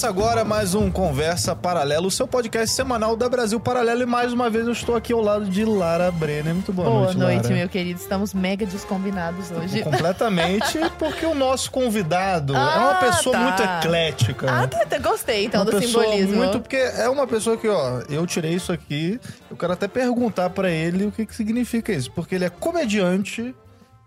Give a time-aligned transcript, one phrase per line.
[0.00, 4.00] Começa agora mais um Conversa Paralelo, o seu podcast semanal da Brasil Paralelo.
[4.00, 6.54] E mais uma vez eu estou aqui ao lado de Lara Brenner.
[6.54, 7.54] Muito boa, Boa noite, noite, Lara.
[7.56, 8.00] meu querido.
[8.00, 9.82] Estamos mega descombinados hoje.
[9.82, 13.42] Completamente, porque o nosso convidado é Ah, uma pessoa tá.
[13.42, 14.46] muito eclética.
[14.50, 16.36] Ah, tá, tá, gostei então uma do pessoa simbolismo.
[16.36, 20.48] muito porque é uma pessoa que, ó, eu tirei isso aqui, eu quero até perguntar
[20.48, 23.54] pra ele o que que significa isso, porque ele é comediante,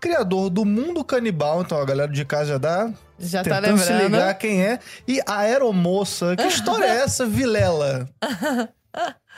[0.04, 3.90] criador do Mundo Canibal, então a galera de casa já dá Já tá tentando se
[3.90, 4.12] lembrando.
[4.12, 8.10] ligar quem é, e a aeromoça, que história é essa, Vilela?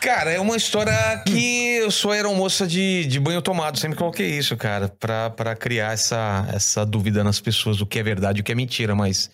[0.02, 0.92] Cara, é uma história
[1.24, 3.78] que eu sou aeromoça de, de banho tomado.
[3.78, 8.04] Sempre coloquei isso, cara, pra, pra criar essa, essa dúvida nas pessoas do que é
[8.04, 8.96] verdade e o que é mentira.
[8.96, 9.30] Mas,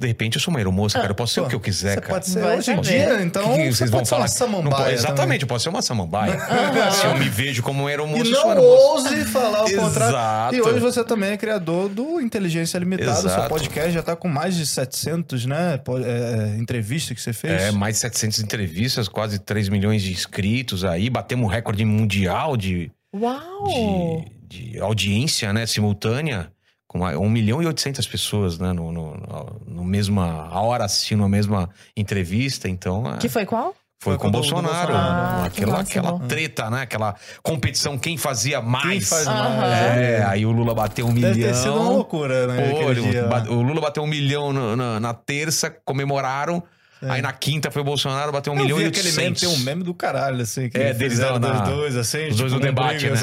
[0.00, 1.10] de repente, eu sou uma aeromoça, cara.
[1.10, 2.14] Eu posso ser o que eu quiser, Você cara.
[2.14, 4.18] pode ser Vai hoje em dia, então Que que você vocês pode vão ser uma
[4.18, 4.28] falar?
[4.28, 4.94] samambaia também.
[4.94, 6.38] exatamente, eu posso ser uma samambaia.
[6.92, 9.08] Se eu me vejo como uma aeromoça, E eu sou uma não aeromoça.
[9.10, 10.14] ouse falar o contrário.
[10.16, 10.54] Exato.
[10.56, 13.14] E hoje você também é criador do Inteligência Limitada.
[13.16, 13.48] Seu Exato.
[13.48, 15.76] podcast já tá com mais de 700, né?
[15.78, 17.60] po- é, entrevistas que você fez.
[17.62, 21.10] É, mais de 700 entrevistas, quase 3 milhões de inscritos aí.
[21.10, 24.24] Batemos um recorde mundial de, Uau!
[24.48, 26.50] de, de audiência, né, simultânea,
[26.90, 29.16] com uma- 1 milhão e 800 pessoas, né, no, no,
[29.64, 33.76] no- mesma a hora assistindo a mesma entrevista, então é, Que foi qual?
[34.02, 35.44] foi Foi com o o Bolsonaro, Bolsonaro.
[35.44, 38.88] Ah, que aquela, aquela treta, né, aquela competição quem fazia mais.
[38.88, 39.72] Quem faz mais?
[39.98, 41.48] É, aí o Lula bateu um Deve milhão.
[41.52, 42.70] ter sido uma loucura, né?
[42.70, 46.60] Pô, ba- o Lula bateu um milhão no- na, na terça, comemoraram.
[47.02, 49.48] Aí na quinta foi o Bolsonaro, bateu um Eu milhão vi e aquele meme, tem
[49.48, 50.68] um meme do caralho, assim.
[50.68, 52.28] Que É, deles fizeram na- dois, assim.
[52.28, 53.16] os dois tipo, no debate, briga, né?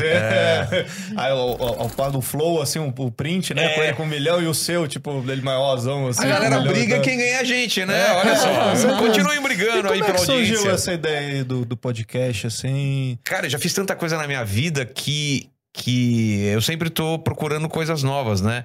[0.61, 0.85] assim, é.
[1.15, 3.65] Aí ao, par do Flow, assim, o, o print, né?
[3.65, 3.69] É.
[3.75, 6.23] Com ele com um milhão e o seu, tipo, ele maiorzão, assim.
[6.23, 8.13] A galera um briga quem ganha a gente, né?
[8.13, 8.97] Olha só.
[8.97, 10.71] Continuem brigando como aí é pela que surgiu audiência.
[10.71, 13.19] essa ideia aí do, do podcast, assim?
[13.23, 17.69] Cara, eu já fiz tanta coisa na minha vida que, que eu sempre tô procurando
[17.69, 18.63] coisas novas, né?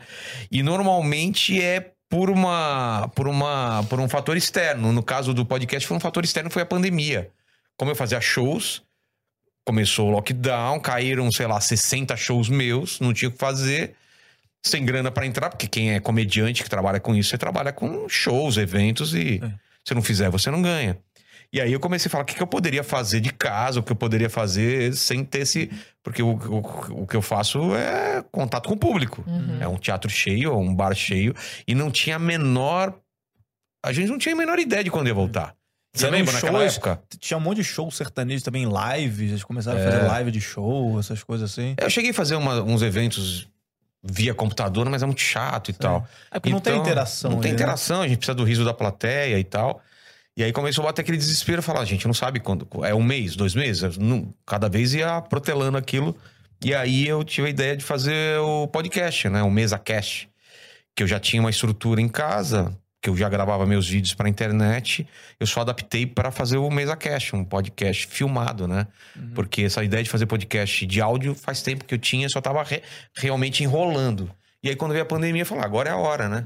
[0.51, 4.93] E normalmente é por uma por uma por um fator externo.
[4.93, 7.31] No caso do podcast foi um fator externo foi a pandemia.
[7.75, 8.83] Como eu fazia shows,
[9.65, 13.95] começou o lockdown, caíram, sei lá, 60 shows meus, não tinha o que fazer.
[14.63, 18.07] Sem grana pra entrar, porque quem é comediante que trabalha com isso, você trabalha com
[18.11, 19.51] shows, eventos e É.
[19.83, 20.99] se não fizer, você não ganha.
[21.53, 23.83] E aí eu comecei a falar o que, que eu poderia fazer de casa, o
[23.83, 25.71] que eu poderia fazer sem ter esse.
[26.03, 29.23] Porque o, o, o que eu faço é contato com o público.
[29.27, 29.59] Uhum.
[29.61, 31.35] É um teatro cheio, é um bar cheio.
[31.69, 32.95] E não tinha a menor.
[33.85, 35.55] A gente não tinha a menor ideia de quando ia voltar.
[35.95, 37.03] Você lembra naquela shows- época?
[37.19, 39.25] Tinha um monte de show sertanejo também, live.
[39.29, 39.87] Eles começaram É.
[39.87, 41.75] a fazer live de show, essas coisas assim.
[41.79, 43.47] Eu cheguei a fazer uma- uns eventos
[44.03, 46.09] via computador, mas é muito chato e tal.
[46.31, 47.31] É porque não tem Então, interação.
[47.33, 47.63] Não tem ali, né?
[47.63, 49.83] interação, a gente precisa do riso da plateia e tal.
[50.37, 53.03] E aí começou a bater aquele desespero, falar, a gente não sabe quando, é um
[53.03, 56.17] mês, dois meses, não- cada vez ia protelando aquilo.
[56.65, 60.29] E aí eu tive a ideia de fazer o podcast, né, o Mesa Cast,
[60.97, 64.29] que eu já tinha uma estrutura em casa, que eu já gravava meus vídeos para
[64.29, 65.07] internet,
[65.41, 68.87] eu só adaptei para fazer o Mesa Cast, um podcast filmado, né?
[69.17, 69.33] Uhum.
[69.35, 72.63] Porque essa ideia de fazer podcast de áudio faz tempo que eu tinha, só tava
[72.63, 72.83] re-
[73.17, 74.31] realmente enrolando.
[74.65, 76.45] E aí, quando veio a pandemia, eu falei, agora é a hora, né?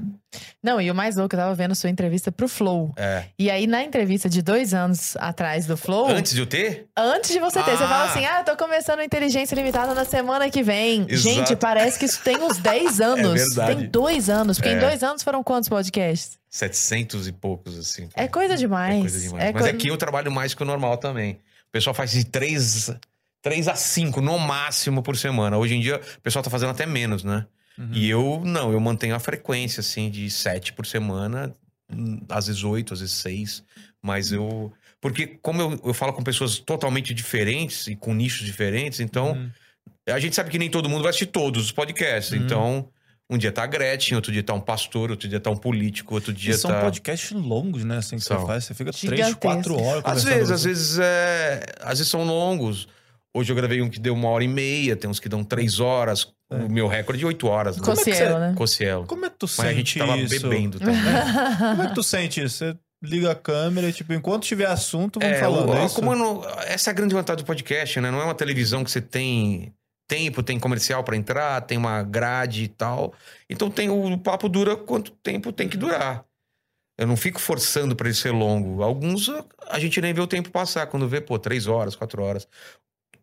[0.63, 2.91] Não, e o mais louco, eu tava vendo sua entrevista pro Flow.
[2.97, 3.25] É.
[3.37, 6.87] E aí, na entrevista de dois anos atrás do Flow, Antes de eu ter?
[6.97, 7.87] antes de você ter, você Ah.
[7.87, 11.05] fala assim: ah, eu tô começando inteligência limitada na semana que vem.
[11.07, 11.35] Exato.
[11.35, 13.33] Gente, parece que isso tem uns 10 anos.
[13.55, 13.75] verdade.
[13.75, 14.57] tem dois anos.
[14.57, 14.79] Porque em É.
[14.79, 16.39] dois anos foram quantos podcasts?
[16.49, 18.09] 700 e poucos, assim.
[18.15, 18.95] É coisa demais.
[18.97, 19.43] É coisa demais.
[19.45, 21.33] É Mas coi- aqui eu trabalho mais que o normal também.
[21.33, 22.89] O pessoal faz de 3,
[23.43, 25.55] 3 a 5 no máximo por semana.
[25.55, 27.45] Hoje em dia, o pessoal tá fazendo até menos, né?
[27.77, 27.89] Uhum.
[27.93, 31.53] E eu, não, eu mantenho a frequência, assim, de 7 por semana.
[31.91, 33.63] hum, Às vezes 8, às vezes 6.
[34.01, 34.71] Mas eu...
[34.99, 39.33] Porque como eu, eu falo com pessoas totalmente diferentes e com nichos diferentes, então...
[39.33, 39.51] Uhum.
[40.09, 42.31] A gente sabe que nem todo mundo vai assistir todos os podcasts.
[42.31, 42.45] Uhum.
[42.45, 42.89] Então,
[43.29, 46.13] um dia tá a Gretchen, outro dia tá um pastor, outro dia tá um político,
[46.15, 46.79] outro E dia são tá...
[46.79, 47.97] podcasts longos, né?
[47.97, 48.47] Assim que você São.
[48.47, 48.63] faz.
[48.63, 50.67] Você fica três, quatro horas Às vezes, às você.
[50.69, 51.65] vezes é.
[51.81, 52.87] Às vezes são longos.
[53.35, 55.81] Hoje eu gravei um que deu uma hora e meia, tem uns que dão três
[55.81, 56.31] horas.
[56.49, 56.55] É.
[56.55, 57.77] O meu recorde é oito horas.
[57.77, 58.53] Como é que Cossielo, você- né?
[58.55, 59.05] Cossielo.
[59.05, 60.41] Como é que tu Mas sente a gente tava isso?
[60.49, 60.95] bebendo também.
[61.59, 62.57] Como é que tu sente isso?
[62.57, 65.69] Você liga a câmera e, tipo, enquanto tiver assunto, vamos É, falando.
[65.69, 66.01] o- é isso?
[66.01, 68.09] não- essa é a grande vantagem do podcast, né?
[68.09, 69.73] Não é uma televisão que você tem
[70.09, 73.13] tempo, tem comercial pra entrar, tem uma grade e tal.
[73.49, 76.23] Então tem o, o papo dura quanto tempo tem que durar.
[76.97, 78.81] Eu não fico forçando pra ele ser longo.
[78.81, 80.87] Alguns a- a gente nem vê o tempo passar.
[80.87, 82.47] Quando vê, pô, três horas, quatro horas.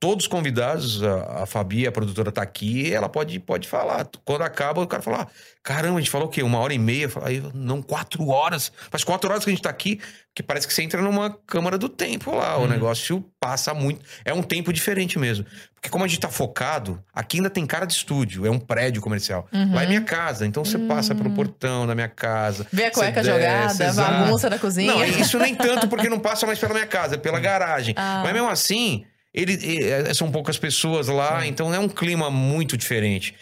[0.04, 4.06] Todos os convidados, a, a Fabi, a produtora tá aqui, ela pode, pode falar.
[4.22, 5.26] Quando acaba, o cara fala: ah,
[5.62, 6.42] caramba, a gente falou o quê?
[6.42, 7.08] Uma hora e meia?
[7.22, 8.70] Aí, não, quatro horas.
[8.90, 9.98] Faz quatro horas que a gente tá aqui,
[10.34, 12.58] que parece que você entra numa câmara do tempo lá.
[12.58, 14.04] O negócio passa muito.
[14.26, 15.46] É um tempo diferente mesmo.
[15.74, 19.00] Porque como a gente tá focado, aqui ainda tem cara de estúdio, é um prédio
[19.00, 19.48] comercial.
[19.72, 22.66] Lá é minha casa, então você passa pelo portão da minha casa.
[22.70, 24.10] Vê a cueca desce, jogada, exato.
[24.10, 24.92] bagunça da cozinha.
[24.92, 27.94] Não, isso nem tanto porque não passa mais pela minha casa, é pela garagem.
[27.96, 28.20] Ah.
[28.22, 33.34] Mas mesmo assim, ele, eh, são poucas pessoas lá, então é um clima muito diferente.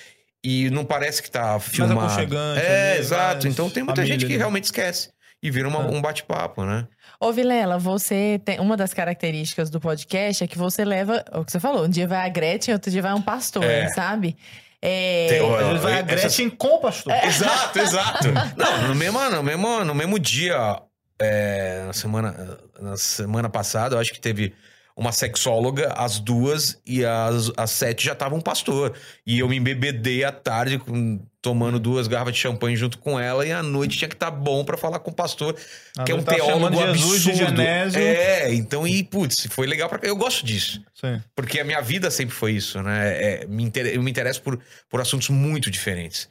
[0.45, 2.01] E não parece que tá filmado.
[2.01, 3.33] aconchegante É, ali, exato.
[3.35, 4.39] mais Então tem muita família gente que ali.
[4.39, 5.11] realmente esquece.
[5.41, 5.91] E vira uma- É.
[5.91, 6.87] um bate-papo, né?
[7.21, 8.59] Ô, Vilela, você tem.
[8.61, 11.25] Uma das características do podcast é que você leva.
[11.33, 13.89] O que você falou, um dia vai a Gretchen, outro dia vai um pastor, É.
[13.91, 14.37] sabe?
[14.81, 17.13] É, Tem- Às vezes vai a Gretchen com o pastor.
[17.25, 18.29] Exato, exato.
[18.57, 20.81] Não, no mesmo, no mesmo, no mesmo dia,
[21.21, 24.53] é, na, semana, na semana passada, eu acho que teve
[24.97, 28.95] uma sexóloga, as duas, e as, as sete já estavam um pastor.
[29.27, 33.45] E eu me embebedei à tarde com- tomando duas garrafas de champanhe junto com ela,
[33.47, 35.57] e à noite tinha que estar bom pra falar com o pastor,
[35.99, 37.57] À que é um tá teólogo Jesus de absurdo.
[37.57, 38.01] Genésio.
[38.01, 40.81] É, então, e putz, foi legal pra Eu gosto disso.
[40.95, 41.21] Sim.
[41.35, 43.41] Porque a minha vida sempre foi isso, né?
[43.43, 46.29] É, me inter- Eu me interesso por, por assuntos muito diferentes.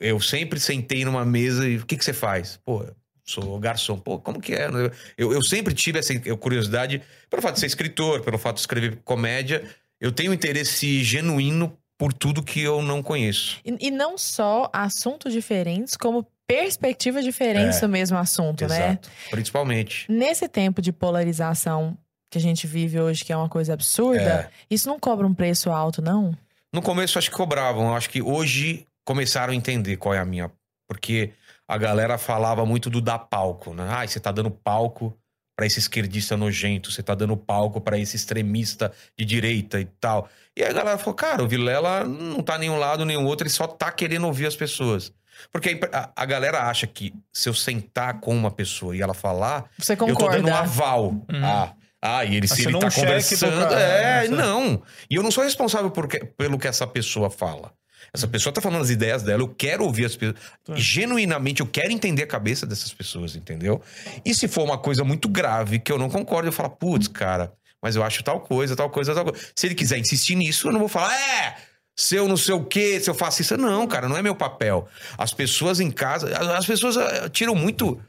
[0.00, 2.58] Eu sempre sentei numa mesa e o que, que você faz?
[2.64, 2.84] Pô,
[3.30, 3.98] sou garçom.
[3.98, 4.68] Pô, como que é?
[5.16, 8.98] Eu, eu sempre tive essa curiosidade, pelo fato de ser escritor, pelo fato de escrever
[9.04, 9.62] comédia.
[10.00, 13.58] Eu tenho interesse genuíno por tudo que eu não conheço.
[13.64, 17.80] E, e não só assuntos diferentes, como perspectivas diferentes É.
[17.80, 18.90] do mesmo assunto, né?
[18.90, 19.10] Exato.
[19.30, 20.06] Principalmente.
[20.10, 21.98] Nesse tempo de polarização
[22.30, 24.50] que a gente vive hoje, que é uma coisa absurda, É.
[24.70, 26.34] isso não cobra um preço alto, não?
[26.72, 27.94] No começo acho que cobravam.
[27.94, 30.50] Acho que hoje começaram a entender qual é a minha.
[30.86, 31.32] Porque
[31.68, 33.86] a galera falava muito do dar palco, né?
[33.90, 35.14] Ai, você tá dando palco
[35.56, 40.28] pra esse esquerdista nojento, você tá dando palco pra esse extremista de direita e tal.
[40.56, 43.24] E aí a galera falou, cara, o Vilela não tá nem um lado nem o
[43.24, 45.12] outro, ele só tá querendo ouvir as pessoas.
[45.52, 49.68] Porque a a, galera acha que se eu sentar com uma pessoa e ela falar,
[49.78, 50.36] Você eu tô concorda?
[50.38, 51.26] dando um aval.
[51.42, 51.72] Ah,
[52.02, 53.66] ah, e ele, se ele tá um cheque conversando.
[53.68, 54.82] pra- É, é, não.
[55.10, 57.72] E eu não sou responsável por que- pelo que essa pessoa fala.
[58.12, 60.38] Essa pessoa tá falando as ideias dela, eu quero ouvir as pessoas.
[60.74, 63.80] Genuinamente, eu quero entender a cabeça dessas pessoas, entendeu?
[64.24, 67.52] E se for uma coisa muito grave que eu não concordo, eu falo, putz, cara,
[67.82, 69.38] mas eu acho tal coisa, tal coisa, tal coisa.
[69.54, 71.56] Se ele quiser insistir nisso, eu não vou falar, é,
[71.96, 73.56] se eu não sei o quê, se eu faço isso.
[73.56, 74.88] Não, cara, não é meu papel.
[75.16, 78.00] As pessoas em casa, as- as pessoas ah, tiram muito.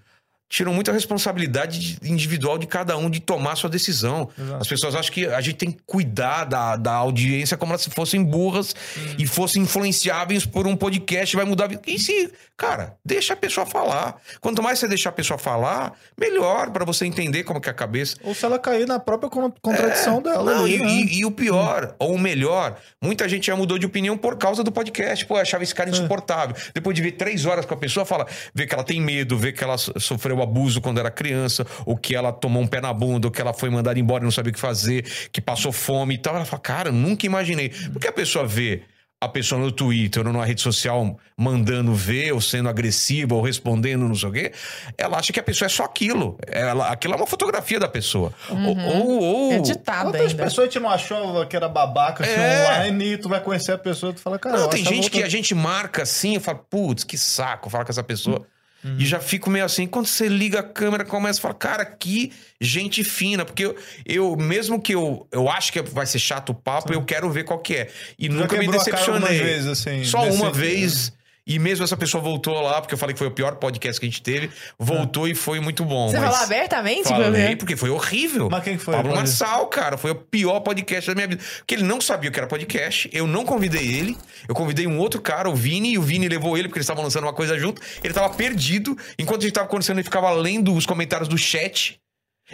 [0.50, 4.30] Tiram muita responsabilidade de- individual de cada um de tomar sua decisão.
[4.38, 4.62] Exato.
[4.62, 8.24] As pessoas acham que a gente tem que cuidar da, da audiência como se fossem
[8.24, 8.75] burras
[9.19, 11.81] e fossem influenciáveis por um podcast, vai mudar a vida.
[11.86, 14.16] E se, cara, deixa a pessoa falar.
[14.42, 17.75] Quanto mais você deixar a pessoa falar, melhor pra você entender como que é a
[17.75, 18.16] cabeça.
[18.24, 20.51] Ou se ela cair na própria con- contradição dela.
[20.51, 20.56] É.
[20.56, 20.90] Não, ali, e, né?
[20.90, 24.63] e- e o pior, ou o melhor, muita gente já mudou de opinião por causa
[24.63, 25.28] do podcast.
[25.28, 25.75] Pô, achava esse É.
[25.75, 26.56] cara insuportável.
[26.74, 29.51] Depois de ver três horas com a pessoa, fala, vê que ela tem medo, vê
[29.51, 29.94] que ela so-
[30.39, 33.41] sofreu abuso quando era criança, ou que ela tomou um pé na bunda, ou que
[33.41, 36.36] ela foi mandada embora e não sabia o que fazer, que passou fome e tal.
[36.36, 37.69] Ela fala, cara, eu nunca imaginei.
[37.91, 38.81] Porque a pessoa vê
[39.21, 44.07] a pessoa no Twitter ou numa rede social mandando ver, ou sendo agressiva, ou respondendo,
[44.07, 44.51] não sei o quê,
[44.97, 46.38] ela acha que a pessoa é só aquilo.
[46.47, 48.31] Ela, aquilo é uma fotografia da pessoa.
[48.50, 50.44] Ou, ou, ou- Editado Quantas ainda.
[50.45, 52.63] pessoas te não achou que era babaca assim, É.
[52.65, 55.27] online e tu vai conhecer a pessoa tu fala, cara, Não, tem gente que a
[55.30, 58.45] gente marca assim e fala, putz, que saco falar com essa pessoa.
[58.83, 58.95] Uhum.
[58.97, 62.31] E já fico meio assim, quando você liga a câmera, começa a falar, cara, que
[62.61, 63.43] gente fina.
[63.43, 67.03] Porque eu, eu mesmo que eu, eu acho que vai ser chato o papo, eu
[67.03, 67.89] quero ver qual que é.
[68.17, 69.39] E já nunca me decepcionei.
[69.39, 71.12] vezes, assim, Só uma vez.
[71.46, 74.05] E mesmo essa pessoa voltou lá, porque eu falei que foi o pior podcast que
[74.05, 76.10] a gente teve, voltou e foi muito bom.
[76.10, 77.08] Você mas falou abertamente?
[77.08, 78.50] Falei, porque foi horrível.
[78.51, 78.93] Mas quem que foi?
[78.93, 79.98] Pablo Marçal, cara.
[79.98, 81.43] Foi o pior podcast da minha vida.
[81.58, 83.10] Porque ele não sabia o que era podcast.
[83.12, 84.17] Eu não convidei ele.
[84.48, 87.03] Eu convidei um outro cara, o Vini, e o Vini levou ele, porque eles estavam
[87.03, 87.81] lançando uma coisa junto.
[88.03, 88.96] Ele tava perdido.
[89.17, 92.00] Enquanto a gente tava conversando, ele ficava lendo os comentários do chat.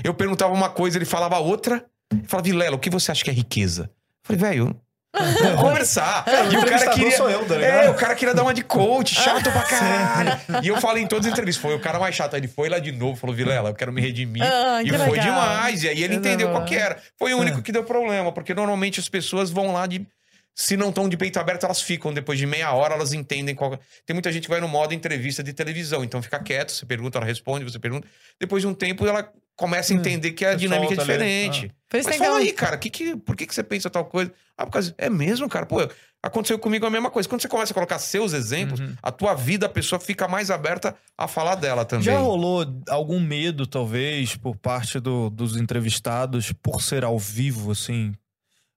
[0.04, 1.86] Eu perguntava uma coisa, ele falava outra.
[2.12, 3.84] Ele falava, Vilela, o que você acha que é riqueza?
[3.84, 4.82] Eu falei, velho.
[5.16, 6.24] Vamos conversar.
[6.28, 7.18] É, o e o cara queria.
[7.18, 10.40] sou eu, tá é, o cara queria dar uma de coach, chato pra caralho.
[10.64, 12.34] E eu falei em todas as entrevistas, foi o cara mais chato.
[12.34, 14.44] Aí ele foi lá de novo, falou, Vilela, eu quero me redimir.
[14.44, 15.26] Ah, e foi legal.
[15.26, 15.84] demais.
[15.84, 16.98] E aí ele entendeu qual que era.
[17.18, 20.06] Foi o único que deu problema, porque normalmente as pessoas vão lá de.
[20.58, 22.14] Se não estão de peito aberto, elas ficam.
[22.14, 23.78] Depois de meia hora, elas entendem qual.
[24.06, 26.02] Tem muita gente que vai no modo entrevista de televisão.
[26.04, 28.08] Então fica quieto, você pergunta, ela responde, você pergunta.
[28.40, 31.72] Depois de um tempo, ela começa a entender que a você dinâmica é diferente.
[31.90, 34.34] Por isso Mas fala aí, cara, que que, por que, que você pensa tal coisa?
[34.58, 34.94] Ah, por causa.
[34.98, 35.66] É mesmo, cara?
[35.66, 35.78] Pô,
[36.22, 37.30] aconteceu comigo a mesma coisa.
[37.30, 40.96] Quando você começa a colocar seus exemplos, a tua vida, a pessoa fica mais aberta
[41.18, 42.06] a falar dela também.
[42.06, 48.14] Já rolou algum medo, talvez, por parte do- dos entrevistados, por ser ao vivo, assim?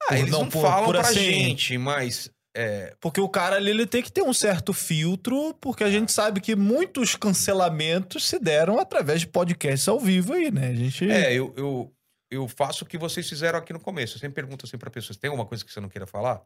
[0.09, 3.57] Ah, eles não, não, por- falam por pra assim- gente, mas é, Porque o cara
[3.57, 8.27] ali ele tem que ter um certo filtro, porque a gente sabe que muitos cancelamentos
[8.29, 10.69] se deram através de podcasts ao vivo aí, né?
[10.69, 11.11] A gente.
[11.11, 11.93] É, eu, eu,
[12.31, 14.17] eu faço o que vocês fizeram aqui no começo.
[14.17, 16.43] Eu sempre pergunto assim pra pessoas: tem alguma coisa que você não queira falar?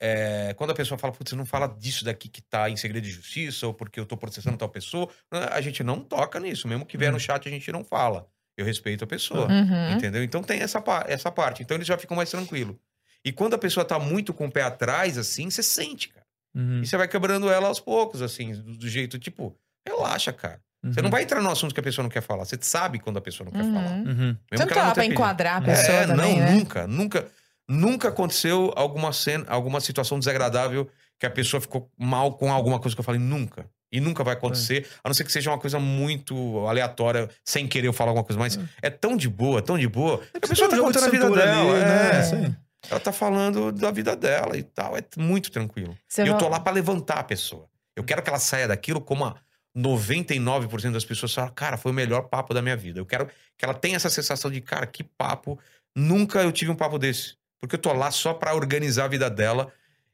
[0.00, 3.04] É, quando a pessoa fala, putz, você não fala disso daqui que tá em segredo
[3.04, 5.08] de justiça, ou porque eu tô processando tal pessoa,
[5.50, 6.68] a gente não toca nisso.
[6.68, 8.28] Mesmo que vier no chat, a gente não fala.
[8.56, 9.48] Eu respeito a pessoa.
[9.50, 9.92] Uhum.
[9.92, 10.22] Entendeu?
[10.22, 11.62] Então tem essa, pa- essa parte.
[11.62, 12.76] Então eles já ficam mais tranquilos.
[13.24, 16.26] E quando a pessoa tá muito com o pé atrás, assim, você sente, cara.
[16.54, 20.60] Uhum, E você vai quebrando ela aos poucos, assim, do, do jeito, tipo, relaxa, cara.
[20.84, 22.44] Você não vai entrar no assunto que a pessoa não quer falar.
[22.44, 23.90] Você sabe quando a pessoa não quer falar.
[23.90, 24.04] Uhum.
[24.04, 24.16] Uhum.
[24.16, 26.52] Mesmo Você não tá lá pra enquadrar a pessoa É, também, não, né?
[26.52, 27.26] nunca, nunca,
[27.66, 30.86] nunca aconteceu alguma cena, alguma situação desagradável
[31.18, 33.66] que a pessoa ficou mal com alguma coisa que eu falei, nunca.
[33.90, 37.86] E nunca vai acontecer, a não ser que seja uma coisa muito aleatória, sem querer
[37.86, 40.20] eu falar alguma coisa, mas é tão de boa, tão de boa.
[40.34, 41.84] A pessoa tá contando a vida dela, ali, é.
[41.84, 42.22] né?
[42.22, 42.56] Sim.
[42.90, 45.96] Ela tá falando da vida dela e tal, é muito tranquilo.
[46.08, 47.68] Você E eu tô lá pra levantar a pessoa.
[47.96, 49.36] Eu quero que ela saia daquilo como a
[49.76, 53.00] 99% das pessoas falam, cara, foi o melhor papo da minha vida.
[53.00, 53.26] Eu quero
[53.58, 55.58] que ela tenha essa sensação de, cara, que papo.
[55.96, 57.36] Nunca eu tive um papo desse.
[57.60, 59.72] Porque eu tô lá só pra organizar a vida dela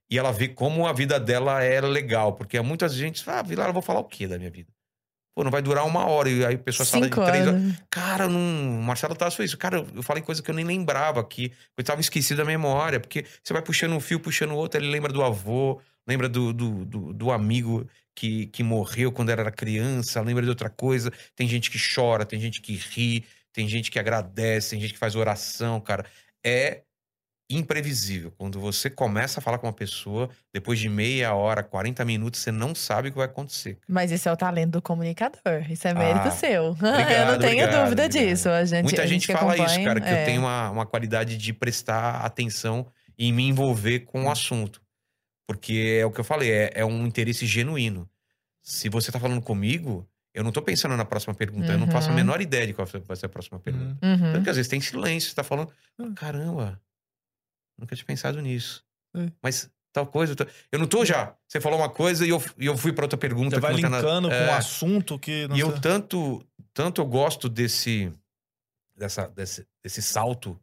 [0.09, 2.35] e ela ver como a vida dela é legal.
[2.35, 4.71] Porque muitas gente fala, ah, Vilar, eu vou falar o quê da minha vida?
[5.35, 6.29] Pô, não vai durar uma hora.
[6.29, 7.61] E aí a pessoa fala de três horas.
[7.63, 7.77] anos.
[7.89, 8.81] Cara, não.
[8.81, 9.57] o Marcelo Tassi foi isso.
[9.57, 11.53] Cara, eu- eu falei coisa que eu nem lembrava aqui.
[11.77, 12.99] Eu tava esquecido da memória.
[13.01, 16.85] Porque você vai puxando um fio, puxando outro, ele lembra do avô, lembra do, do,
[16.85, 21.13] do, do amigo que, que morreu quando era criança, lembra de outra coisa.
[21.37, 24.99] Tem gente que chora, tem gente que ri, tem gente que agradece, tem gente que
[24.99, 26.05] faz oração, cara.
[26.45, 26.83] É
[27.51, 28.31] imprevisível.
[28.39, 32.53] Quando você começa a falar com uma pessoa, depois de meia hora, 40 minutos, você
[32.53, 33.79] não sabe o que vai acontecer.
[33.89, 35.71] Mas isso é o talento do comunicador.
[35.71, 36.51] Isso é mérito Ah, seu.
[36.63, 38.11] eu obrigado, não tenho obrigado, dúvida obrigado.
[38.29, 38.49] disso.
[38.49, 40.23] A gente, Muita a gente, que fala isso, cara, que é.
[40.23, 42.87] eu tenho uma, uma qualidade de prestar atenção
[43.19, 44.81] e me envolver com o assunto.
[45.47, 48.09] Porque é o que eu falei, é, é um interesse genuíno.
[48.63, 51.73] Se você tá falando comigo, eu não tô pensando na próxima pergunta.
[51.73, 52.17] Eu não faço a Uhum.
[52.17, 53.99] menor ideia de qual vai ser a próxima pergunta.
[54.07, 54.13] Uhum.
[54.13, 54.33] Uhum.
[54.33, 56.15] Tanto que às vezes tem silêncio, você tá falando, Hum.
[56.15, 56.81] caramba,
[57.81, 58.85] nunca tinha pensado nisso.
[59.17, 59.27] É.
[59.43, 60.35] Mas tal coisa.
[60.71, 61.35] Eu não tô já.
[61.49, 63.57] Você falou uma coisa e eu, e eu fui pra outra pergunta.
[63.57, 64.51] Já vai linkando com É.
[64.51, 65.49] um assunto que.
[65.49, 68.13] não E eu sei- tanto, tanto eu gosto desse,
[68.97, 70.59] dessa, desse, desse salto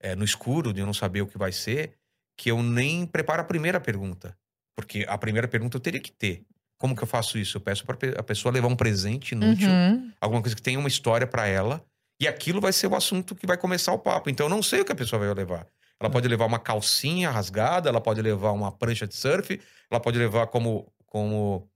[0.00, 1.96] é, no escuro, de eu não saber o que vai ser,
[2.36, 4.36] que eu nem preparo a primeira pergunta.
[4.76, 6.44] Porque a primeira pergunta eu teria que ter.
[6.78, 7.56] Como que eu faço isso?
[7.58, 10.10] Eu peço para a pessoa levar um presente inútil, Uhum.
[10.20, 11.84] alguma coisa que tenha uma história para ela,
[12.20, 14.28] e aquilo vai ser o assunto que vai começar o papo.
[14.30, 15.66] Então eu não sei o que a pessoa vai levar.
[16.02, 20.18] Ela pode levar uma calcinha rasgada, ela pode levar uma prancha de surf, ela pode
[20.18, 21.68] levar como como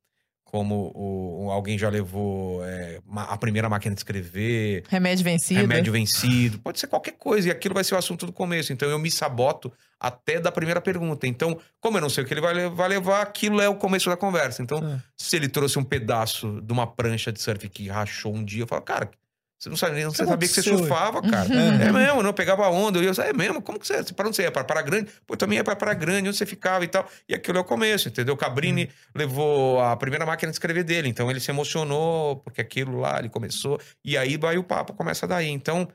[0.48, 5.60] como o- alguém já levou é, a primeira máquina de escrever, Remédio vencido.
[5.60, 8.72] remédio vencido, pode ser qualquer coisa, e aquilo vai ser o assunto do começo.
[8.72, 11.26] Então eu me saboto até da primeira pergunta.
[11.26, 13.74] Então, como eu não sei o que ele vai, le- vai levar, aquilo é o
[13.74, 14.62] começo da conversa.
[14.62, 15.02] Então, É.
[15.16, 18.66] se ele trouxe um pedaço de uma prancha de surf que rachou um dia, eu
[18.68, 19.10] falo, cara,
[19.58, 21.48] você não sabia, você que sabia que você surfava, cara.
[21.48, 21.80] Uhum.
[21.80, 24.36] É mesmo, não eu pegava onda, eu ia, é mesmo, como que você, para onde
[24.36, 24.50] você ia?
[24.52, 25.10] Para Praia Grande?
[25.26, 27.08] Pô, também ia para Praia Grande, onde você ficava e tal.
[27.28, 28.34] E aquilo é o começo, entendeu?
[28.34, 28.90] O Cabrini Uhum.
[29.14, 33.28] levou a primeira máquina de escrever dele, então ele se emocionou, porque aquilo lá, ele
[33.30, 35.48] começou, e aí vai o papo, começa daí.
[35.48, 35.88] Então,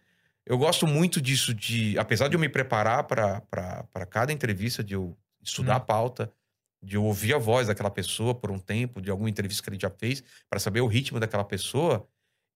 [0.43, 5.15] eu gosto muito disso, de apesar de eu me preparar para cada entrevista, de eu
[5.43, 5.77] estudar Hum.
[5.77, 6.31] a pauta,
[6.83, 9.77] de eu ouvir a voz daquela pessoa por um tempo, de alguma entrevista que ele
[9.79, 12.07] já fez, para saber o ritmo daquela pessoa,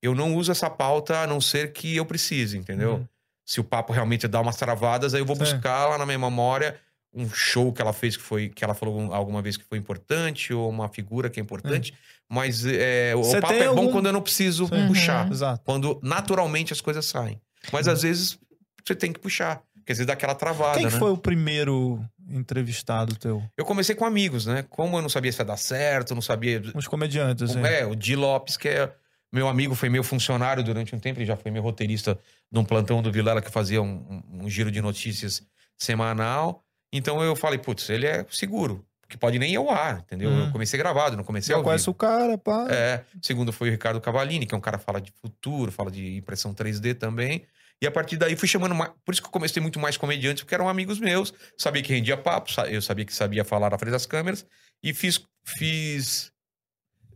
[0.06, 2.96] eu não uso essa pauta a não ser que eu precise, entendeu?
[2.96, 3.08] Uhum.
[3.46, 5.44] Se o papo realmente dá umas travadas, aí eu vou Sim.
[5.44, 6.80] buscar lá na minha memória
[7.14, 10.54] um show que ela fez que foi que ela falou alguma vez que foi importante
[10.54, 11.94] ou uma figura que é importante,
[12.28, 14.88] mas é, o Você papo é bom algum- quando eu não preciso Sim.
[14.88, 15.62] puxar, Exato.
[15.64, 17.40] quando naturalmente as coisas saem.
[17.72, 18.38] Mas às vezes
[18.86, 21.00] você tem que puxar, quer dizer, dá aquela travada, Quem que né?
[21.00, 23.42] foi o primeiro entrevistado teu?
[23.58, 24.66] Eu comecei com amigos, né?
[24.70, 27.64] Como eu não sabia se ia dar certo, não sabia Os comediantes, assim.
[27.66, 28.92] é, o Di Lopes, que é
[29.32, 32.18] meu amigo, foi meu funcionário durante um tempo, ele já foi meu roteirista
[32.52, 35.44] de um plantão do Vilela que fazia um, um- um giro de notícias
[35.78, 36.64] semanal.
[36.94, 40.30] Então eu falei, putz, ele é seguro, porque pode nem ir ao ar, entendeu?
[40.30, 40.46] Uhum.
[40.46, 41.92] Eu comecei gravado, não comecei Já ao conhece vivo.
[41.92, 42.68] o cara, pá.
[42.70, 45.92] É, segundo foi o Ricardo Cavalini, que é um cara que fala de futuro, fala
[45.92, 47.46] de impressão 3D também.
[47.82, 48.92] E a partir daí fui chamando mais.
[49.04, 51.34] Por isso que eu comecei muito mais comediantes, porque eram amigos meus.
[51.58, 54.46] Sabia que rendia papo, eu sabia que sabia falar na frente das câmeras.
[54.82, 55.22] E fiz.
[55.44, 56.32] fiz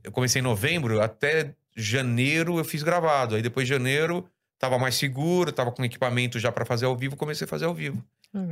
[0.04, 3.36] eu comecei em novembro, até janeiro eu fiz gravado.
[3.36, 4.26] Aí depois de janeiro,
[4.58, 7.74] tava mais seguro, tava com equipamento já pra fazer ao vivo, comecei a fazer ao
[7.74, 8.04] vivo.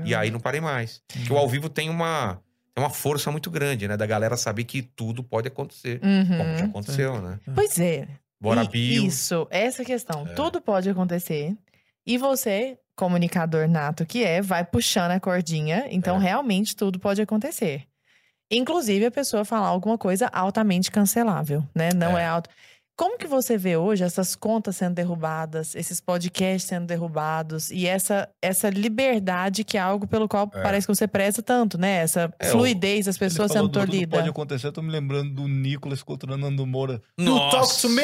[0.05, 1.01] E aí não parei mais.
[1.07, 2.39] Porque o ao vivo tem uma.
[2.73, 3.97] Tem uma força muito grande, né?
[3.97, 5.99] Da galera saber que tudo pode acontecer.
[6.03, 6.37] Uhum.
[6.37, 7.39] Como já aconteceu, né?
[7.55, 8.07] Pois é.
[8.39, 9.05] Bora E- Bio.
[9.07, 10.27] Isso, essa questão.
[10.27, 10.33] É.
[10.33, 11.55] Tudo pode acontecer.
[12.05, 15.87] E você comunicador nato que é, vai puxando a cordinha.
[15.89, 16.19] Então, É.
[16.19, 17.83] realmente, tudo pode acontecer.
[18.49, 21.89] Inclusive, a pessoa falar alguma coisa altamente cancelável, né?
[21.95, 22.23] Não É.
[22.23, 22.49] é, alto.
[22.97, 28.27] Como que você vê hoje essas contas sendo derrubadas, esses podcasts sendo derrubados e essa,
[28.41, 30.63] essa liberdade que é algo pelo qual É.
[30.63, 31.97] parece que você preza tanto, né?
[32.01, 34.17] Essa É, fluidez das pessoas sendo do tolhidas.
[34.19, 36.99] pode acontecer, eu tô me lembrando do Nicolas contra o Nando Moura.
[37.19, 37.57] You Nossa.
[37.57, 38.01] talk to me?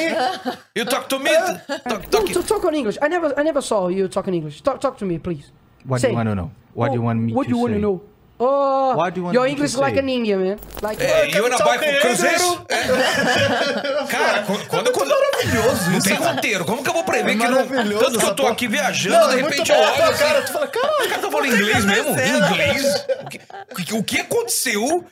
[0.78, 1.32] You talk to me?
[1.90, 2.32] Talk, No, talk.
[2.34, 3.00] to talk on English.
[3.04, 4.62] I never, I never saw you talk in English.
[4.62, 5.52] Talk, talk to me, please.
[5.88, 6.10] What Say.
[6.10, 6.52] do you want to know?
[6.76, 7.80] What do you want me What to you want say?
[7.80, 8.02] to know?
[8.44, 10.58] Oh, What do you want your English like an Indian man.
[10.82, 12.66] Like É, e eu na Talk baia com o Cruzeiro?
[12.70, 14.08] É.
[14.08, 17.52] Cara, quando, quando, Maravilhoso não tem roteiro, como que eu vou prever É que não.
[17.66, 20.24] maravilhoso Tanto que eu tô aqui viajando, Não, de é repente eu olho assim.
[20.24, 22.12] cara, tu fala, cara, Os caras estão falando inglês mesmo?
[22.12, 23.06] Inglês?
[23.22, 25.06] O que, o o aconteceu?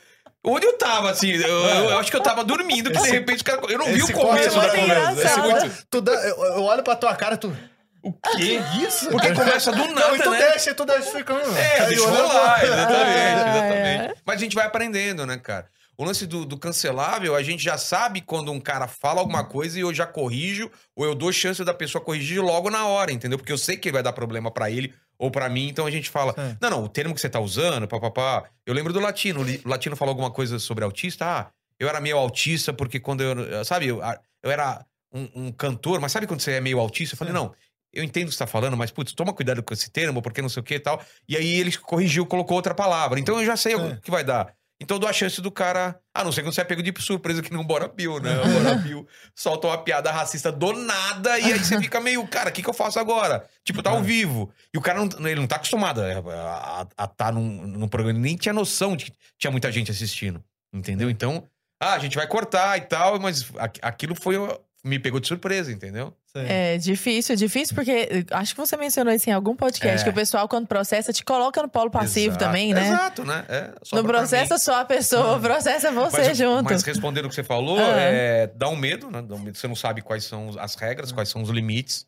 [0.44, 1.30] Onde eu tava, assim?
[1.30, 3.62] Eu, eu- eu acho que eu tava dormindo, que de repente os caras.
[3.70, 5.40] Eu não vi o começo da conversa.
[5.40, 7.56] Agora, muito- tu dá- eu, eu olho pra tua cara, tu...
[8.02, 8.60] O quê?
[8.86, 9.08] Isso?
[9.10, 10.38] Porque começa do nada, Não, então né?
[10.50, 11.56] deixa, tu deixa ficando.
[11.56, 14.22] É, deixa eu olhando- rolar, exatamente, Ah, exatamente.
[14.26, 15.68] Mas a gente vai aprendendo, né, cara?
[15.96, 19.78] O lance do, do cancelável, a gente já sabe quando um cara fala alguma coisa
[19.78, 23.38] e eu já corrijo, ou eu dou chance da pessoa corrigir logo na hora, entendeu?
[23.38, 26.10] Porque eu sei que vai dar problema pra ele ou pra mim, então a gente
[26.10, 26.56] fala: É.
[26.60, 28.44] não, não, o termo que você tá usando, papapá.
[28.66, 31.46] Eu lembro do latino, o latino falou alguma coisa sobre autista, ah,
[31.78, 33.64] eu era meio autista porque quando eu.
[33.64, 34.00] Sabe, eu,
[34.42, 37.14] eu era um, um cantor, mas sabe quando você é meio autista?
[37.14, 37.38] Eu falei: Sim.
[37.38, 37.54] não.
[37.92, 40.40] Eu entendo o que você tá falando, mas, putz, toma cuidado com esse termo, porque
[40.40, 41.02] não sei o que e tal.
[41.28, 43.20] E aí ele corrigiu, colocou outra palavra.
[43.20, 43.98] Então eu já sei o É.
[44.02, 44.54] que vai dar.
[44.80, 46.00] Então eu dou a chance do cara.
[46.12, 48.32] A não ser quando você é pego de surpresa que não Bora Bill, né?
[48.40, 52.50] O Bora Bill solta uma piada racista do nada e aí você fica meio, cara,
[52.50, 53.46] o que, que eu faço agora?
[53.64, 54.50] Tipo, tá ao vivo.
[54.74, 58.26] E o cara não, ele não tá acostumado a estar tá num, num programa, ele
[58.26, 60.42] nem tinha noção de que tinha muita gente assistindo.
[60.74, 61.08] Entendeu?
[61.08, 61.44] Então,
[61.80, 64.36] ah, a gente vai cortar e tal, mas aqu- aquilo foi.
[64.84, 66.12] Me pegou de surpresa, entendeu?
[66.26, 66.44] Sei.
[66.48, 70.04] É difícil, difícil, porque eh, acho que você mencionou isso em algum podcast, É.
[70.04, 72.44] que o pessoal, quando processa, te coloca no polo passivo Exato.
[72.44, 72.88] também, né?
[72.88, 73.44] Exato, né?
[73.48, 76.64] É, Não processa só a pessoa, processa você mas, junto.
[76.64, 77.96] Mas respondendo o que você falou, Ah.
[78.00, 79.22] é, dá um medo, né?
[79.22, 79.56] Dá um medo.
[79.56, 82.04] Você não sabe quais são as regras, quais são os limites.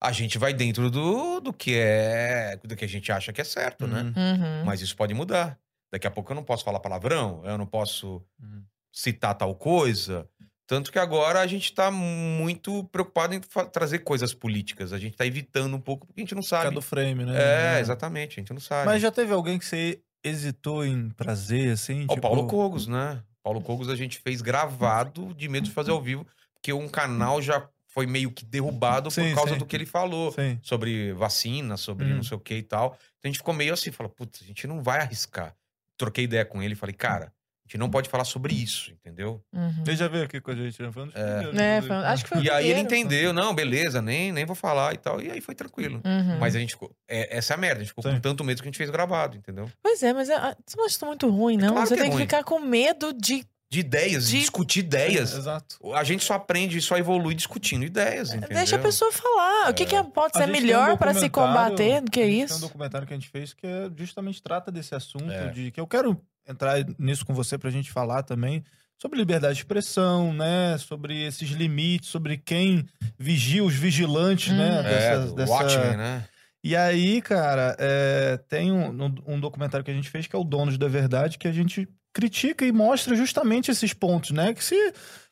[0.00, 2.56] A gente vai dentro do, do que é.
[2.62, 4.02] do que a gente acha que é certo, né?
[4.02, 4.12] Uhum.
[4.16, 4.64] Uhum.
[4.64, 5.58] Mas isso pode mudar.
[5.92, 8.62] Daqui a pouco eu não posso falar palavrão, eu não posso Uhum.
[8.92, 10.26] citar tal coisa.
[10.66, 13.40] Tanto que agora a gente tá muito preocupado em
[13.72, 14.92] trazer coisas políticas.
[14.92, 16.74] A gente tá evitando um pouco, porque a gente não Ficar sabe.
[16.74, 17.34] do frame, né?
[17.36, 17.80] É, É.
[17.80, 18.86] exatamente, a gente não sabe.
[18.86, 22.04] Mas já teve alguém que você hesitou em trazer, assim?
[22.04, 23.22] O tipo- Paulo Cogos, né?
[23.42, 27.42] Paulo Cogos a gente fez gravado de medo de fazer ao vivo, porque um canal
[27.42, 29.58] já foi meio que derrubado Sim, por causa sim.
[29.58, 30.32] do que ele falou.
[30.32, 30.58] Sim.
[30.62, 32.16] Sobre vacina, sobre Hum.
[32.16, 32.96] não sei o que e tal.
[33.18, 35.54] Então a gente ficou meio assim, falou, putz, a gente não vai arriscar.
[35.98, 37.32] Troquei ideia com ele e falei, cara,
[37.72, 39.42] gente não pode falar sobre isso, entendeu?
[39.52, 39.84] Uhum.
[39.86, 40.90] Ele já veio aqui com a gente, né?
[40.92, 41.86] Foi um dos primeiros, É, inclusive.
[41.88, 42.96] foi- acho que foi o E aí ele primeiro.
[43.08, 45.20] entendeu, não, beleza, nem, nem vou falar e tal.
[45.20, 46.00] E aí foi tranquilo.
[46.04, 46.38] Uhum.
[46.38, 46.94] Mas a gente ficou.
[47.08, 48.14] é- essa é a merda, a gente ficou Sim.
[48.14, 49.70] com tanto medo que a gente fez gravado, entendeu?
[49.82, 51.72] Pois é, mas ah, você não acha isso muito ruim, não?
[51.74, 52.24] claro você que é tem que ruim.
[52.26, 53.44] ficar com medo de.
[53.70, 55.34] De ideias, de discutir ideias.
[55.34, 55.78] É, exato.
[55.94, 58.50] A gente só aprende e só evolui discutindo ideias, entendeu?
[58.50, 59.70] Deixa a pessoa falar.
[59.70, 62.26] O que, que pode A ser tem um melhor pra se combater do que a
[62.26, 62.60] gente Tem um isso?
[62.60, 65.48] documentário que a gente fez que é, justamente trata desse assunto, É.
[65.48, 68.62] de que eu quero entrar nisso com você pra gente falar também
[69.00, 70.76] sobre liberdade de expressão, né?
[70.78, 72.86] Sobre esses limites, sobre quem
[73.18, 74.70] vigia os vigilantes, né?
[74.80, 74.86] Uhum.
[74.86, 76.24] É, Dessa- dessa- Watchmen, né?
[76.64, 80.38] E aí, cara, é, tem um, um- um documentário que a gente fez que é
[80.38, 84.54] o Donos da Verdade, que a gente critica e mostra justamente esses pontos, né?
[84.54, 84.76] Que se.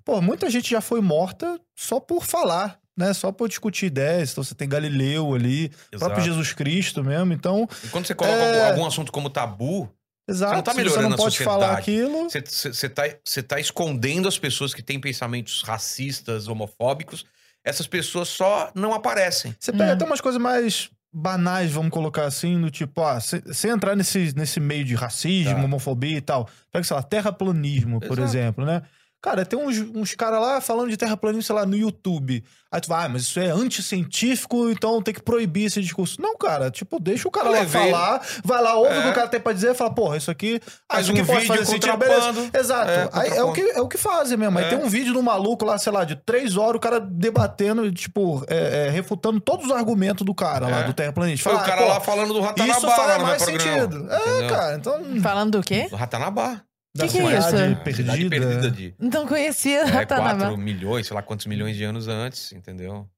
[0.04, 3.12] Pô, muita gente já foi morta só por falar, né?
[3.14, 4.32] Só por discutir ideias.
[4.32, 6.20] Então você tem Galileu ali, o próprio Exato.
[6.22, 7.32] Jesus Cristo mesmo.
[7.32, 8.70] Então, E quando você coloca É.
[8.70, 9.88] algum assunto como tabu,
[10.30, 10.54] exato.
[10.54, 11.60] não tá se você melhorando não a pode sociedade.
[11.60, 12.30] falar aquilo.
[12.30, 17.24] você, você, você tá, você tá escondendo as pessoas que têm pensamentos racistas, homofóbicos.
[17.64, 19.54] Essas pessoas só não aparecem.
[19.58, 19.92] Você pega Hum.
[19.94, 24.32] até umas coisas mais banais, vamos colocar assim, no tipo, ah, se- sem entrar nesse,
[24.36, 25.64] nesse meio de racismo, Tá.
[25.64, 26.48] homofobia e tal.
[26.72, 28.22] Pega, sei lá, terraplanismo, por Exato.
[28.22, 28.80] exemplo, né?
[29.22, 32.42] Cara, tem uns, uns caras lá falando de terraplanismo, sei lá, no YouTube.
[32.72, 36.22] Aí tu vai, ah, mas isso é anticientífico, então tem que proibir esse discurso.
[36.22, 39.10] Não, cara, tipo, deixa o cara lá falar, vai lá, ouve o que É.
[39.10, 41.66] o cara tem pra dizer, fala, porra, isso aqui, ah, isso aqui um pode fazer
[41.66, 42.50] sentido, beleza.
[42.54, 42.90] Exato.
[42.90, 44.58] É, Aí é, o que, é o que fazem mesmo.
[44.58, 44.68] Aí É.
[44.70, 48.42] tem um vídeo do maluco lá, sei lá, de três horas, o cara debatendo, tipo,
[48.48, 50.84] é, é, refutando todos os argumentos do cara lá, É.
[50.84, 51.42] do terraplanista.
[51.44, 53.70] Foi o Fala, cara ah, lá falando do Ratanabá Isso faz mais programa.
[53.80, 54.10] sentido.
[54.10, 54.48] É, entendeu?
[54.56, 55.20] cara, então.
[55.20, 55.88] Falando do quê?
[55.90, 56.62] Do Ratanabá.
[56.96, 57.48] Da que é isso?
[57.50, 60.38] cidade A cidade perdida de Não conhecia é, Ratanabá.
[60.46, 63.08] 4 milhões, sei lá quantos milhões de anos antes, entendeu?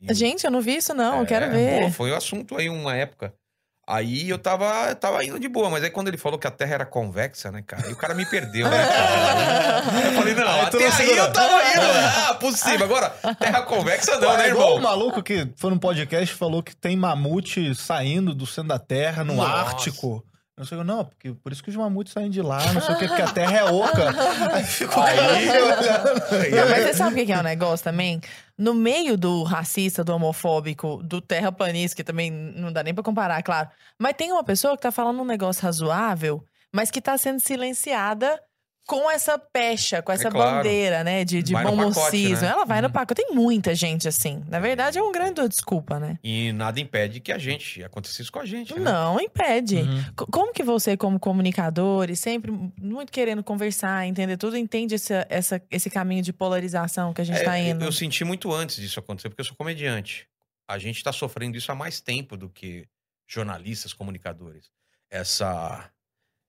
[0.00, 1.16] E- Gente, eu não vi isso, não.
[1.18, 1.82] eu É, quero ver.
[1.84, 3.32] pô, foi o assunto aí uma época.
[3.86, 6.72] Aí eu tava, tava indo de boa, mas aí quando ele falou que a Terra
[6.76, 7.86] era convexa, né, cara?
[7.86, 8.86] Aí o cara me perdeu, né?
[8.86, 9.82] cara?
[10.06, 12.30] Eu falei, não, Aí até aí eu tava indo.
[12.30, 12.86] Ah, possível.
[12.86, 14.76] Agora, Terra convexa não, Pô, né, irmão?
[14.76, 18.78] o maluco que foi num podcast e falou que tem mamute saindo do centro da
[18.78, 19.50] Terra, no Nossa.
[19.52, 20.24] Ártico.
[20.56, 22.98] Não sei, não, porque por isso que os mamutes saem de lá, não sei o
[22.98, 24.54] que, porque a Terra é oca.
[24.54, 25.16] Aí ficou Aí-
[26.54, 28.20] Não, mas você sabe o que que é o negócio também?
[28.56, 33.42] No meio do racista, do homofóbico, do terraplanista, que também não dá nem pra comparar,
[33.42, 33.68] claro.
[33.98, 38.40] Mas tem uma pessoa que tá falando um negócio razoável, mas que tá sendo silenciada
[38.86, 40.56] com essa pecha, com essa É claro.
[40.58, 41.24] bandeira, né?
[41.24, 42.42] De, de bom mocismo.
[42.42, 42.48] né?
[42.48, 43.22] Ela vai no pacote.
[43.24, 44.44] Tem muita gente assim.
[44.48, 46.18] Na verdade, é um grande desculpa, né?
[46.22, 48.74] E nada impede que a gente acontecesse isso com a gente.
[48.74, 48.80] Né?
[48.80, 49.76] Não, impede.
[49.76, 50.04] Uhum.
[50.14, 55.26] Co- Como que você, como comunicador, e sempre muito querendo conversar, entender tudo, entende essa,
[55.30, 57.84] essa- esse caminho de polarização que a gente É, tá eu- indo?
[57.84, 60.26] Eu senti muito antes disso acontecer, porque eu sou comediante.
[60.68, 62.86] A gente tá sofrendo isso há mais tempo do que
[63.26, 64.70] jornalistas, comunicadores.
[65.10, 65.88] Essa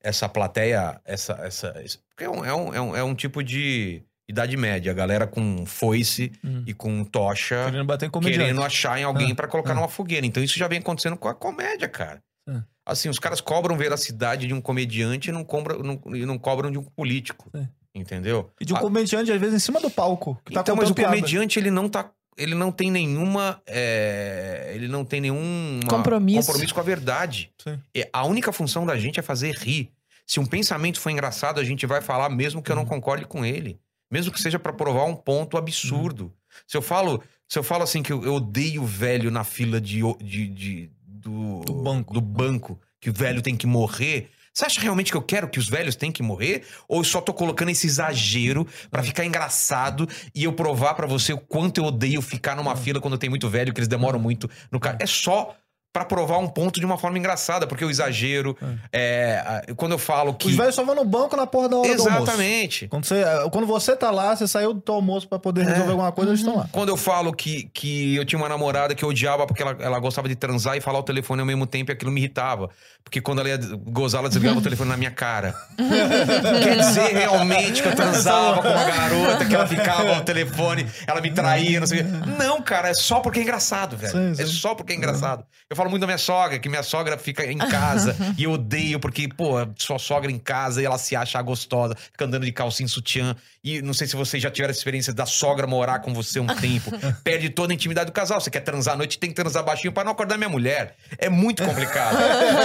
[0.06, 1.74] essa plateia, essa, essa,
[2.10, 5.28] porque é um, é, um, é, um, é um tipo de idade média, a galera
[5.28, 6.64] com foice Hum.
[6.66, 8.40] e com tocha Querendo bater em comediante.
[8.40, 9.76] querendo achar em alguém Ah, pra colocar ah.
[9.76, 10.26] numa fogueira.
[10.26, 12.22] Então isso já vem acontecendo com a comédia, cara.
[12.48, 12.62] Ah.
[12.86, 16.72] Assim, os caras cobram veracidade de um comediante e não, cobram, não, e não cobram
[16.72, 17.50] de um político.
[17.56, 17.68] Sim.
[17.94, 18.52] Entendeu?
[18.60, 20.38] E de um comediante, às vezes, em cima do palco.
[20.46, 21.16] Que tá então, mas o piada.
[21.16, 22.12] comediante, ele não tá.
[22.38, 23.62] Ele não tem nenhuma.
[23.66, 26.48] é, ele não tem nenhum Compromisso.
[26.48, 27.52] compromisso com a verdade.
[27.64, 27.80] Sim.
[28.12, 29.90] A única função da gente é fazer rir.
[30.26, 32.82] Se um pensamento for engraçado, a gente vai falar, mesmo que eu Uhum.
[32.82, 33.80] não concorde com ele.
[34.12, 36.32] Mesmo que seja pra provar um ponto absurdo.
[36.68, 40.02] Se eu falo, se eu falo assim que eu, odeio o velho na fila de,
[40.24, 42.14] de, de- do, Do banco.
[42.14, 44.30] do banco, que o velho tem que morrer.
[44.54, 46.64] Você acha realmente que eu quero que os velhos tenham que morrer?
[46.88, 51.34] Ou eu só tô colocando esse exagero pra ficar engraçado e eu provar pra você
[51.34, 54.50] o quanto eu odeio ficar numa fila quando tem muito velho, que eles demoram muito
[54.72, 54.98] no carro?
[55.02, 55.56] É só
[55.96, 58.58] pra provar um ponto de uma forma engraçada, porque o exagero.
[58.92, 60.50] é, a- quando eu falo que.
[60.50, 62.24] Os velhos só vão no banco na porra da hora do almoço.
[62.24, 62.88] Exatamente.
[62.90, 66.12] Quando você, quando você tá lá, você saiu do teu almoço pra poder resolver alguma
[66.12, 66.68] coisa, eles estão lá.
[66.70, 69.98] Quando eu falo que, que eu tinha uma namorada que eu odiava porque ela, ela
[70.00, 72.70] gostava de transar e falar o telefone ao mesmo tempo, e aquilo me irritava.
[73.02, 75.56] Porque quando ela ia gozar, ela desligava o telefone na minha cara.
[75.78, 81.22] Quer dizer realmente que eu transava com uma garota, que ela ficava ao telefone, ela
[81.22, 82.12] me traía, não sei o quê.
[82.38, 84.12] Não, cara, é só porque é engraçado, velho.
[84.12, 84.52] Sim, É sim.
[84.52, 85.46] só porque é engraçado.
[85.70, 89.00] Eu falo muito da minha sogra, que minha sogra fica em casa e eu odeio
[89.00, 92.88] porque, pô, sua sogra em casa e ela se acha gostosa, fica andando de calcinha
[92.88, 93.36] sutiã.
[93.64, 96.46] E não sei se vocês já tiveram a experiência da sogra morar com você um
[96.46, 96.92] tempo.
[97.24, 98.40] Perde toda a intimidade do casal.
[98.40, 100.96] Você quer transar à noite, tem que transar baixinho pra não acordar minha mulher.
[101.18, 102.16] É muito complicado.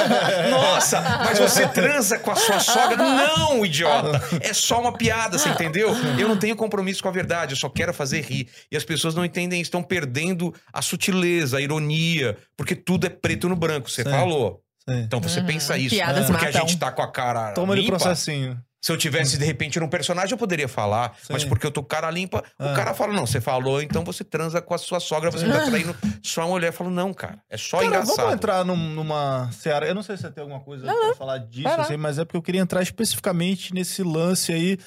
[0.51, 2.99] Nossa, mas você transa com a sua sogra?
[2.99, 4.21] Não, idiota.
[4.43, 5.91] É só uma piada, você entendeu?
[6.19, 8.49] Eu não tenho compromisso com a verdade, eu só quero fazer rir.
[8.71, 13.49] E as pessoas não entendem, estão perdendo a sutileza, a ironia, porque tudo é preto
[13.49, 14.11] no branco, você Sim.
[14.11, 14.63] falou.
[14.89, 15.01] Sim.
[15.03, 15.47] Então você Uhum.
[15.47, 15.95] pensa isso.
[15.95, 16.61] Piadas porque a matam.
[16.69, 17.99] gente tá com a cara Toma ele limpa.
[17.99, 18.59] processinho.
[18.83, 21.15] Se eu tivesse, de repente, num personagem, eu poderia falar.
[21.29, 21.49] Mas Sim.
[21.51, 22.73] porque eu tô com cara limpa, Ah.
[22.73, 25.67] o cara fala, não, você falou, então você transa com a sua sogra, você tá
[25.67, 26.69] traindo sua mulher.
[26.69, 28.17] Eu falo, não, cara, é só Cara, engraçado.
[28.17, 29.87] vamos entrar num- numa seara.
[29.87, 32.39] Eu não sei se você tem alguma coisa pra falar disso, assim, mas é porque
[32.39, 34.79] eu queria entrar especificamente nesse lance aí,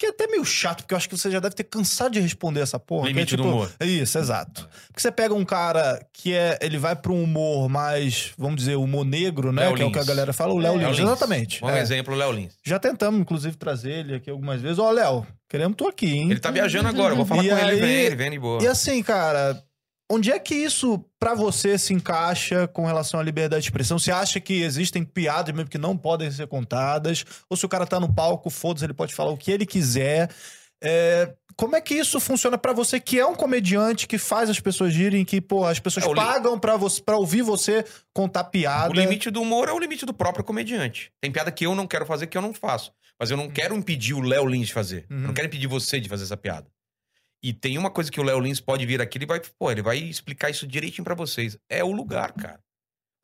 [0.00, 2.20] que é até meio chato, porque eu acho que você já deve ter cansado de
[2.20, 3.06] responder essa porra.
[3.06, 3.70] é Limite do humor.
[3.82, 4.66] Isso, exato.
[4.86, 6.58] Porque você pega um cara que é.
[6.62, 9.64] Ele vai pra um humor mais, vamos dizer, humor negro, né?
[9.66, 10.08] Léo que é o que a Lins.
[10.08, 10.98] galera fala, o Léo Léo Lins.
[10.98, 11.06] Lins.
[11.06, 11.62] Exatamente.
[11.64, 11.80] Um é.
[11.80, 12.54] exemplo, o Léo Lins.
[12.64, 14.78] Já tentamos, inclusive, trazer ele aqui algumas vezes.
[14.78, 16.30] Ó, Léo, queremos tu aqui, hein?
[16.30, 18.38] Ele tá viajando agora, eu vou falar E com ele, aí- vem, ele vem de
[18.38, 18.62] boa.
[18.62, 19.62] E assim, cara,
[20.10, 23.98] onde é que isso pra você se encaixa com relação à liberdade de expressão?
[23.98, 27.24] Você acha que existem piadas mesmo que não podem ser contadas?
[27.48, 30.30] Ou se o cara tá no palco, foda-se, ele pode falar o que ele quiser?
[30.82, 34.58] É, como é que isso funciona pra você que é um comediante que faz as
[34.58, 37.84] pessoas girem, que, pô, as pessoas É, o li- pagam pra, você, pra ouvir você
[38.14, 38.88] contar piada?
[38.90, 41.12] O limite do humor é o limite do próprio comediante.
[41.20, 42.92] Tem piada que eu não quero fazer que eu não faço.
[43.18, 45.04] Mas eu não quero impedir o Léo Lins de fazer.
[45.10, 45.22] Eu Uhum.
[45.26, 46.66] não quero impedir você de fazer essa piada.
[47.42, 49.82] E tem uma coisa que o Léo Lins pode vir aqui, ele vai, pô, ele
[49.82, 51.56] vai explicar isso direitinho pra vocês.
[51.70, 52.60] É o lugar, cara.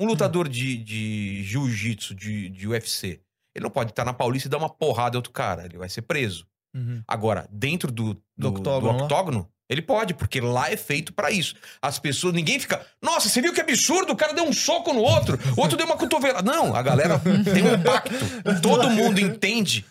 [0.01, 3.21] Um lutador de, de jiu-jitsu, de, de UFC,
[3.55, 5.65] ele não pode estar na Paulista e dar uma porrada em outro cara.
[5.65, 6.47] Ele vai ser preso.
[6.75, 7.03] Uhum.
[7.09, 9.05] Agora, dentro do, do, Do do octógono lá?
[9.05, 11.55] octógono, ele pode, porque lá é feito pra isso.
[11.81, 14.13] As pessoas, ninguém fica, nossa, você viu que absurdo?
[14.13, 16.43] O cara deu um soco no outro, o outro deu uma cotovelada.
[16.51, 18.15] Não, a galera tem um pacto.
[18.63, 19.85] Todo mundo entende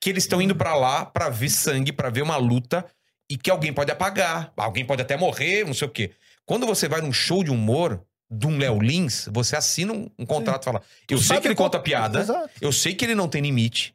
[0.00, 2.84] que eles estão indo pra lá pra ver sangue, pra ver uma luta
[3.32, 6.10] e que alguém pode apagar, alguém pode até morrer, não sei o quê.
[6.44, 10.26] Quando você vai num show de humor de um Léo Lins, você assina um, um
[10.26, 12.50] contrato e fala: Eu sei Sabe que ele conta piada, Exato.
[12.60, 13.94] eu sei que ele não tem limite.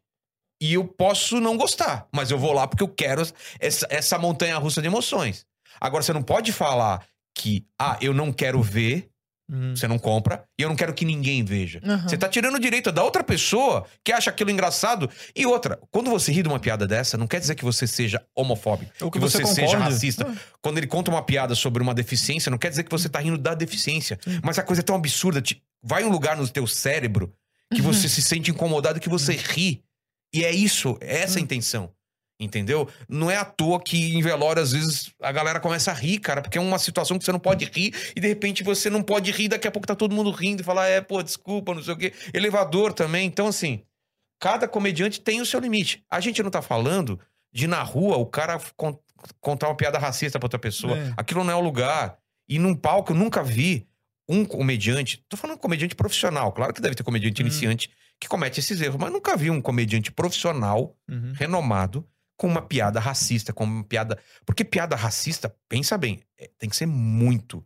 [0.60, 3.21] E eu posso não gostar, mas eu vou lá porque eu quero
[3.60, 5.45] essa, essa montanha russa de emoções.
[5.80, 9.08] Agora, você não pode falar que, ah, eu não quero ver
[9.49, 9.75] Uhum.
[9.75, 11.79] Você não compra e eu não quero que ninguém veja.
[11.83, 12.07] Aham.
[12.10, 15.10] Você tá tirando o direito da outra pessoa que acha aquilo engraçado.
[15.36, 18.21] E outra, quando você ri de uma piada dessa, não quer dizer que você seja
[18.36, 20.27] homofóbico, Ou que que você, você seja racista.
[20.62, 23.38] Quando ele conta uma piada sobre uma deficiência, não quer dizer que você tá rindo
[23.38, 24.19] da deficiência.
[24.43, 25.41] Mas a coisa é tão absurda.
[25.41, 27.33] te- Vai um lugar no teu cérebro
[27.73, 29.81] que você se sente incomodado, que você ri.
[30.33, 31.89] E é isso, é essa a intenção.
[32.39, 32.88] Entendeu?
[33.10, 36.39] Não é à toa que em velório, às vezes, a galera começa a rir, cara,
[36.41, 39.32] porque é uma situação que você não pode rir e de repente você não pode
[39.32, 41.93] rir, daqui a pouco tá todo mundo rindo e fala, é, pô, desculpa, não sei
[41.93, 42.13] o quê.
[42.34, 43.26] Elevador também.
[43.26, 43.82] Então, assim,
[44.39, 46.04] cada comediante tem o seu limite.
[46.12, 47.19] A gente não tá falando
[47.52, 49.00] de na rua o cara con-
[49.41, 50.95] contar uma piada racista pra outra pessoa.
[50.95, 51.13] É.
[51.17, 52.19] Aquilo não é o lugar.
[52.47, 53.88] E num palco eu nunca vi
[54.30, 57.45] um comediante, tô falando comediante profissional, claro que deve ter comediante Hum.
[57.47, 61.34] iniciante que comete esses erros, mas nunca vi um comediante profissional Uhum.
[61.34, 62.06] renomado
[62.38, 64.17] com uma piada racista, com uma piada.
[64.45, 67.65] Porque piada racista, pensa bem, é- tem que ser muito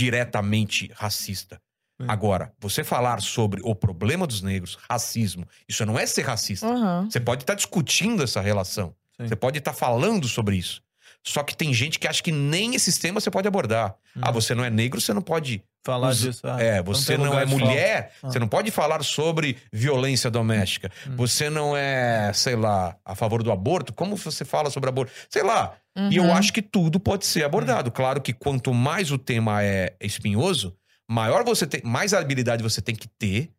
[0.00, 1.60] diretamente racista.
[2.00, 2.06] Sim.
[2.08, 6.66] Agora, você falar sobre o problema dos negros, racismo, isso não é ser racista.
[6.66, 7.08] Aham.
[7.10, 8.94] Você pode estar discutindo essa relação.
[9.20, 9.28] Sim.
[9.28, 10.82] Você pode estar falando sobre isso.
[11.22, 13.94] Só que tem gente que acha que nem esses temas você pode abordar.
[14.16, 14.20] Hum.
[14.22, 15.62] Ah, você não é negro, você não pode.
[15.84, 16.40] Falar Us- disso.
[16.46, 18.28] ah, é, você não lugar é mulher, Ah.
[18.28, 20.90] você não pode falar sobre violência doméstica.
[21.06, 21.16] Hum.
[21.16, 23.92] Você não é, sei lá, a favor do aborto.
[23.92, 25.10] Como você fala sobre aborto?
[25.30, 25.74] Sei lá.
[26.10, 26.34] E eu Uhum.
[26.34, 27.90] acho que tudo pode ser abordado.
[27.90, 30.76] Claro que quanto mais o tema é espinhoso,
[31.08, 33.50] maior você tem, mais habilidade você tem que ter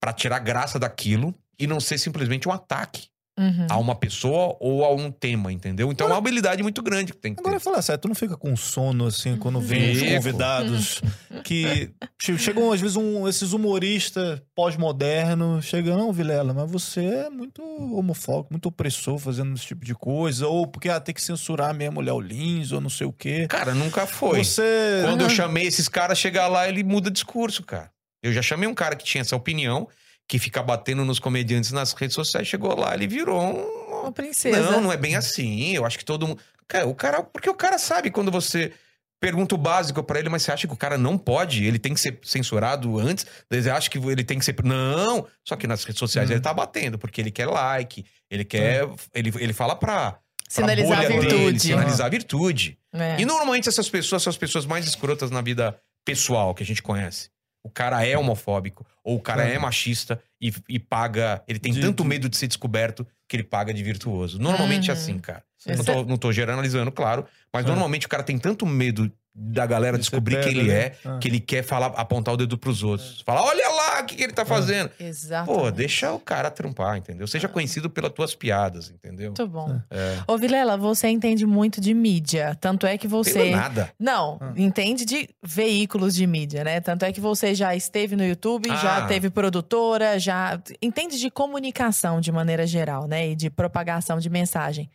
[0.00, 3.66] pra tirar graça daquilo e não ser simplesmente um ataque Uhum.
[3.70, 5.90] a uma pessoa ou a um tema, entendeu?
[5.90, 7.64] Então é uma habilidade muito grande que tem que Agora, ter.
[7.64, 11.00] fala sério, tu não fica com sono, assim, quando vem os convidados
[11.42, 11.90] que
[12.20, 14.42] che- chegam, às vezes, um- esses humoristas
[14.86, 19.94] pós-modernos, chegam, não, Vilela, mas você é muito homofóbico, muito opressor fazendo esse tipo de
[19.94, 23.12] coisa, ou porque ah, tem que censurar mesmo o Léo Lins, ou não sei o
[23.12, 23.46] quê.
[23.48, 24.44] Cara, nunca foi.
[24.44, 25.00] Você...
[25.04, 25.34] Quando eu Aham.
[25.34, 27.90] chamei esses caras, chegar lá, ele muda discurso, cara.
[28.22, 29.88] Eu já chamei um cara que tinha essa opinião,
[30.32, 34.00] que fica batendo nos comediantes nas redes sociais, chegou lá, ele virou um.
[34.00, 34.58] Uma princesa.
[34.62, 35.74] Não, não é bem assim.
[35.76, 36.40] Eu acho que todo mundo.
[36.66, 37.22] Cara, o cara.
[37.22, 38.72] Porque o cara sabe quando você
[39.20, 41.66] pergunta o básico pra ele, mas você acha que o cara não pode?
[41.66, 43.26] Ele tem que ser censurado antes?
[43.50, 44.56] Você acha que ele tem que ser.
[44.64, 45.26] Não!
[45.46, 46.32] Só que nas redes sociais Hum.
[46.32, 48.88] ele tá batendo, porque ele quer like, ele quer.
[49.14, 50.12] Ele, ele fala pra.
[50.12, 50.18] pra
[50.48, 51.60] Sinalizar a bolha dele, virtude.
[51.60, 52.78] sinalizar a virtude.
[52.94, 53.20] É.
[53.20, 56.82] E normalmente essas pessoas são as pessoas mais escrotas na vida pessoal que a gente
[56.82, 57.28] conhece.
[57.64, 59.54] O cara é homofóbico, ou o cara É.
[59.54, 61.42] é machista e, e paga.
[61.46, 64.38] Ele tem De- tanto de- medo de ser descoberto que ele paga de virtuoso.
[64.38, 64.98] Normalmente é Uhum.
[64.98, 65.44] assim, cara.
[65.66, 67.68] Não tô, não tô generalizando, claro, mas É.
[67.68, 70.78] normalmente o cara tem tanto medo da galera ser descobrir quem pedra, ele né?
[70.78, 71.18] é, Ah.
[71.18, 73.22] que ele quer falar, apontar o dedo pros outros.
[73.22, 74.90] Falar, olha lá o que, que ele tá fazendo.
[75.00, 75.46] Exato.
[75.50, 77.26] Pô, deixa o cara trampar, entendeu?
[77.26, 79.28] Seja conhecido pelas tuas piadas, entendeu?
[79.28, 79.80] Muito bom.
[79.90, 80.18] É.
[80.26, 82.54] Ô, Vilela, você entende muito de mídia.
[82.60, 83.50] Tanto é que Pelo você.
[83.50, 83.90] nada.
[83.98, 84.52] Não, Ah.
[84.56, 86.80] entende de veículos de mídia, né?
[86.80, 88.76] Tanto é que você já esteve no YouTube, Ah.
[88.76, 90.60] já teve produtora, já.
[90.82, 93.28] Entende de comunicação de maneira geral, né?
[93.30, 94.90] E de propagação de mensagem.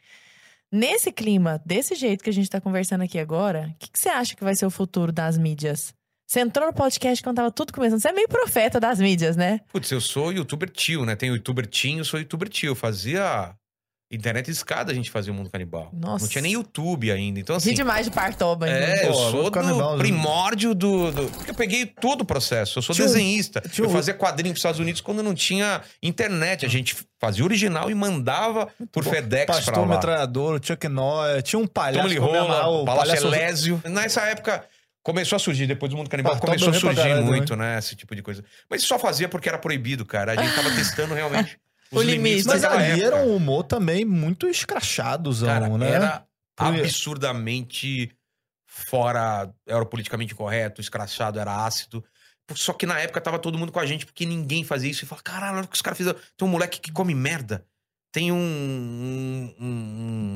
[0.72, 4.10] Nesse clima, desse jeito que a gente tá conversando aqui agora, o que, que você
[4.10, 5.94] acha que vai ser o futuro das mídias?
[6.30, 8.02] Você entrou no podcast quando tava tudo começando.
[8.02, 9.62] Você é meio profeta das mídias, né?
[9.72, 11.16] Putz, eu sou youtuber tio, né?
[11.16, 12.72] Tem o youtuber eu sou youtuber tio.
[12.72, 13.56] Eu fazia
[14.10, 15.90] internet escada, a gente fazia o Mundo Canibal.
[15.94, 16.24] Nossa.
[16.24, 17.40] Não tinha nem YouTube ainda.
[17.40, 17.72] Então, assim.
[17.72, 18.68] Ri demais de Partoba.
[18.68, 18.80] então.
[18.80, 19.98] É, eu sou Mundo do Canibal, né?
[20.00, 22.80] primórdio do, do- Porque eu peguei todo o processo.
[22.80, 23.62] Eu sou um- desenhista.
[23.62, 26.66] tinha Eu fazia quadrinho pros Estados Unidos quando não tinha internet.
[26.66, 29.10] A gente fazia o original e mandava por bom.
[29.10, 29.96] FedEx pra Pastor lá.
[29.96, 33.28] Metralhador, Chuck Norris, tinha um palhaço Tom Lee que eu me amarrava, Rola, o Palácio
[33.28, 33.82] Elésio.
[33.86, 34.64] Nessa época
[35.04, 37.78] começou a surgir, depois do Mundo Canibal começou a pra surgir muito, né?
[37.80, 38.44] Esse tipo de coisa.
[38.70, 40.34] Mas só fazia porque era proibido, cara.
[40.34, 41.58] A gente tava testando realmente
[41.92, 42.18] O os limite.
[42.18, 43.06] limites Mas ali época.
[43.06, 45.90] era um humor também muito escrachadozão, Cara, né?
[45.92, 48.12] era Porque- absurdamente
[48.66, 52.04] fora, era o politicamente correto, escrachado, era ácido.
[52.54, 55.04] Só que na época tava todo mundo com a gente, porque ninguém fazia isso.
[55.04, 56.18] E fala, caralho, olha o que os caras fizeram.
[56.38, 57.66] Tem um moleque que come merda.
[58.12, 59.56] Tem um, um,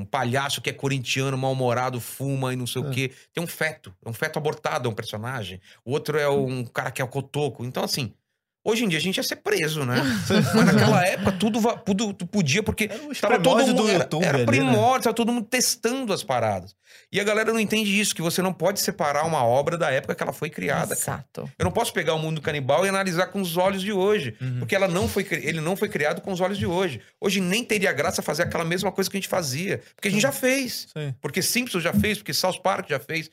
[0.01, 2.93] um- palhaço que é corintiano, mal-humorado, fuma e não sei o É.
[2.93, 3.11] quê.
[3.33, 3.95] Tem um feto.
[4.05, 5.61] É um feto abortado, é um personagem.
[5.85, 7.63] O outro é um cara que é o cotoco.
[7.63, 8.13] Então, assim,
[8.63, 9.95] hoje em dia a gente ia ser preso, né?
[10.55, 14.07] Mas naquela época tudo, tudo, tu podia, porque Era os Tava todo mundo, do era,
[14.23, 14.45] era né?
[14.45, 16.75] primórdio, tava todo mundo testando as paradas.
[17.11, 20.13] E a galera não entende isso, que você não pode separar uma obra da época
[20.13, 20.95] que ela foi criada.
[20.95, 21.19] cara.
[21.33, 21.49] Exato.
[21.57, 24.59] Eu não posso pegar o mundo canibal e analisar com os olhos de hoje, Uhum.
[24.59, 26.99] porque ela não foi, ele não foi criado com os olhos de hoje.
[27.19, 30.21] Hoje nem teria graça fazer aquela mesma coisa que a gente fazia, porque a gente
[30.21, 30.87] já fez.
[30.95, 31.13] Sim.
[31.21, 33.29] Porque Simpsons já fez, porque South Park já fez.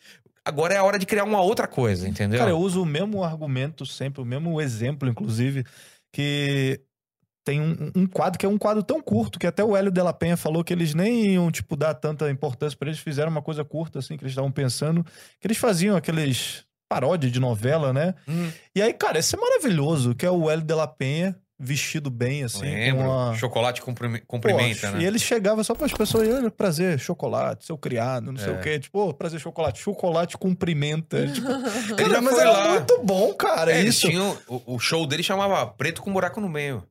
[0.49, 2.39] Agora é a hora de criar uma outra coisa, entendeu?
[2.39, 5.63] Cara, eu uso o mesmo argumento sempre, o mesmo exemplo, inclusive,
[6.11, 6.81] que
[7.45, 10.13] tem um, um quadro que é um quadro tão curto que até o Hélio Della
[10.15, 13.63] Penha falou que eles nem iam, tipo, dar tanta importância pra eles, fizeram uma coisa
[13.63, 15.05] curta, assim, que eles estavam pensando,
[15.39, 18.15] que eles faziam aqueles paródia de novela, né?
[18.27, 22.09] Hum, E aí, cara, esse é maravilhoso, que é o Hélio de la Penha vestido
[22.11, 23.05] bem, assim, lembro.
[23.05, 23.35] com a...
[23.35, 25.03] Chocolate cumprim- cumprimenta, Pô, né?
[25.03, 28.57] E ele chegava só para as pessoas, olha, prazer, chocolate, seu criado, não sei É.
[28.57, 28.79] o quê.
[28.79, 31.27] Tipo, "Ô, prazer, chocolate, chocolate cumprimenta.
[31.33, 32.69] Tipo, Ele cara, já mas foi era lá.
[32.71, 34.09] muito bom, cara, É, eles isso.
[34.09, 36.85] tinham- o, o show dele chamava Preto com Buraco no Meio.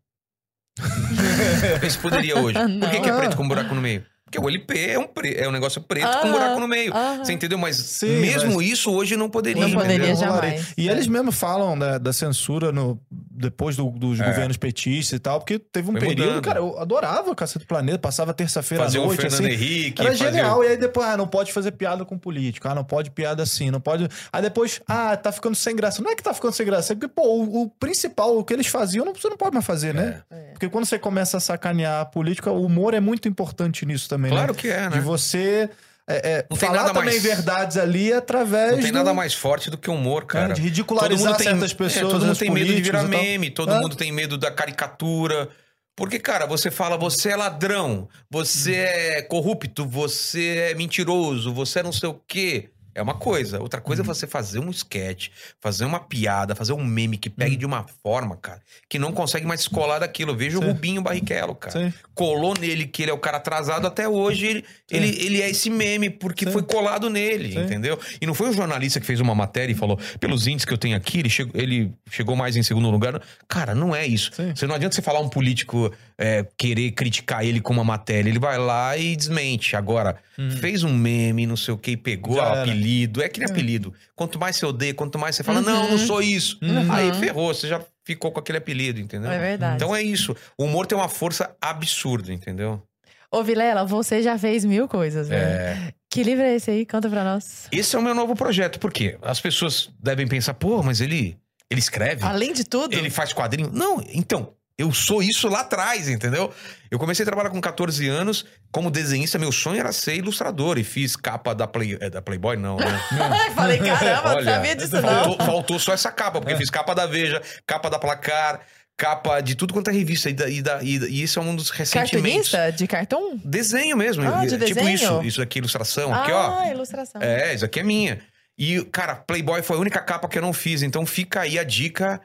[1.80, 2.58] Vê se poderia hoje.
[2.80, 4.06] Por que, que é preto com buraco no meio?
[4.30, 6.92] Porque o LP é um, pre- é um negócio preto com Aham, buraco no meio.
[7.24, 7.58] Você entendeu?
[7.58, 9.62] Mas Sim, mesmo mas- isso hoje não poderia.
[9.62, 9.86] Não entendeu?
[9.86, 10.52] poderia rolaria.
[10.52, 10.74] jamais.
[10.78, 10.92] E É.
[10.92, 14.26] eles mesmo falam da, da censura no, depois do- dos É.
[14.26, 16.44] governos petistas e tal, porque teve um Foi período, mudando.
[16.44, 19.54] cara, eu adorava Cacete do Planeta, passava terça-feira à o noite, Fernando assim.
[19.54, 20.02] Henrique.
[20.02, 20.60] Era fazer genial.
[20.60, 22.68] o- E aí depois, ah, não pode fazer piada com político.
[22.68, 24.10] Ah, não pode piada assim, não pode.
[24.34, 26.02] Aí depois, ah, tá ficando sem graça.
[26.04, 28.54] Não é que tá ficando sem graça, é porque, pô, o, o principal, o que
[28.54, 30.22] eles faziam, não- você não pode mais fazer, né?
[30.30, 30.36] É.
[30.52, 34.17] Porque quando você começa a sacanear a política, o humor é muito importante nisso também,
[34.20, 34.60] Claro né?
[34.60, 35.02] que é, De né?
[35.02, 35.70] você
[36.10, 39.14] é, é, Não tem falar nada também mais- verdades ali através Não tem do- nada
[39.14, 40.50] mais forte do que humor, cara.
[40.50, 42.06] né, de ridicularizar certas pessoas.
[42.06, 43.80] é, todo mundo os tem medo de virar meme, todo É.
[43.80, 45.50] mundo tem medo da caricatura.
[45.96, 51.84] Porque, cara, você fala, você é ladrão, você é corrupto, você é mentiroso, você é
[51.84, 52.70] não sei o quê.
[52.98, 53.60] É uma coisa.
[53.62, 54.10] Outra coisa Uhum.
[54.10, 55.30] é você fazer um sketch,
[55.60, 57.58] fazer uma piada, fazer um meme que pegue Uhum.
[57.60, 60.36] de uma forma, cara, que não consegue mais descolar daquilo.
[60.36, 60.62] Veja o.
[60.68, 61.80] Rubinho Barrichello, cara.
[61.80, 61.94] Sim.
[62.14, 64.46] Colou nele que ele é o cara atrasado até hoje.
[64.48, 66.52] Ele, ele, ele é esse meme porque Sim.
[66.52, 67.60] foi colado nele, Sim.
[67.62, 68.00] entendeu?
[68.20, 70.78] E não foi um jornalista que fez uma matéria e falou: pelos índices que eu
[70.78, 73.22] tenho aqui, ele chegou, ele chegou mais em segundo lugar.
[73.48, 74.32] Cara, não é isso.
[74.56, 78.30] Você não adianta você falar um político é, querer criticar ele com uma matéria.
[78.30, 79.76] Ele vai lá e desmente.
[79.76, 80.18] Agora,
[80.60, 82.40] fez um meme, não sei o que, pegou Uhum.
[82.40, 83.22] Já o apelido.
[83.22, 83.94] É que nem apelido.
[84.16, 86.58] Quanto mais você odeia, quanto mais você fala, não, não sou isso.
[86.62, 86.92] Uhum.
[86.92, 89.30] Aí ferrou, você já ficou com aquele apelido, entendeu?
[89.30, 89.76] É verdade.
[89.76, 90.36] Então é isso.
[90.58, 92.82] O humor tem uma força absurda, entendeu?
[93.30, 95.38] Ô, Vilela, você já fez mil coisas, né?
[95.38, 95.94] É.
[96.10, 96.86] Que livro é esse aí?
[96.86, 97.68] Conta pra nós.
[97.72, 98.80] Esse é o meu novo projeto.
[98.80, 99.18] Por quê?
[99.22, 101.38] As pessoas devem pensar, pô, mas ele,
[101.70, 102.24] ele escreve?
[102.24, 103.70] Além de tudo, Ele faz quadrinho?
[103.74, 106.54] Não, então, eu sou isso lá atrás, entendeu?
[106.92, 109.40] Eu comecei a trabalhar com 14 anos como desenhista.
[109.40, 113.02] Meu sonho era ser ilustrador e fiz capa da, Play, é, da Playboy, não, né?
[113.56, 115.02] Falei, caramba, não Olha, sabia disso não.
[115.02, 118.62] faltou, faltou só essa capa, porque fiz capa da Veja, capa da Placar,
[118.96, 120.30] capa de tudo quanto é revista.
[120.30, 122.52] E, da, e, da, e, e isso é um dos ressentimentos.
[122.52, 123.40] Cartunista de cartão?
[123.44, 124.24] Desenho mesmo.
[124.24, 124.90] Ah, de tipo desenho?
[124.90, 125.22] isso.
[125.24, 126.13] Isso aqui, ilustração.
[126.13, 126.60] Aqui, ó.
[126.60, 127.22] ah, ilustração.
[127.22, 128.20] É, isso aqui é minha.
[128.58, 130.82] E, cara, Playboy foi a única capa que eu não fiz.
[130.82, 132.20] Então fica aí a dica,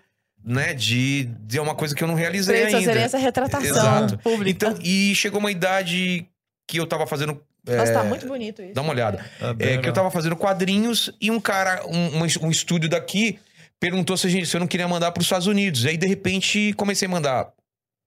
[0.45, 2.79] né, de, de uma coisa que eu não realizei ainda.
[2.79, 4.19] fazerem essa retratação Exato.
[4.19, 4.51] pública.
[4.51, 6.27] Então, e chegou uma idade
[6.67, 7.41] que eu tava fazendo.
[7.65, 8.75] Nossa, é, tá muito bonito isso.
[8.75, 9.25] Dá uma olhada.
[9.59, 13.39] É, que eu tava fazendo quadrinhos e um cara, um, um- estúdio daqui,
[13.79, 15.85] perguntou se, a gente, se eu não queria mandar pros Estados Unidos.
[15.85, 17.53] E aí, de repente, comecei a mandar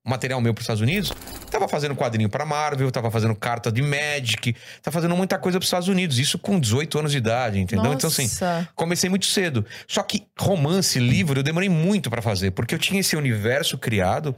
[0.05, 1.11] material meu pros Estados Unidos.
[1.49, 5.67] Tava fazendo quadrinho pra Marvel, tava fazendo carta de Magic, tava fazendo muita coisa pros
[5.67, 6.19] Estados Unidos.
[6.19, 7.93] Isso com 18 anos de idade, entendeu?
[7.93, 8.69] Então, assim, Nossa.
[8.75, 9.65] comecei muito cedo.
[9.87, 14.35] Só que romance, livro, eu demorei muito pra fazer, porque eu tinha esse universo criado,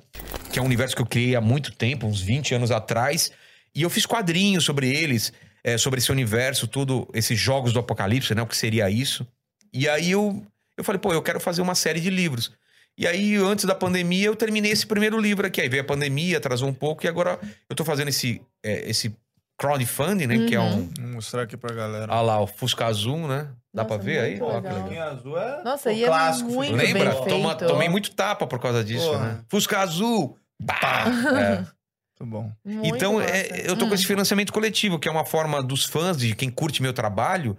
[0.51, 3.31] que é um universo que eu criei há muito tempo, uns 20 anos atrás,
[3.75, 8.33] e eu fiz quadrinhos sobre eles, é, sobre esse universo, tudo, esses jogos do apocalipse,
[8.33, 8.41] né?
[8.41, 9.27] O que seria isso.
[9.73, 10.41] E aí eu,
[10.77, 12.51] eu falei, pô, eu quero fazer uma série de livros.
[12.97, 15.61] E aí, antes da pandemia, eu terminei esse primeiro livro aqui.
[15.61, 19.15] Aí veio a pandemia, atrasou um pouco, e agora eu tô fazendo esse, é, esse
[19.57, 20.47] crowdfunding, né?
[20.47, 20.89] Que é um.
[20.99, 22.11] Vou mostrar aqui pra galera.
[22.11, 23.49] Ah lá, o Fusca Azul, né?
[23.73, 24.41] Dá Nossa, pra ver aí?
[24.41, 24.87] Ó, que legal.
[24.89, 25.09] legal.
[25.11, 26.49] azul é Nossa, e é clássico.
[26.49, 26.75] muito.
[26.75, 27.11] Lembra?
[27.11, 27.71] bem Toma- feito.
[27.71, 29.25] tomei muito tapa por causa disso, Porra.
[29.33, 29.39] né?
[29.49, 30.37] Fusca Azul!
[30.65, 31.05] Pá!
[31.39, 31.77] É.
[32.19, 32.51] Muito bom.
[32.65, 33.93] Muito Então, é, eu tô com Hum.
[33.93, 37.55] esse financiamento coletivo, que é uma forma dos fãs, de quem curte meu trabalho,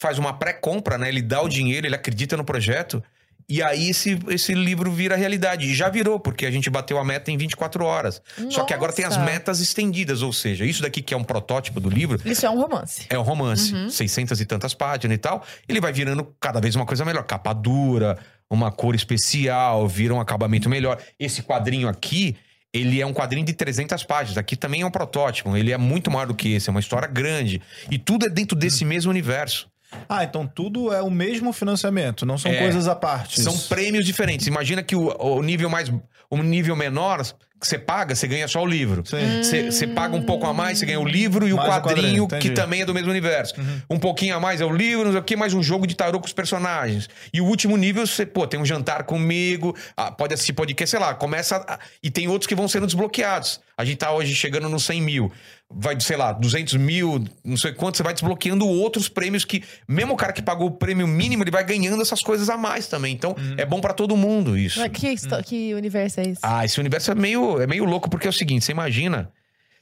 [0.00, 1.10] faz uma pré-compra, né?
[1.10, 3.04] Ele dá o dinheiro, ele acredita no projeto,
[3.48, 5.66] e aí esse, esse livro vira realidade.
[5.66, 8.20] E já virou, porque a gente bateu a meta em 24 horas.
[8.50, 9.30] Só que agora tem as Nossa.
[9.30, 12.60] metas estendidas, ou seja, isso daqui que é um protótipo do livro, Isso é um
[12.60, 13.06] romance.
[13.08, 15.44] é um romance, 600 e tantas páginas e tal.
[15.68, 17.24] Ele vai virando cada vez uma coisa melhor.
[17.24, 18.18] Capa dura,
[18.50, 21.00] uma cor especial, vira um acabamento melhor.
[21.18, 22.36] Esse quadrinho aqui,
[22.72, 24.36] ele é um quadrinho de 300 páginas.
[24.36, 25.56] Aqui também é um protótipo.
[25.56, 27.62] Ele é muito maior do que esse, é uma história grande.
[27.90, 29.68] E tudo é dentro desse mesmo universo.
[30.08, 32.58] Ah, então tudo é o mesmo financiamento, não são É.
[32.58, 33.40] coisas à parte.
[33.40, 34.46] São prêmios diferentes.
[34.46, 35.90] Imagina que o, o nível mais.
[36.30, 37.22] O nível menor
[37.60, 39.02] você paga, você ganha só o livro.
[39.04, 41.72] Você você paga um pouco a mais, você ganha o livro e o Mais o
[41.82, 43.54] quadrinho, quadrinho, que também é do mesmo universo.
[43.90, 45.94] Um pouquinho a mais é o livro, não sei o que, mais um jogo de
[45.94, 47.08] tarô com os personagens.
[47.32, 51.00] E o último nível, você, pô, tem um jantar comigo, ah, pode assistir podcast, sei
[51.00, 51.56] lá, começa.
[51.68, 53.60] a- e tem outros que vão sendo desbloqueados.
[53.76, 55.32] A gente tá hoje chegando nos 100 mil.
[55.70, 60.14] Vai, sei lá, 200 mil, não sei quanto, você vai desbloqueando outros prêmios que, mesmo
[60.14, 63.12] o cara que pagou o prêmio mínimo, ele vai ganhando essas coisas a mais também.
[63.14, 64.80] Então, é bom pra todo mundo isso.
[64.80, 66.40] Mas Que, histó- que universo é esse?
[66.42, 69.32] Ah, esse universo é meio, é meio louco, porque é o seguinte, você imagina.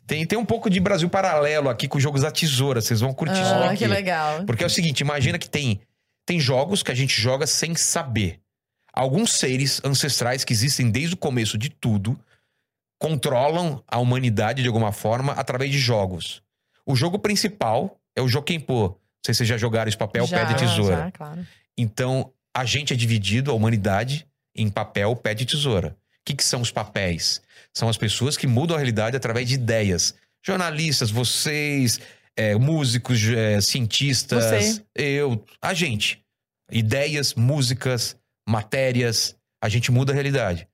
[0.06, 3.40] Tem, tem um pouco de Brasil paralelo aqui com jogos da tesoura, vocês vão curtir
[3.40, 3.78] isso Ah, aqui.
[3.78, 4.44] que legal.
[4.44, 5.80] Porque é o seguinte, imagina que tem
[6.24, 8.40] Tem jogos que a gente joga sem saber.
[8.92, 12.18] Alguns seres ancestrais que existem desde o começo de tudo
[12.98, 16.42] controlam a humanidade de alguma forma através de jogos.
[16.84, 18.88] O jogo principal é o Jokenpô.
[18.88, 20.96] Não sei se vocês já jogaram esse papel, já, pé de tesoura.
[20.96, 21.46] Já, claro.
[21.76, 25.88] Então, a gente é dividido, a humanidade, em papel, pé de tesoura.
[25.88, 27.42] O que, que são os papéis?
[27.76, 30.14] São as pessoas que mudam a realidade através de ideias.
[30.42, 32.00] Jornalistas, vocês,
[32.34, 34.82] é, músicos, é, cientistas, Você.
[34.94, 36.24] eu, a gente.
[36.72, 38.16] Ideias, músicas,
[38.48, 40.66] matérias, a gente muda a realidade.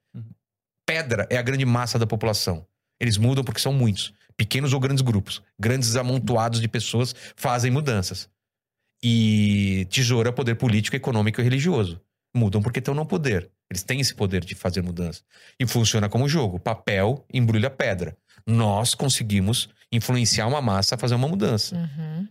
[0.87, 2.65] Pedra é a grande massa da população.
[3.01, 5.43] Eles mudam porque são muitos, pequenos ou grandes grupos.
[5.59, 8.29] Grandes amontoados de pessoas fazem mudanças.
[9.03, 12.01] E tesoura é poder político, econômico e religioso.
[12.35, 13.51] Mudam porque estão no poder.
[13.71, 15.23] Eles têm esse poder de fazer mudança.
[15.59, 16.59] E funciona como jogo.
[16.59, 18.17] Papel embrulha pedra.
[18.47, 21.77] Nós conseguimos influenciar uma massa a fazer uma mudança.
[21.77, 22.29] Uhum.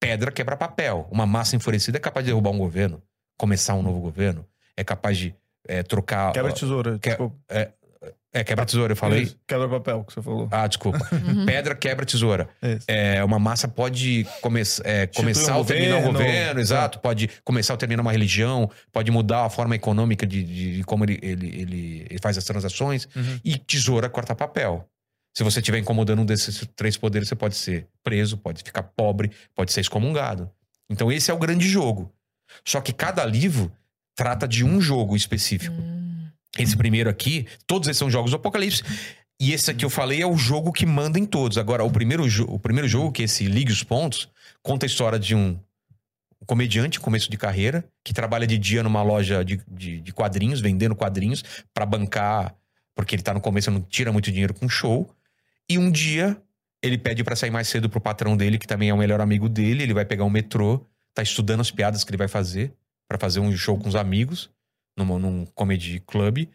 [0.00, 1.08] Pedra quebra papel.
[1.10, 3.02] Uma massa enfurecida é capaz de derrubar um governo,
[3.36, 5.34] começar um novo governo, é capaz de
[5.68, 6.32] é, trocar.
[6.32, 6.98] Quebra tesoura.
[6.98, 7.36] Que- desculpa.
[8.32, 9.22] É, quebra tesoura, eu falei.
[9.22, 10.48] Isso, Quebra papel que você falou.
[10.52, 10.98] Ah, desculpa.
[11.12, 11.46] Uhum.
[11.46, 12.48] Pedra quebra tesoura.
[12.62, 12.84] Isso.
[12.88, 16.62] É, uma massa pode come é, começar um ou terminar um governo, é.
[16.62, 16.98] exato.
[17.00, 21.04] Pode começar ou terminar uma religião, pode mudar a forma econômica de, de- de como
[21.04, 23.08] ele, ele, ele, ele faz as transações.
[23.16, 23.40] Uhum.
[23.44, 24.88] E tesoura corta papel.
[25.36, 29.30] Se você estiver incomodando um desses três poderes, você pode ser preso, pode ficar pobre,
[29.54, 30.50] pode ser excomungado.
[30.88, 32.12] Então, esse é o grande jogo.
[32.64, 33.70] Só que cada livro
[34.16, 35.76] trata de um jogo específico.
[35.80, 35.99] Hum.
[36.58, 38.82] Esse primeiro aqui, todos esses são jogos do Apocalipse.
[39.40, 41.56] E esse aqui eu falei é o jogo que manda em todos.
[41.56, 44.28] Agora, o primeiro, o primeiro jogo, que é esse Ligue os Pontos,
[44.62, 45.58] conta a história de um
[46.46, 50.94] comediante, começo de carreira, que trabalha de dia numa loja de, de, de quadrinhos, vendendo
[50.94, 52.54] quadrinhos, pra bancar,
[52.94, 55.08] porque ele tá no começo, não tira muito dinheiro com show.
[55.68, 56.36] E um dia,
[56.82, 59.48] ele pede pra sair mais cedo pro patrão dele, que também é o melhor amigo
[59.48, 59.84] dele.
[59.84, 60.84] Ele vai pegar um metrô,
[61.14, 62.74] tá estudando as piadas que ele vai fazer,
[63.08, 64.50] pra fazer um show com os amigos
[65.00, 66.46] numa, num comedy club.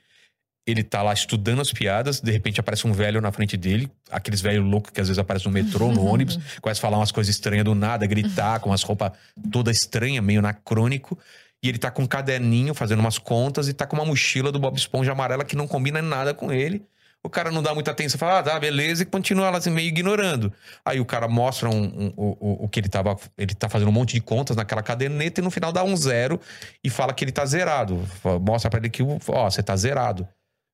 [0.68, 4.42] Ele tá lá estudando as piadas, de repente aparece um velho na frente dele, aqueles
[4.42, 7.34] velhos loucos que às vezes aparecem no metrô, no ônibus, começa a falar umas coisas
[7.34, 9.12] estranhas do nada, gritar com umas roupas
[9.52, 11.20] toda estranha, meio anacrônico.
[11.62, 14.60] E ele tá com um caderninho fazendo umas contas e tá com uma mochila do
[14.60, 16.86] Bob Esponja amarela que não combina nada com ele.
[17.26, 19.88] O cara não dá muita atenção, fala, ah, tá, beleza, e continua lá assim, meio
[19.88, 20.54] ignorando.
[20.86, 23.18] Aí o cara mostra um- um- o, o, que ele tava.
[23.36, 26.40] Ele tá fazendo um monte de contas naquela caderneta e no final dá um zero
[26.84, 28.08] e fala que ele tá zerado.
[28.42, 30.28] Mostra pra ele que, ó, você tá zerado.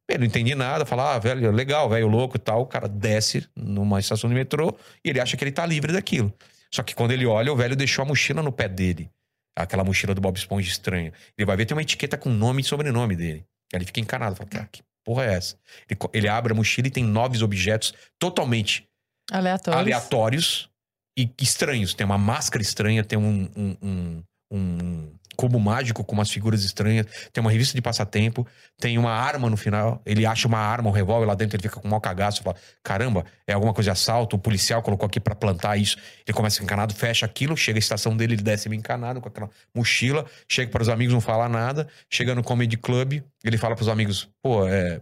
[0.09, 2.63] Ele não entendi nada, fala, ah, velho, legal, velho louco e tal.
[2.63, 4.75] O cara desce numa estação de metrô
[5.05, 6.33] e ele acha que ele tá livre daquilo.
[6.69, 9.09] Só que quando ele olha, o velho deixou a mochila no pé dele.
[9.57, 11.13] Aquela mochila do Bob Esponja estranha.
[11.37, 13.45] Ele vai ver, tem uma etiqueta com nome e sobrenome dele.
[13.73, 15.57] Aí ele fica encanado, fala, cara, que porra é essa?
[15.89, 18.87] Ele, ele abre a mochila e tem nove objetos totalmente
[19.31, 19.79] Aleatórios.
[19.81, 20.69] aleatórios
[21.17, 21.93] e estranhos.
[21.93, 24.23] Tem uma máscara estranha, tem um, um, um-
[24.53, 28.45] um cubo mágico com umas figuras estranhas, tem uma revista de passatempo,
[28.79, 29.99] tem uma arma no final.
[30.05, 32.55] Ele acha uma arma, um revólver lá dentro, ele fica com um mau cagaço, fala:
[32.83, 35.97] caramba, é alguma coisa de assalto, o policial colocou aqui pra plantar isso.
[36.27, 39.49] Ele começa encanado, fecha aquilo, chega à estação dele, ele desce meio encanado com aquela
[39.73, 43.89] mochila, chega para os amigos, não fala nada, chega no comedy club, ele fala pros
[43.89, 45.01] amigos: pô, é.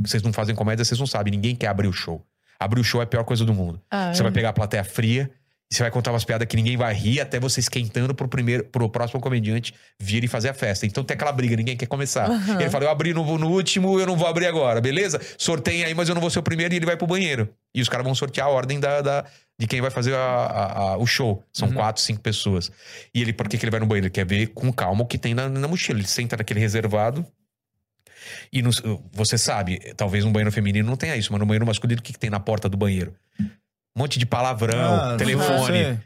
[0.00, 2.22] Vocês não fazem comédia, vocês não sabem, ninguém quer abrir o show.
[2.60, 3.80] Abrir o show é a pior coisa do mundo.
[3.90, 5.30] Ah, Você vai pegar a plateia fria
[5.70, 8.64] e você vai contar umas piadas que ninguém vai rir até você esquentando pro primeiro,
[8.64, 10.86] pro próximo comediante vir e fazer a festa.
[10.86, 12.30] Então tem aquela briga, ninguém quer começar.
[12.30, 12.60] Aham.
[12.60, 15.20] Ele fala: eu abri no, no último, eu não vou abrir agora, beleza?
[15.36, 17.48] Sorteiem aí, mas eu não vou ser o primeiro e ele vai pro banheiro.
[17.74, 19.24] E os caras vão sortear a ordem da, da-
[19.60, 21.44] de quem vai fazer a- a- a- o show.
[21.52, 21.74] São Uhum.
[21.74, 22.70] quatro, cinco pessoas.
[23.14, 24.06] E ele, por que, que ele vai no banheiro?
[24.06, 25.98] Ele quer ver com calma o que tem na, na mochila.
[25.98, 27.26] Ele senta naquele reservado.
[28.52, 28.70] E no-
[29.12, 32.12] você sabe, talvez no banheiro feminino não tenha isso, mas no banheiro masculino, o que,
[32.12, 33.14] que tem na porta do banheiro?
[33.98, 35.98] Um monte de palavrão, Ah, telefone,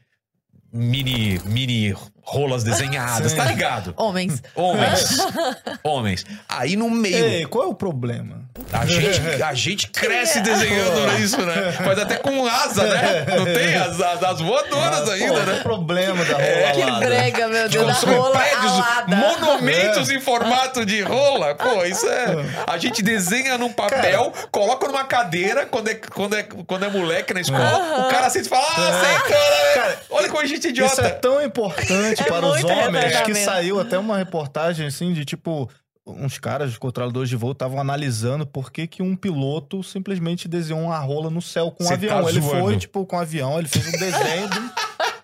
[0.72, 3.36] mini, mini rolas desenhadas, Sim.
[3.36, 3.92] tá ligado?
[3.98, 4.42] Homens.
[4.54, 5.18] Homens.
[5.84, 6.24] Homens.
[6.48, 8.48] Aí no meio, Ei, qual é o problema?
[8.72, 11.72] A gente, a gente cresce desenhando isso, né?
[11.72, 13.26] Faz até com asa, né?
[13.36, 15.58] Não tem as, as, as voadoras Pô, ainda, é né?
[15.60, 17.06] o problema da É, rola Que alada?
[17.06, 19.16] brega, meu Deus, da Constrói rola prédios, alada.
[19.16, 21.54] monumentos em formato de rola.
[21.54, 22.26] Pô, isso é.
[22.66, 27.34] A gente desenha num papel, coloca numa cadeira quando é, quando é, quando é moleque
[27.34, 28.06] na escola.
[28.06, 30.82] O cara assiste e fala: Ah, sei, cara, Cara, olha como a gente é Isso
[30.82, 31.10] é idiota.
[31.10, 35.68] tão importante É para os homens que saiu até uma reportagem assim de tipo.
[36.04, 40.98] Uns caras, controladores de voo, estavam analisando por que, que um piloto simplesmente desenhou uma
[40.98, 42.22] rola no céu com um Cê avião.
[42.24, 44.60] tá ele foi, tipo, com um avião, ele fez um desenho de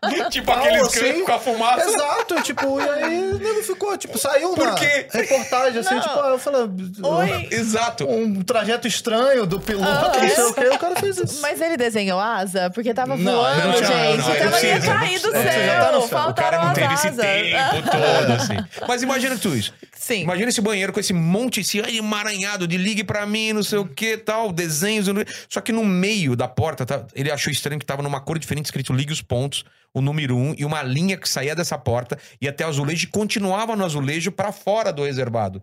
[0.30, 1.00] tipo aqueles assim.
[1.00, 1.88] cantos com a fumaça.
[1.88, 6.00] Exato, tipo, e aí o nego ficou, tipo, saiu Por na reportagem, assim, Não.
[6.00, 6.60] tipo, ah, eu falei,
[7.02, 7.48] Oi.
[7.50, 8.08] Exato.
[8.08, 10.46] um trajeto estranho do piloto, Ah, não sei é?
[10.46, 11.40] o quê, o cara fez isso.
[11.42, 12.70] Mas ele desenhou asa?
[12.70, 13.82] Porque tava Não, voando, não gente.
[13.82, 15.52] não, não, ele ia cair do não céu.
[15.52, 15.98] Tá céu.
[15.98, 18.56] O cara Faltaram não teve esse tempo todo, assim.
[18.86, 19.72] Mas imagina tu isso.
[19.96, 20.22] Sim.
[20.22, 23.84] Imagina esse banheiro com esse monte, esse emaranhado de ligue pra mim, não sei o
[23.86, 25.08] que, tal, desenhos.
[25.08, 28.38] não- Só que no meio da porta, tá- ele achou estranho que tava numa cor
[28.38, 29.64] diferente, escrito ligue os pontos,
[29.94, 33.10] o número um, e uma linha que saía dessa porta, ia até o azulejo e
[33.10, 35.62] continuava no azulejo pra fora do reservado.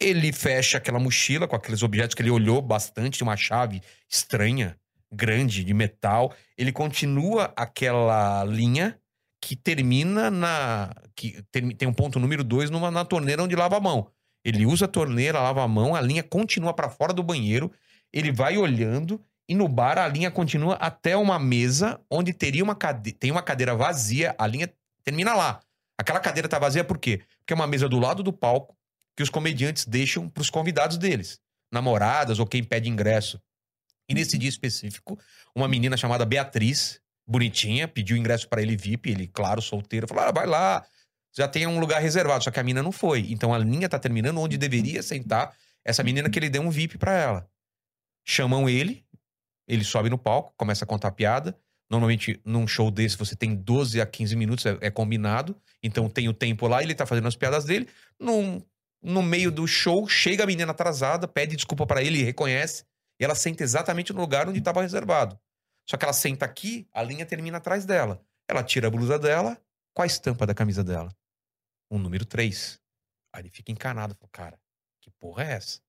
[0.00, 4.76] Ele fecha aquela mochila com aqueles objetos que ele olhou bastante, uma chave estranha,
[5.12, 6.32] grande, de metal.
[6.56, 8.96] Ele continua aquela linha
[9.40, 10.94] que termina na.
[11.16, 14.10] que tem um ponto número 2 na torneira onde lava a mão.
[14.44, 17.70] Ele usa a torneira, lava a mão, a linha continua para fora do banheiro,
[18.12, 22.74] ele vai olhando e no bar a linha continua até uma mesa onde teria uma
[22.74, 23.12] cade...
[23.12, 24.72] tem uma cadeira vazia, a linha
[25.02, 25.60] termina lá.
[25.96, 27.22] Aquela cadeira tá vazia por quê?
[27.38, 28.76] Porque é uma mesa do lado do palco
[29.16, 31.40] que os comediantes deixam para os convidados deles,
[31.72, 33.40] namoradas ou quem pede ingresso.
[34.08, 35.18] E nesse dia específico,
[35.54, 40.30] uma menina chamada Beatriz, bonitinha, pediu ingresso para ele VIP, ele, claro, solteiro, falou: ah,
[40.32, 40.86] vai lá,
[41.36, 42.44] já tem um lugar reservado.
[42.44, 43.26] Só que a menina não foi.
[43.30, 46.96] Então a linha tá terminando onde deveria sentar essa menina que ele deu um VIP
[46.98, 47.50] para ela.
[48.24, 49.04] Chamam ele,
[49.68, 51.56] ele sobe no palco, começa a contar piada.
[51.90, 55.54] Normalmente, num show desse, você tem 12 a 15 minutos, é, é combinado.
[55.82, 57.88] Então tem o tempo lá, ele tá fazendo as piadas dele.
[58.18, 58.62] Num,
[59.02, 62.84] no meio do show, chega a menina atrasada, pede desculpa para ele, reconhece.
[63.20, 65.38] E ela senta exatamente no lugar onde estava reservado.
[65.88, 68.22] Só que ela senta aqui, a linha termina atrás dela.
[68.48, 69.60] Ela tira a blusa dela,
[69.94, 71.14] qual a estampa da camisa dela?
[71.90, 72.78] Um número 3.
[73.34, 74.60] Aí ele fica encanado, fala, cara,
[75.00, 75.80] que porra é essa?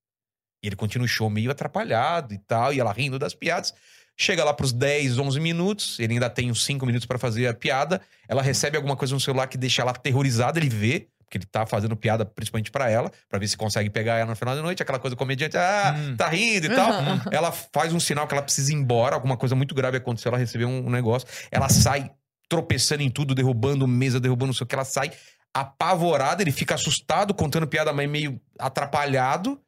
[0.62, 3.74] E ele continua o show meio atrapalhado e tal, e ela rindo das piadas.
[4.18, 7.54] Chega lá pros 10, 11 minutos, ele ainda tem uns 5 minutos pra fazer a
[7.54, 8.02] piada.
[8.28, 11.66] Ela recebe alguma coisa no celular que deixa ela aterrorizada, ele vê, porque ele tá
[11.66, 14.82] fazendo piada principalmente pra ela, pra ver se consegue pegar ela no final da noite,
[14.84, 16.18] aquela coisa comediante, ah, Hum.
[16.18, 16.90] tá rindo e tal.
[16.92, 17.20] Uhum.
[17.32, 20.38] Ela faz um sinal que ela precisa ir embora, alguma coisa muito grave aconteceu, ela
[20.40, 21.26] recebeu um negócio.
[21.50, 22.12] Ela sai
[22.50, 25.12] tropeçando em tudo, derrubando mesa, derrubando não sei o que, ela sai
[25.54, 29.60] apavorada, ele fica assustado, contando piada, mas meio atrapalhado.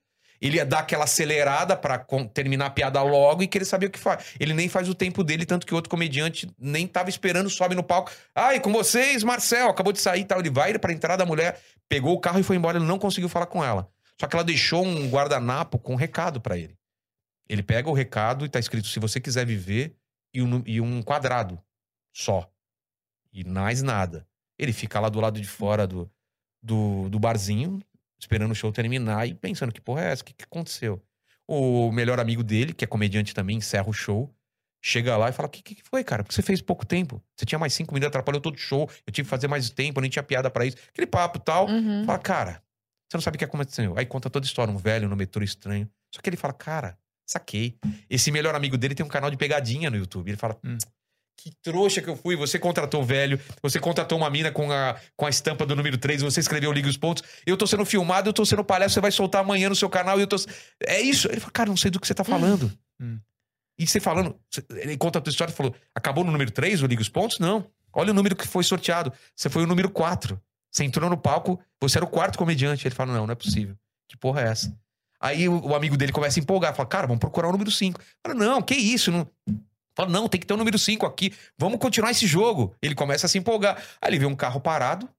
[0.41, 3.99] Ele ia dar aquela acelerada con- terminar a piada logo e querer saber o que
[3.99, 4.33] faz.
[4.39, 7.83] Ele nem faz o tempo dele, tanto que outro comediante nem tava esperando, sobe no
[7.83, 8.11] palco.
[8.33, 10.39] Ai, com vocês, Marcel, acabou de sair e tal.
[10.39, 12.77] Ele vai pra entrada, a mulher pegou o carro e foi embora.
[12.79, 13.87] Ele não conseguiu falar com ela.
[14.19, 16.75] Só que ela deixou um guardanapo com um recado pra ele.
[17.47, 19.95] Ele pega o recado e tá escrito: se você quiser viver,
[20.33, 21.61] e um, e um quadrado
[22.15, 22.49] só.
[23.33, 24.27] E mais nada.
[24.57, 26.09] Ele fica lá do lado de fora do,
[26.61, 27.79] do, do barzinho,
[28.21, 30.21] esperando o show terminar e pensando: que porra é essa?
[30.21, 31.01] O que, que aconteceu?
[31.47, 34.33] O melhor amigo dele, que é comediante também, encerra o show.
[34.83, 36.23] Chega lá e fala: O que, que foi, cara?
[36.23, 37.21] Porque você fez pouco tempo.
[37.35, 38.89] Você tinha mais cinco minutos, atrapalhou todo o show.
[39.05, 40.77] Eu tive que fazer mais tempo, eu nem tinha piada pra isso.
[40.89, 41.67] Aquele papo e tal.
[41.67, 42.05] Uhum.
[42.05, 42.63] Fala, cara,
[43.09, 43.93] você não sabe o que aconteceu.
[43.97, 45.89] Aí conta toda a história, um velho no metrô estranho.
[46.13, 46.97] Só que ele fala, cara,
[47.27, 47.77] saquei.
[48.09, 50.29] Esse melhor amigo dele tem um canal de pegadinha no YouTube.
[50.29, 50.77] Ele fala, Hum.
[51.41, 52.35] Que trouxa que eu fui.
[52.35, 55.97] Você contratou o velho, você contratou uma mina com a, com a estampa do número
[55.97, 57.23] 3, você escreveu Liga os Pontos.
[57.45, 60.19] Eu tô sendo filmado, eu tô sendo palhaço, você vai soltar amanhã no seu canal
[60.19, 60.35] e eu tô.
[60.85, 61.27] É isso.
[61.27, 62.71] Ele fala, cara, não sei do que você tá falando.
[63.01, 63.19] Hum.
[63.79, 64.35] E você falando,
[64.75, 67.39] ele conta a tua história e falou: acabou no número 3, o Liga os Pontos?
[67.39, 67.65] Não.
[67.91, 69.11] Olha o número que foi sorteado.
[69.35, 70.39] Você foi o número 4.
[70.71, 72.87] Você entrou no palco, você era o quarto comediante.
[72.87, 73.75] Ele fala: não, não é possível.
[74.07, 74.77] Que porra é essa?
[75.19, 77.99] Aí o, o amigo dele começa a empolgar, fala: cara, vamos procurar o número 5.
[78.25, 79.11] Fala: não, que isso?
[79.11, 79.27] Não.
[79.95, 81.33] Fala: não, tem que ter o número 5 aqui.
[81.57, 82.75] Vamos continuar esse jogo.
[82.81, 83.75] Ele começa a se empolgar.
[84.01, 85.09] Aí ele vê um carro parado,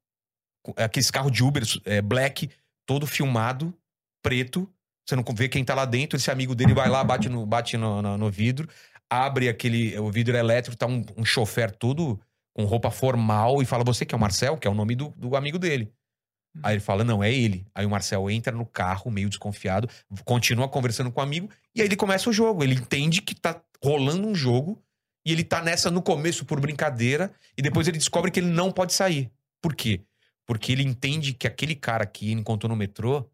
[0.64, 2.50] com- aqueles carros de Uber é, black,
[2.86, 3.74] todo filmado,
[4.22, 4.68] preto.
[5.06, 6.16] Você não vê quem tá lá dentro.
[6.16, 8.68] Esse amigo dele vai lá, bate no, bate no, no- no vidro,
[9.10, 9.98] abre aquele.
[9.98, 12.20] O vidro elétrico, tá um, um chofer todo
[12.54, 15.08] com roupa formal e fala: Você que é o Marcel, que é o nome do,
[15.16, 15.92] do amigo dele.
[16.62, 17.66] Aí ele fala: Não, é ele.
[17.74, 19.88] Aí o Marcel entra no carro, meio desconfiado,
[20.24, 22.62] continua conversando com o amigo, e aí ele começa o jogo.
[22.62, 24.82] Ele entende que tá rolando um jogo
[25.24, 28.72] e ele tá nessa no começo por brincadeira, e depois ele descobre que ele não
[28.72, 29.30] pode sair.
[29.61, 30.00] Por quê?
[30.44, 33.30] Porque ele entende que aquele cara que ele encontrou no metrô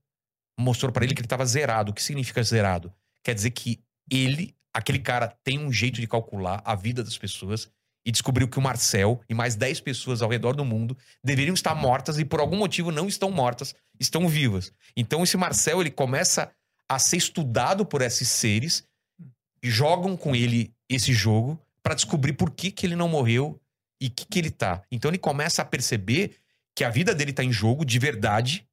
[0.58, 1.90] mostrou pra ele que ele tava zerado.
[1.90, 2.92] O que significa zerado?
[3.24, 7.70] Quer dizer que ele, aquele cara, tem um jeito de calcular a vida das pessoas
[8.08, 11.74] e descobriu que o Marcel e mais 10 pessoas ao redor do mundo deveriam estar
[11.74, 14.72] mortas e por algum motivo não estão mortas, estão vivas.
[14.96, 16.50] Então esse Marcel, ele começa
[16.88, 18.82] a ser estudado por esses seres,
[19.62, 23.60] jogam com ele esse jogo pra descobrir por que, que ele não morreu
[24.00, 24.82] e que que ele tá.
[24.90, 26.36] Então ele começa a perceber
[26.74, 28.66] que a vida dele tá em jogo de verdade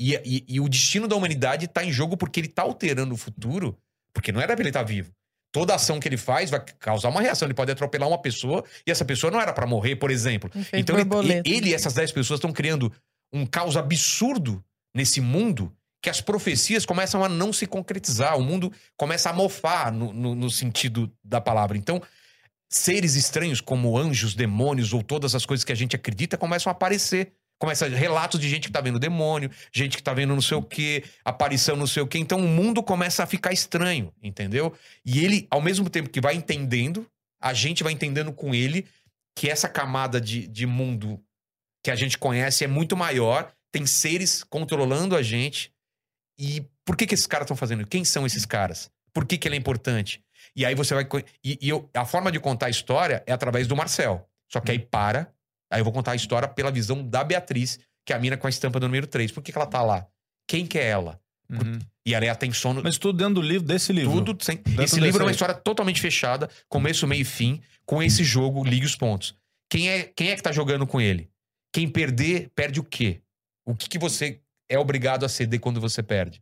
[0.00, 3.18] e, e- e o destino da humanidade tá em jogo porque ele tá alterando o
[3.18, 3.78] futuro,
[4.12, 5.12] porque não era pra ele estar vivo.
[5.54, 7.46] Toda ação que ele faz vai causar uma reação.
[7.46, 10.50] Ele pode atropelar uma pessoa e essa pessoa não era pra morrer, por exemplo.
[10.52, 12.92] Efeito Então ele, ele e essas 10 pessoas estão criando
[13.32, 18.36] um caos absurdo nesse mundo que as profecias começam a não se concretizar.
[18.36, 21.78] O mundo começa a mofar no, no- no sentido da palavra.
[21.78, 22.02] Então,
[22.68, 26.72] seres estranhos como anjos, demônios ou todas as coisas que a gente acredita começam a
[26.72, 27.32] aparecer.
[27.64, 30.62] Começa relatos de gente que tá vendo demônio, gente que tá vendo não sei o
[30.62, 32.18] quê, aparição não sei o quê.
[32.18, 34.74] Então o mundo começa a ficar estranho, entendeu?
[35.02, 37.10] E ele, ao mesmo tempo que vai entendendo,
[37.40, 38.86] a gente vai entendendo com ele
[39.34, 41.18] que essa camada de, de mundo
[41.82, 45.72] que a gente conhece é muito maior, tem seres controlando a gente.
[46.38, 47.86] E por que, que esses caras estão fazendo?
[47.86, 48.90] Quem são esses caras?
[49.10, 50.22] Por que, que ele é importante?
[50.54, 51.08] E aí você vai.
[51.42, 54.28] E, e eu- a forma de contar a história é através do Marcel.
[54.52, 55.32] Só que aí para.
[55.74, 58.46] Aí eu vou contar a história pela visão da Beatriz, que é a mina com
[58.46, 59.32] a estampa do número 3.
[59.32, 60.06] Por que, que ela tá lá?
[60.46, 61.20] Quem que é ela?
[61.50, 61.80] Uhum.
[62.06, 62.80] E ela é tem sono.
[62.80, 64.22] Mas tudo dentro do livro, desse livro.
[64.22, 64.58] Tudo sem.
[64.58, 65.34] Dentro Esse livro é uma aí.
[65.34, 69.34] história totalmente fechada, começo, meio e fim, com esse jogo, ligue os pontos.
[69.68, 71.28] Quem é, quem é que tá jogando com ele?
[71.72, 73.20] Quem perder, perde o quê?
[73.66, 76.40] O que, que você é obrigado a ceder quando você perde?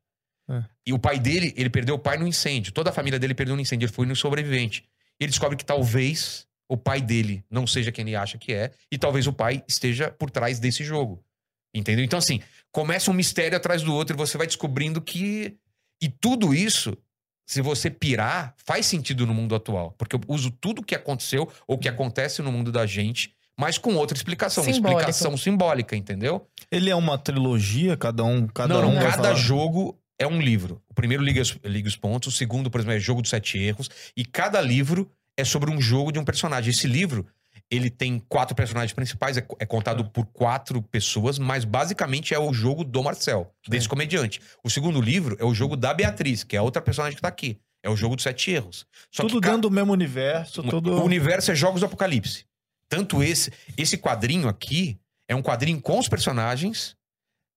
[0.50, 0.62] É.
[0.84, 2.70] E o pai dele, ele perdeu o pai no incêndio.
[2.70, 3.86] Toda a família dele perdeu no incêndio.
[3.86, 4.84] Ele foi no sobrevivente.
[5.18, 8.96] Ele descobre que talvez o pai dele não seja quem ele acha que é, e
[8.96, 11.22] talvez o pai esteja por trás desse jogo.
[11.74, 12.04] Entendeu?
[12.04, 15.56] Então, assim, começa um mistério atrás do outro e você vai descobrindo que.
[16.02, 16.96] E tudo isso,
[17.46, 19.94] se você pirar, faz sentido no mundo atual.
[19.96, 23.94] Porque eu uso tudo que aconteceu ou que acontece no mundo da gente, mas com
[23.94, 24.64] outra explicação.
[24.64, 25.00] Uma Simbólico.
[25.00, 26.46] explicação simbólica, entendeu?
[26.70, 28.46] Ele é uma trilogia, cada um.
[28.46, 29.34] Cada não, um cada falar.
[29.34, 30.82] jogo é um livro.
[30.90, 33.58] O primeiro liga, os- liga os pontos, o segundo, por exemplo, é Jogo dos Sete
[33.58, 33.88] Erros.
[34.16, 36.70] E cada livro é sobre um jogo de um personagem.
[36.70, 37.26] Esse livro,
[37.70, 42.52] ele tem quatro personagens principais, é, é contado por quatro pessoas, mas basicamente é o
[42.52, 44.40] jogo do Marcel, desse comediante.
[44.62, 47.28] O segundo livro é o jogo da Beatriz, que é a outra personagem que tá
[47.28, 47.58] aqui.
[47.82, 48.86] É o jogo dos Sete Erros.
[49.10, 50.92] Só Tudo que dentro do mesmo universo, tudo.
[51.00, 52.44] o universo é Jogos do Apocalipse.
[52.88, 56.94] Tanto esse, esse quadrinho aqui é um quadrinho com os personagens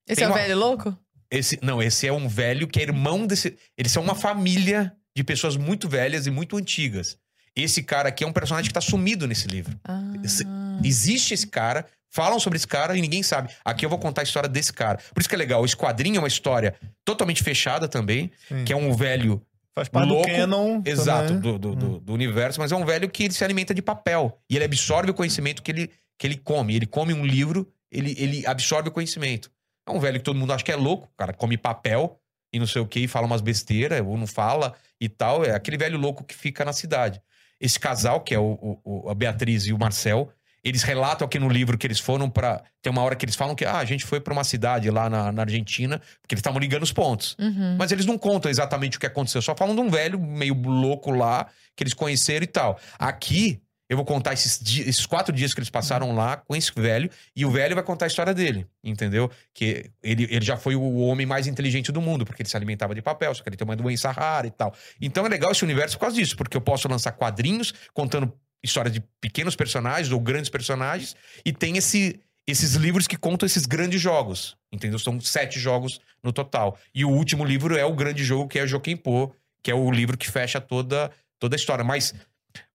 [0.08, 0.98] Esse é o uma- velho louco?
[1.30, 3.56] esse, não, esse é um velho que é irmão desse.
[3.78, 7.18] Eles são uma família de pessoas muito velhas e muito antigas.
[7.56, 9.78] Esse cara aqui é um personagem que tá sumido nesse livro.
[9.84, 10.02] Ah.
[10.24, 10.46] Esse-
[10.84, 13.50] Existe esse cara, falam sobre esse cara e ninguém sabe.
[13.64, 15.00] Aqui eu vou contar a história desse cara.
[15.14, 15.64] Por isso que é legal.
[15.64, 16.76] Esse quadrinho é uma história
[17.06, 18.66] totalmente fechada também, Sim.
[18.66, 19.42] que é um velho
[19.74, 20.82] Faz parte louco, do canon.
[20.86, 23.82] exato do, do, do- do universo, mas é um velho que ele se alimenta de
[23.82, 24.38] papel.
[24.50, 25.90] E ele absorve o conhecimento que ele,
[26.20, 26.76] que ele come.
[26.76, 29.50] Ele come um livro, ele, ele absorve o conhecimento.
[29.88, 32.20] É um velho que todo mundo acha que é louco, o cara come papel
[32.54, 35.46] e não sei o que, e fala umas besteiras, ou não fala e tal.
[35.46, 37.22] É aquele velho louco que fica na cidade.
[37.60, 40.30] Esse casal, que é o, o- a Beatriz e o Marcel,
[40.64, 42.64] eles relatam aqui no livro que eles foram pra.
[42.82, 45.10] Tem uma hora que eles falam que ah, a gente foi pra uma cidade lá
[45.10, 47.36] na, na Argentina, porque eles estavam ligando os pontos.
[47.40, 47.76] Uhum.
[47.78, 51.12] Mas eles não contam exatamente o que aconteceu, só falam de um velho meio louco
[51.12, 52.80] lá, que eles conheceram e tal.
[52.98, 56.72] Aqui, eu vou contar esses, di- esses quatro dias que eles passaram lá com esse
[56.76, 59.30] velho, e o velho vai contar a história dele, entendeu?
[59.54, 62.96] Que ele, ele já foi o homem mais inteligente do mundo, porque ele se alimentava
[62.96, 64.74] de papel, só que ele tem uma doença rara e tal.
[65.00, 68.34] Então é legal esse universo por causa disso, porque eu posso lançar quadrinhos contando
[68.64, 71.16] histórias de pequenos personagens ou grandes personagens,
[71.46, 72.20] e tem esse.
[72.48, 75.00] Esses livros que contam esses grandes jogos, entendeu?
[75.00, 76.78] São sete jogos no total.
[76.94, 79.34] E o último livro é o grande jogo, que é o Jokenpô,
[79.64, 81.10] que é o livro que fecha toda,
[81.40, 81.84] toda a história.
[81.84, 82.14] Mas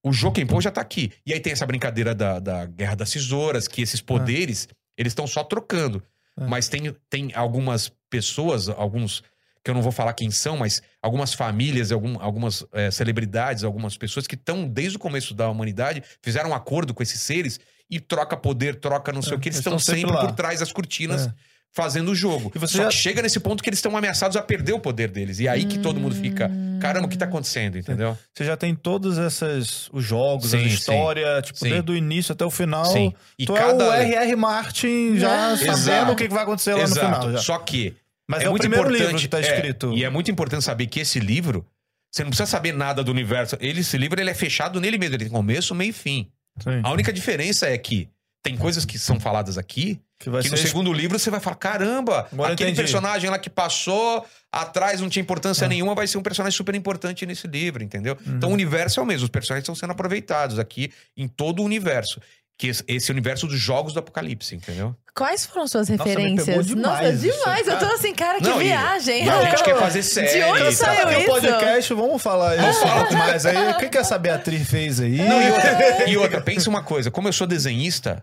[0.03, 1.13] o Jokenpô já tá aqui.
[1.27, 5.27] E aí tem essa brincadeira da, da Guerra das Tesouras, que esses poderes, eles estão
[5.27, 6.03] só trocando.
[6.39, 6.47] É.
[6.47, 9.23] Mas tem, tem algumas pessoas, alguns
[9.63, 13.97] que eu não vou falar quem são, mas algumas famílias, algum, algumas eh, celebridades, algumas
[13.97, 17.61] pessoas que estão desde o começo da humanidade, fizeram um acordo com esses seres
[17.91, 20.61] e troca poder, troca não sei É, o que, eles estão sempre sempre por trás
[20.61, 21.35] das cortinas É.
[21.73, 22.51] fazendo o jogo.
[22.55, 24.81] E você Só já- que chega nesse ponto que eles estão ameaçados a perder o
[24.81, 25.39] poder deles.
[25.39, 26.51] E é aí que todo mundo fica,
[26.81, 28.19] caramba, o que tá acontecendo, entendeu?
[28.35, 30.67] Você já tem todos esses os jogos, Sim, a sim.
[30.67, 31.71] história, tipo, Sim.
[31.71, 32.85] desde o início até o final.
[32.87, 33.13] Sim.
[33.39, 34.37] E tu cada- é o R.R.
[34.37, 35.57] Martin já É.
[35.57, 36.13] sabendo Exato.
[36.13, 37.07] o que vai acontecer lá Exato.
[37.09, 37.33] no final.
[37.35, 37.39] Já.
[37.39, 37.95] Só que
[38.29, 39.93] Mas é, é, o muito primeiro importante livro que tá é, escrito.
[39.97, 41.65] e é muito importante saber que esse livro,
[42.13, 43.57] você não precisa saber nada do universo.
[43.61, 46.29] Ele, esse livro ele é fechado nele mesmo, ele tem começo, meio e fim.
[46.63, 46.81] Sim.
[46.83, 48.09] A única diferença é que
[48.43, 51.41] tem coisas que são faladas aqui Que vai que ser no segundo livro você vai
[51.41, 52.83] falar: caramba, Agora aquele entendi.
[52.83, 55.69] personagem lá que passou atrás não tinha importância Ah.
[55.69, 58.17] nenhuma, vai ser um personagem super importante nesse livro, entendeu?
[58.27, 58.35] Uhum.
[58.37, 61.65] Então o universo é o mesmo, os personagens estão sendo aproveitados aqui em todo o
[61.65, 62.21] universo.
[62.59, 64.95] Que esse- esse universo dos jogos do apocalipse, entendeu?
[65.15, 66.45] Quais foram suas Nossa, me referências?
[66.47, 67.67] pegou demais Nossa, isso, demais.
[67.67, 69.25] Eu tô assim, cara, que Não, viagem.
[69.25, 70.45] E a gente quer fazer série.
[70.45, 71.09] onde e saiu.
[71.09, 71.27] Aqui isso?
[71.29, 73.57] no podcast, vamos falar isso um pouco mais aí.
[73.71, 75.17] O que, que essa Beatriz fez aí?
[75.17, 78.23] Não, e outra, e outra, pensa uma coisa, como eu sou desenhista,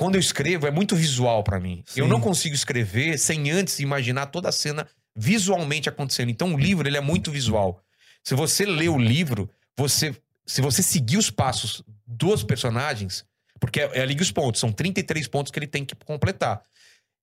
[0.00, 1.84] quando eu escrevo é muito visual pra mim.
[1.94, 2.10] Eu Sim.
[2.10, 6.30] não consigo escrever sem antes imaginar toda a cena visualmente acontecendo.
[6.30, 7.78] Então o livro ele é muito visual.
[8.24, 10.14] Se você lê o livro, você,
[10.46, 13.26] se você seguir os passos dos personagens,
[13.60, 16.62] porque é, é liga os pontos, são 33 pontos que ele tem que completar.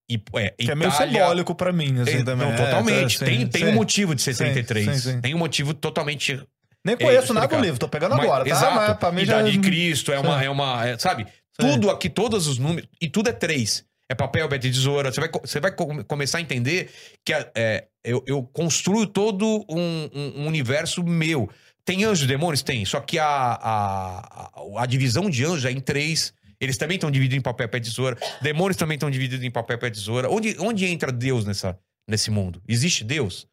[0.07, 2.47] E, é, Que é meio Itália- simbólico pra mim, assim, é, também.
[2.47, 3.17] não, É, totalmente.
[3.17, 3.69] tá, tem sim, tem sim.
[3.69, 4.85] um motivo de ser Sim, 33.
[4.85, 5.19] sim, sim.
[5.21, 6.39] Tem um motivo totalmente
[6.85, 8.49] Nem conheço É, nada do livro, tô pegando Mas- agora, tá?
[8.51, 8.75] Exato.
[8.75, 9.39] Mas pra mim já...
[9.39, 10.41] Idade de Cristo, é uma.
[10.43, 11.27] É uma é, sabe?
[11.57, 12.89] Tudo aqui, todos os números.
[13.01, 13.85] E tudo é três.
[14.09, 15.11] É papel, é tesoura.
[15.11, 16.89] Você vai, você vai co- começar a entender
[17.25, 21.49] que é, eu, eu construo todo um, um- universo meu.
[21.83, 22.61] Tem anjos e demônios?
[22.63, 22.85] Tem.
[22.85, 26.33] Só que a, a, a divisão de anjos é em três.
[26.59, 28.17] Eles também estão divididos em papel, pé, tesoura.
[28.41, 30.29] Demônios também estão divididos em papel, pé, tesoura.
[30.29, 31.77] Onde, onde entra Deus nessa,
[32.07, 32.61] nesse mundo?
[32.67, 33.47] Existe Deus?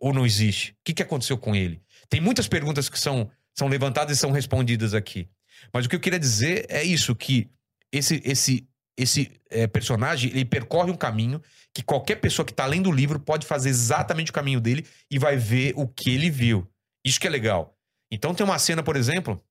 [0.00, 0.72] Ou não existe?
[0.72, 1.80] O que, que aconteceu com ele?
[2.08, 5.28] Tem muitas perguntas que são, são levantadas e são respondidas aqui.
[5.72, 7.50] Mas o que eu queria dizer é isso, que
[7.92, 11.40] esse, esse, esse eh, personagem, ele percorre um caminho
[11.72, 15.18] que qualquer pessoa que está lendo o livro pode fazer exatamente o caminho dele e
[15.18, 16.68] vai ver o que ele viu.
[17.04, 17.76] Isso que é legal.
[18.10, 19.42] Então tem uma cena, por exemplo,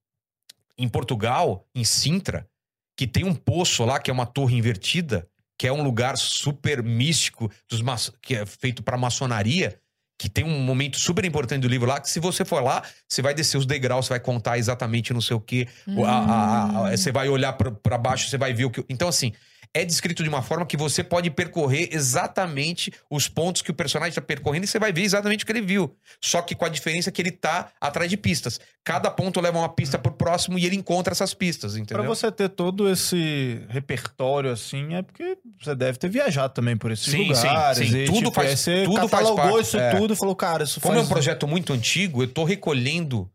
[0.77, 2.47] em Portugal, em Sintra,
[2.95, 5.27] que tem um poço lá, que é uma torre invertida,
[5.57, 7.81] que é um lugar super místico, dos
[8.21, 9.79] que é feito para maçonaria,
[10.17, 13.21] que tem um momento super importante do livro lá, que se você for lá, você
[13.21, 16.87] vai descer os degraus, você vai contar exatamente não sei o quê, o- a- a-
[16.87, 18.83] a- você vai olhar pra baixo, você vai ver o que.
[18.89, 19.31] Então, assim,
[19.73, 24.09] é descrito de uma forma que você pode percorrer exatamente os pontos que o personagem
[24.09, 25.95] está percorrendo e você vai ver exatamente o que ele viu.
[26.21, 28.59] Só que com a diferença que ele tá atrás de pistas.
[28.83, 31.97] Cada ponto leva uma pista pro próximo e ele encontra essas pistas, entendeu?
[32.03, 36.91] Pra você ter todo esse repertório assim, é porque você deve ter viajado também por
[36.91, 37.77] esses Sim, lugares.
[37.79, 37.97] sim, sim.
[37.99, 39.61] E, Tudo tipo, faz- aí você tudo faz catalogou parte.
[39.67, 39.95] isso É.
[39.95, 41.09] tudo e falou, cara, isso Como é um faz...
[41.09, 43.29] projeto muito antigo, eu tô recolhendo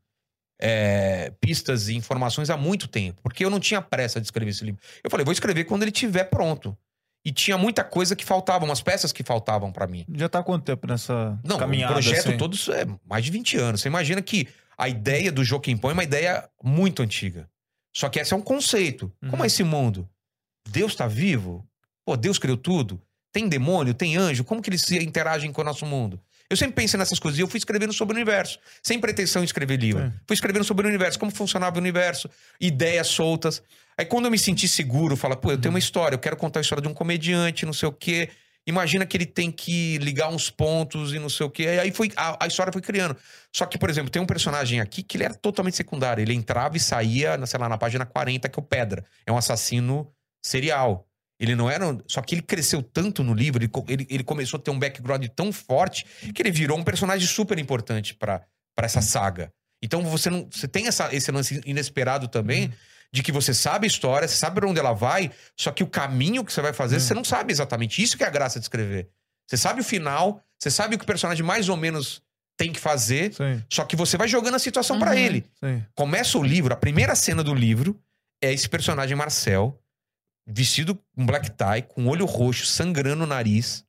[0.64, 3.20] é, pistas e informações há muito tempo.
[3.20, 4.80] Porque eu não tinha pressa de escrever esse livro.
[5.02, 6.76] Eu falei, vou escrever quando ele estiver pronto.
[7.24, 10.04] E tinha muita coisa que faltava, umas peças que faltavam pra mim.
[10.14, 11.92] Já tá há quanto tempo nessa Não, caminhada?
[11.92, 12.36] o projeto assim?
[12.36, 13.80] todo é mais de 20 anos.
[13.80, 14.48] Você imagina que
[14.78, 17.48] a ideia do Joaquim Pão é uma ideia muito antiga.
[17.94, 19.12] Só que esse é um conceito.
[19.20, 19.44] Como Uhum.
[19.44, 20.08] é esse mundo?
[20.68, 21.64] Deus tá vivo?
[22.04, 23.00] Pô, Deus criou tudo?
[23.32, 23.94] Tem demônio?
[23.94, 24.42] Tem anjo?
[24.44, 26.20] Como que eles se interagem com o nosso mundo?
[26.52, 28.58] Eu sempre pensei nessas coisas e eu fui escrevendo sobre o universo.
[28.82, 30.02] Sem pretensão de escrever livro.
[30.02, 30.12] É.
[30.26, 32.28] Fui escrevendo sobre o universo, como funcionava o universo,
[32.60, 33.62] ideias soltas.
[33.96, 36.60] Aí quando eu me senti seguro, fala, pô, eu tenho uma história, eu quero contar
[36.60, 38.28] a história de um comediante, não sei o quê.
[38.66, 41.68] Imagina que ele tem que ligar uns pontos e não sei o quê.
[41.68, 43.16] Aí foi, a, a história foi criando.
[43.50, 46.20] Só que, por exemplo, tem um personagem aqui que ele era totalmente secundário.
[46.20, 49.06] Ele entrava e saía, sei lá, na página 40, que é o Pedra.
[49.26, 50.12] É um assassino
[50.44, 51.08] serial.
[51.42, 51.98] Ele não era.
[52.06, 55.26] Só que ele cresceu tanto no livro, ele, ele, ele começou a ter um background
[55.34, 58.40] tão forte que ele virou um personagem super importante pra
[58.74, 59.52] pra essa saga.
[59.82, 60.48] Então você não.
[60.50, 62.72] Você tem essa, esse lance inesperado também.
[63.14, 65.86] De que você sabe a história, você sabe pra onde ela vai, só que o
[65.86, 68.02] caminho que você vai fazer, você não sabe exatamente.
[68.02, 69.10] Isso que é a graça de escrever.
[69.46, 72.22] Você sabe o final, você sabe o que o personagem mais ou menos
[72.56, 75.18] tem que fazer, Sim, só que você vai jogando a situação pra Uhum.
[75.18, 75.44] ele.
[75.62, 75.84] sim.
[75.94, 78.00] Começa o livro, a primeira cena do livro
[78.42, 79.78] é esse personagem Marcel,
[80.46, 83.84] vestido com black tie, com olho roxo, sangrando o nariz,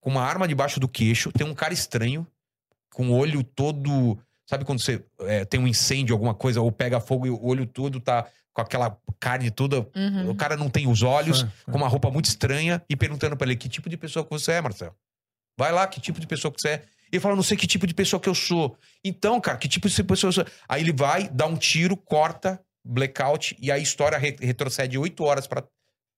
[0.00, 1.32] com uma arma debaixo do queixo.
[1.32, 2.26] Tem um cara estranho,
[2.92, 4.18] com o olho todo.
[4.46, 7.66] Sabe quando você é, tem um incêndio, alguma coisa, ou pega fogo e o olho
[7.66, 9.80] todo tá com aquela carne toda.
[9.94, 10.30] Uhum.
[10.30, 13.56] O cara não tem os olhos, com uma roupa muito estranha, e perguntando pra ele
[13.56, 14.94] que tipo de pessoa que você é, Marcel.
[15.58, 16.84] Vai lá, que tipo de pessoa que você é.
[17.12, 18.76] Ele fala, não sei que tipo de pessoa que eu sou.
[19.04, 20.46] Então, cara, que tipo de pessoa eu sou?
[20.68, 25.46] Aí ele vai, dá um tiro, corta, blackout, e a história re- retrocede oito horas
[25.46, 25.64] para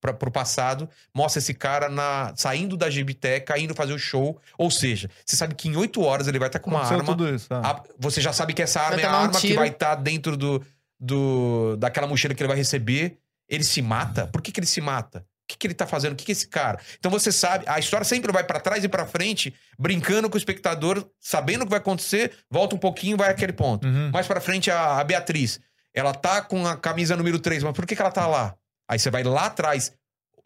[0.00, 4.40] pro passado, mostra esse cara na, saindo da Gibiteca, indo fazer o show.
[4.56, 7.12] Ou seja, você sabe que em oito horas ele vai estar com uma Aconteceu arma.
[7.16, 7.46] tudo isso.
[7.50, 7.70] ah.
[7.70, 9.68] A- você já sabe que essa arma Vai é a tomar um arma que vai
[9.68, 10.64] estar dentro do,
[10.98, 13.18] do daquela mochila que ele vai receber.
[13.48, 14.26] Ele se mata?
[14.26, 15.20] Por que, que ele se mata?
[15.20, 16.12] O que, que ele tá fazendo?
[16.12, 16.78] O que, que é esse cara?
[16.98, 20.38] Então você sabe, a história sempre vai pra trás e pra frente, brincando com o
[20.38, 23.86] espectador, sabendo o que vai acontecer, volta um pouquinho e vai àquele ponto.
[23.86, 24.10] Uhum.
[24.12, 25.58] Mais pra frente, a, a Beatriz.
[25.94, 28.54] Ela tá com a camisa número 3, mas por que, que ela tá lá?
[28.88, 29.92] Aí você vai lá atrás,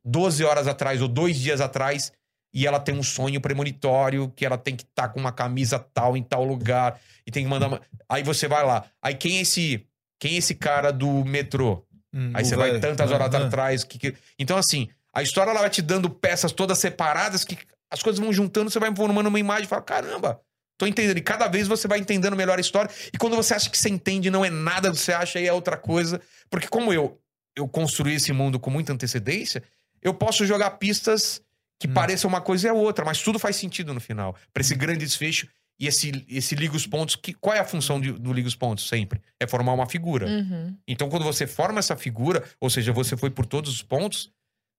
[0.04, 2.12] 12 horas atrás ou dois dias atrás,
[2.54, 6.16] e ela tem um sonho premonitório que ela tem que estar com uma camisa tal
[6.16, 7.68] em tal lugar e tem que mandar.
[7.68, 8.84] uma- Aí você vai lá.
[9.00, 9.86] Aí quem é esse,
[10.20, 11.82] quem é esse cara do metrô?
[12.12, 13.46] Hum, Aí você vai tantas horas ah.
[13.46, 13.84] atrás.
[13.84, 17.56] Que, que- Então, assim, a história ela vai te dando peças todas separadas que
[17.90, 20.40] as coisas vão juntando, você vai formando uma imagem e fala: caramba,
[20.76, 21.16] tô entendendo.
[21.16, 22.90] E cada vez você vai entendendo melhor a história.
[23.14, 25.76] E quando você acha que você entende, não é nada, você acha aí é outra
[25.78, 26.20] coisa.
[26.50, 27.18] Porque como eu,
[27.56, 29.62] eu construí esse mundo com muita antecedência,
[30.00, 31.42] eu posso jogar pistas
[31.78, 31.94] que Hum.
[31.94, 34.36] pareçam uma coisa e a outra, mas tudo faz sentido no final.
[34.52, 35.46] Pra esse grande desfecho.
[35.80, 38.54] E esse, esse liga os pontos, que, qual é a função de- do liga os
[38.54, 39.20] pontos sempre?
[39.40, 40.26] É formar uma figura.
[40.28, 40.76] Uhum.
[40.86, 44.30] Então, quando você forma essa figura, ou seja, você foi por todos os pontos,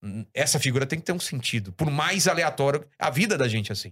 [0.02, 1.74] hum, essa figura tem que ter um sentido.
[1.74, 3.92] Por mais aleatório, a vida da gente é assim.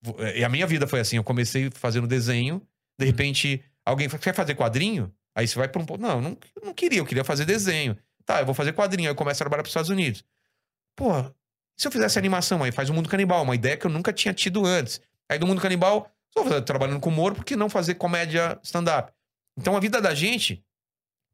[0.00, 1.16] Vo- E a minha vida foi assim.
[1.16, 2.62] Eu comecei fazendo desenho,
[2.98, 5.12] De repente, alguém quer fazer quadrinho?
[5.36, 6.00] Aí você vai pra um ponto.
[6.00, 7.96] Não, eu não, eu não queria, eu queria fazer desenho.
[8.24, 9.08] Tá, eu vou fazer quadrinho.
[9.08, 10.24] Aí eu começo a trabalhar pros Estados Unidos.
[10.96, 11.24] Pô, e
[11.82, 12.62] se eu fizesse animação?
[12.64, 15.00] Aí faz o Mundo Canibal, uma ideia que eu nunca tinha tido antes.
[15.28, 19.12] Aí do Mundo Canibal, só vou trabalhando com humor, por que não fazer comédia stand-up?
[19.58, 20.64] Então a vida da gente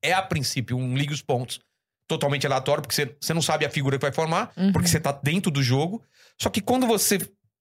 [0.03, 1.61] é, a princípio, um liga os pontos
[2.09, 4.73] totalmente aleatório, porque você, você não sabe a figura que vai formar, Uhum.
[4.73, 6.03] porque você tá dentro do jogo.
[6.41, 7.19] Só que quando você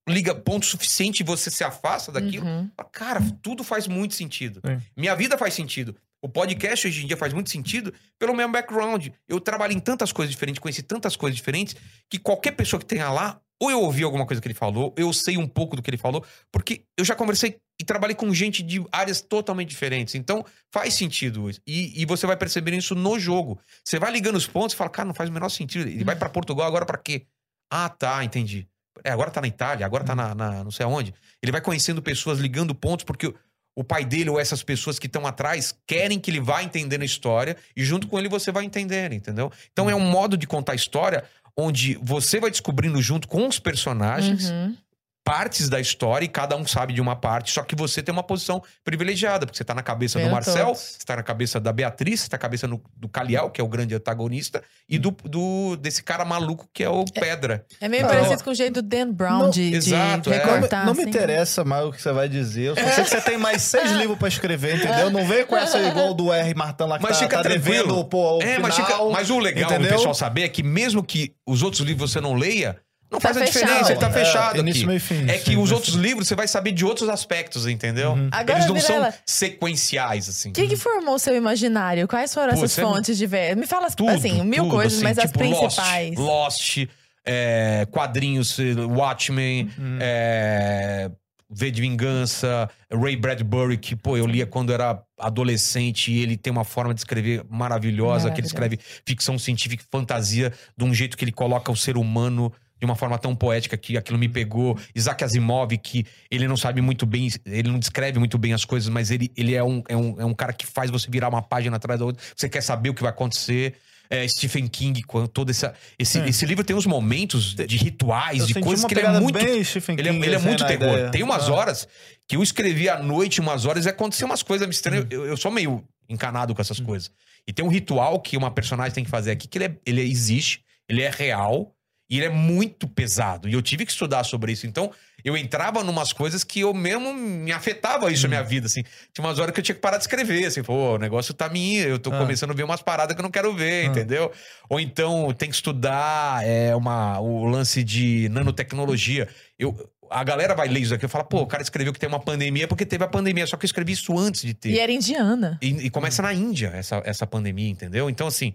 [0.09, 2.69] liga ponto suficiente e você se afasta daquilo, Uhum.
[2.91, 4.59] cara, tudo faz muito sentido.
[4.65, 4.81] Sim.
[4.97, 5.95] Minha vida faz sentido.
[6.23, 9.07] O podcast hoje em dia faz muito sentido pelo meu background.
[9.27, 11.75] Eu trabalhei em tantas coisas diferentes, conheci tantas coisas diferentes,
[12.09, 15.11] que qualquer pessoa que tenha lá, ou eu ouvi alguma coisa que ele falou, eu
[15.13, 18.61] sei um pouco do que ele falou, porque eu já conversei e trabalhei com gente
[18.61, 20.13] de áreas totalmente diferentes.
[20.13, 21.59] Então, faz sentido isso.
[21.65, 23.59] E, e você vai perceber isso no jogo.
[23.83, 25.87] Você vai ligando os pontos e fala, cara, não faz o menor sentido.
[25.87, 27.25] Ele vai pra Portugal agora pra quê?
[27.71, 28.67] Ah, tá, entendi.
[29.03, 31.13] É, agora tá na Itália, agora tá na, na não sei aonde.
[31.41, 33.33] Ele vai conhecendo pessoas, ligando pontos, porque
[33.75, 37.05] o- pai dele ou essas pessoas que estão atrás querem que ele vá entendendo a
[37.05, 39.51] história e junto com ele você vai entendendo, entendeu?
[39.71, 41.23] Então é um modo de contar a história
[41.55, 44.75] onde você vai descobrindo junto com os personagens Uhum.
[45.23, 48.23] Partes da história e cada um sabe de uma parte, só que você tem uma
[48.23, 50.79] posição privilegiada, porque você tá na cabeça do Marcel, todos.
[50.97, 53.63] você tá na cabeça da Beatriz, você tá na cabeça no- do Caliel, que é
[53.63, 57.65] o grande antagonista, e do, do- desse cara maluco que é o Pedra.
[57.79, 60.37] É meio Não, parecido com o jeito do Dan Brown Não, de, de exato, é.
[60.39, 60.85] Não, me- recortar.
[60.87, 61.09] não me assim.
[61.09, 62.69] interessa mais o que você vai dizer.
[62.69, 65.09] Eu só sei que você tem mais seis livros pra escrever, entendeu?
[65.11, 66.53] Não vem com essa igual do R.
[66.55, 69.29] Martão lá que Mas tá, fica tá devendo pô, o É, final, mas, fica- mas
[69.29, 69.97] o legal do entendeu?
[69.97, 72.77] pessoal saber é que mesmo que os outros livros você não leia,
[73.11, 73.61] não Tá faz a fechado.
[73.63, 74.87] diferença, ele tá É, fechado início, aqui.
[74.87, 78.13] meio fim, É que sim, os outros livros você vai saber de outros aspectos, entendeu?
[78.13, 78.29] Uhum.
[78.31, 80.49] Agora, Eles não são Mirella, sequenciais, assim.
[80.49, 82.07] O que, que formou o seu imaginário?
[82.07, 83.55] Quais foram Pô, essas você- fontes de ver?
[83.57, 86.15] Me fala, Tudo, assim, mil tudo, coisas, assim, mas as tipo principais.
[86.15, 86.77] Lost, Lost
[87.25, 88.57] é, quadrinhos,
[88.89, 89.97] Watchmen, Uhum.
[90.01, 91.11] é,
[91.53, 96.49] V de Vingança, Ray Bradbury, que, pô, eu lia quando era adolescente e ele tem
[96.51, 101.17] uma forma de escrever maravilhosa, que ele escreve ficção científica e fantasia de um jeito
[101.17, 102.51] que ele coloca o ser humano
[102.81, 104.75] de uma forma tão poética que aquilo me pegou.
[104.95, 108.89] Isaac Asimov, que ele não sabe muito bem, ele não descreve muito bem as coisas,
[108.89, 111.43] mas ele, ele é, um, é, um, é um cara que faz você virar uma
[111.43, 112.21] página atrás da outra.
[112.35, 113.75] Você quer saber o que vai acontecer.
[114.09, 116.27] É, Stephen King, com todo essa, esse, É.
[116.27, 119.63] esse livro tem uns momentos de rituais, Eu de coisas que ele é muito bem
[119.63, 120.93] Stephen ele é, King, ele é assim, muito na terror.
[120.95, 121.11] ideia.
[121.11, 121.53] Tem umas Ah.
[121.53, 121.87] horas
[122.27, 124.71] que eu escrevi à noite, umas horas, e aconteceu umas coisas Hum.
[124.71, 125.05] estranhas.
[125.09, 127.09] Eu, eu sou meio encanado com essas coisas.
[127.47, 130.01] E tem um ritual que uma personagem tem que fazer aqui, que ele, é- ele
[130.01, 131.73] existe, ele é real,
[132.11, 133.47] e ele é muito pesado.
[133.47, 134.67] E eu tive que estudar sobre isso.
[134.67, 134.91] Então,
[135.23, 138.29] eu entrava numas coisas que eu mesmo me afetava isso na Hum.
[138.31, 138.83] minha vida, assim.
[139.13, 141.47] Tinha umas horas que eu tinha que parar de escrever, assim, pô, o negócio tá
[141.47, 141.77] me...
[141.77, 142.17] Eu tô Ah.
[142.17, 143.87] começando a ver umas paradas que eu não quero ver, Ah.
[143.87, 144.29] entendeu?
[144.69, 149.29] Ou então, tem que estudar é, uma, o lance de nanotecnologia.
[149.57, 149.73] Eu,
[150.09, 152.19] a galera vai ler isso aqui e fala, pô, o cara escreveu que tem uma
[152.19, 154.71] pandemia porque teve a pandemia, só que eu escrevi isso antes de ter.
[154.71, 155.57] E era indiana.
[155.61, 158.09] E, e começa na Índia essa, essa pandemia, entendeu?
[158.09, 158.53] Então, assim,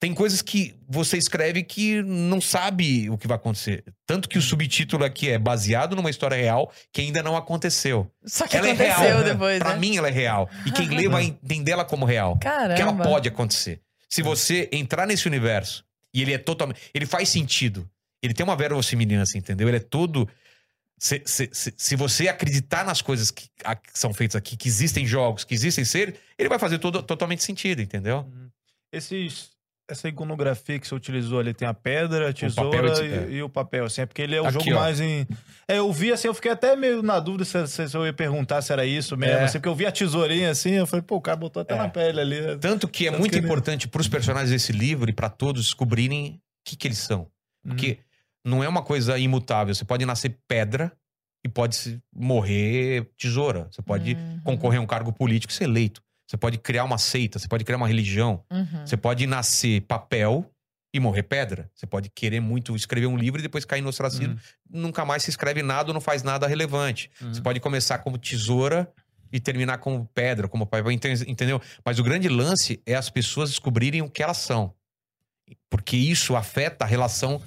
[0.00, 3.82] tem coisas que você escreve que não sabe o que vai acontecer.
[4.06, 8.10] Tanto que o subtítulo aqui é baseado numa história real que ainda não aconteceu.
[8.24, 9.24] Só que ela é aconteceu real.
[9.24, 9.78] depois, Pra né?
[9.78, 10.50] mim, ela é real.
[10.66, 12.38] E quem lê vai entender ela como real.
[12.38, 12.74] Caramba.
[12.74, 13.80] Que ela pode acontecer.
[14.08, 16.80] Se você entrar nesse universo e ele é totalmente.
[16.94, 17.88] Ele faz sentido.
[18.22, 19.68] Ele tem uma verossimilhança, entendeu?
[19.68, 20.28] Ele é todo.
[20.98, 24.68] Se, se, se, se você acreditar nas coisas que, a- que são feitas aqui, que
[24.68, 28.26] existem jogos, que existem seres, ele vai fazer todo, totalmente sentido, entendeu?
[28.92, 29.50] Esses,
[29.88, 33.42] essa iconografia que você utilizou ali tem a pedra, a tesoura papel e- e, e
[33.42, 34.80] o papel, assim, é porque ele é o Aqui, jogo ó.
[34.80, 35.26] mais em.
[35.68, 38.12] É, eu vi assim, eu fiquei até meio na dúvida se, se- se eu ia
[38.12, 39.44] perguntar se era isso mesmo, É.
[39.44, 41.76] assim, porque eu vi a tesourinha assim, eu falei, pô, o cara botou até É.
[41.78, 42.58] na pele ali.
[42.58, 45.28] Tanto que é Tanto muito que ele- importante para os personagens desse livro e para
[45.28, 47.28] todos descobrirem o que, que eles são.
[47.66, 47.98] Porque
[48.44, 49.74] não é uma coisa imutável.
[49.74, 50.92] Você pode nascer pedra
[51.44, 53.68] e pode morrer tesoura.
[53.70, 54.40] Você pode Uhum.
[54.44, 56.02] concorrer a um cargo político e ser eleito.
[56.34, 58.42] Você pode criar uma seita, você pode criar uma religião.
[58.50, 58.84] Uhum.
[58.84, 60.50] Você pode nascer papel
[60.92, 61.70] e morrer pedra.
[61.72, 64.36] Você pode querer muito escrever um livro e depois cair no ostracismo.
[64.68, 67.08] Nunca mais se escreve nada ou não faz nada relevante.
[67.20, 67.32] Uhum.
[67.32, 68.92] Você pode começar como tesoura
[69.32, 71.60] e terminar como pedra, como papel, ente- entendeu?
[71.84, 74.74] Mas o grande lance é as pessoas descobrirem o que elas são.
[75.70, 77.40] Porque isso afeta a relação,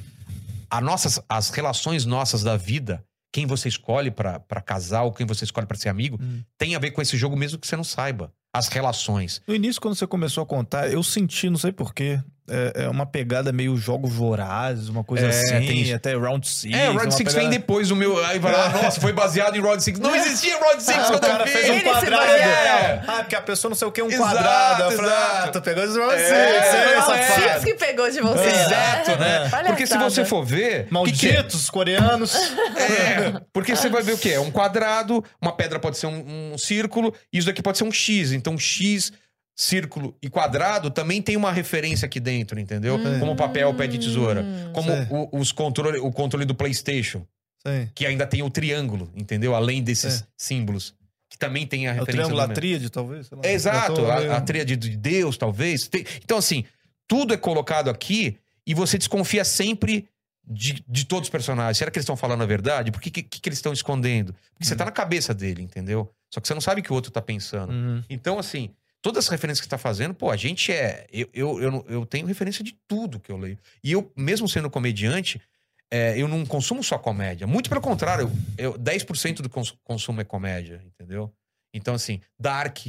[0.70, 3.04] a nossas, as relações nossas da vida.
[3.34, 6.42] Quem você escolhe pra pra casar ou quem você escolhe pra ser amigo, Hum.
[6.58, 8.34] tem a ver com esse jogo mesmo que você não saiba.
[8.54, 9.42] As relações.
[9.48, 13.06] No início, quando você começou a contar, eu senti, não sei porquê, é, é uma
[13.06, 16.74] pegada meio jogos vorazes, uma coisa É, assim, tem até Round 6.
[16.74, 18.24] É, o Round uma 6 pegada- vem depois do meu.
[18.26, 20.00] Aí vai lá, nossa, foi baseado em Round 6.
[20.00, 23.04] Não existia Round 6 Ah, quando o cara eu fez um quadrado.
[23.08, 24.84] Ah, porque a pessoa não sei o que, um Exato, quadrado.
[24.84, 25.48] Eu falei, exato.
[25.48, 26.32] ah, tô pegando esse Round É, 6.
[26.32, 27.60] É, essa é.
[27.60, 28.48] Que pegou de você.
[28.48, 29.50] Exato, né?
[29.68, 30.88] Porque se você for ver.
[31.06, 31.34] que que é?
[31.34, 32.36] Malditos coreanos.
[32.78, 34.30] É, porque você vai ver o quê?
[34.32, 37.84] É um quadrado, uma pedra pode ser um, um círculo, e isso daqui pode ser
[37.84, 38.32] um X.
[38.32, 39.12] Então, X,
[39.60, 43.00] círculo e quadrado também tem uma referência aqui dentro, entendeu?
[43.20, 44.46] Como papel, pé de tesoura.
[44.72, 45.08] Como Sei.
[45.10, 47.26] o, os controle, o controle do PlayStation,
[47.66, 47.90] Sim.
[47.96, 49.56] que ainda tem o triângulo, entendeu?
[49.56, 50.26] Além desses É.
[50.38, 50.94] símbolos.
[51.30, 52.14] Que também tem a É o referência.
[52.24, 53.28] triângulo, do a tríade, talvez.
[53.28, 53.44] sei lá.
[53.50, 55.88] Exato, a, a tríade de Deus, talvez.
[55.88, 56.64] Tem- então, assim,
[57.08, 60.08] tudo é colocado aqui e você desconfia sempre
[60.48, 61.78] de, de todos os personagens.
[61.80, 62.92] Será que eles estão falando a verdade?
[62.92, 64.34] Por que, que, que eles estão escondendo?
[64.54, 64.78] Porque você Uhum.
[64.78, 66.10] tá na cabeça dele, entendeu?
[66.34, 67.74] Só que você não sabe o que o outro tá pensando.
[67.74, 68.02] Uhum.
[68.10, 68.70] Então, assim,
[69.08, 71.08] todas as referências que você tá fazendo, pô, a gente é.
[71.14, 73.58] Eu, eu, eu, eu tenho referência de tudo que eu leio.
[73.82, 75.42] E eu, mesmo sendo comediante,
[75.90, 77.48] é, eu não consumo só comédia.
[77.48, 81.32] Muito pelo contrário, eu, eu- 10% do cons- consumo é comédia, entendeu?
[81.74, 82.88] Então, assim, Dark,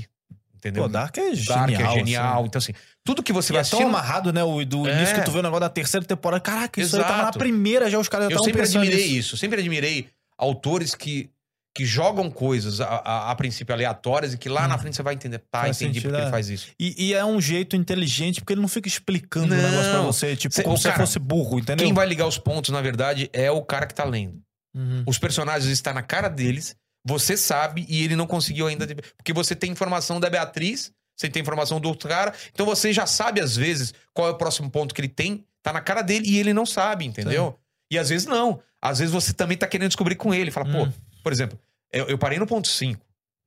[0.57, 0.83] entendeu?
[0.85, 1.93] Pô, Dark é Dark genial.
[1.93, 2.35] é genial.
[2.39, 2.47] assim.
[2.47, 2.73] Então, assim,
[3.05, 3.89] tudo que você E vai é tão assistindo.
[3.89, 4.43] amarrado, né?
[4.43, 4.97] O, do É.
[4.97, 6.41] início que tu vê o negócio da terceira temporada.
[6.41, 7.39] Caraca, isso aí tava na Exato.
[7.39, 9.17] primeira já, os caras já Eu sempre admirei nisso.
[9.19, 9.37] isso.
[9.37, 11.31] Sempre admirei autores que,
[11.79, 15.15] que jogam coisas a, a- a princípio aleatórias e que lá na frente você vai
[15.15, 15.39] entender.
[15.39, 15.63] Tá, Hum.
[15.67, 16.25] Faz entendi sentido, porque é.
[16.25, 16.67] ele faz isso.
[16.77, 19.63] E, e é um jeito inteligente, porque ele não fica explicando o Não.
[19.71, 21.87] negócio pra você, tipo, Cê- como o se fosse burro, entendeu?
[21.87, 24.43] Quem vai ligar os pontos, na verdade, é o cara que tá lendo.
[24.75, 25.05] Uhum.
[25.07, 26.75] Os personagens estão na cara deles,
[27.07, 28.85] você sabe e ele não conseguiu ainda.
[29.17, 33.07] Porque você tem informação da Beatriz, você tem informação do outro cara, então você já
[33.07, 36.29] sabe, às vezes, qual é o próximo ponto que ele tem, tá na cara dele
[36.29, 37.57] e ele não sabe, entendeu?
[37.91, 38.61] E às vezes não.
[38.81, 40.53] Às vezes você também tá querendo descobrir com ele.
[40.53, 40.87] Fala, Hum.
[40.87, 40.93] pô,
[41.25, 41.59] por exemplo,
[41.93, 43.05] eu, eu parei no ponto 5.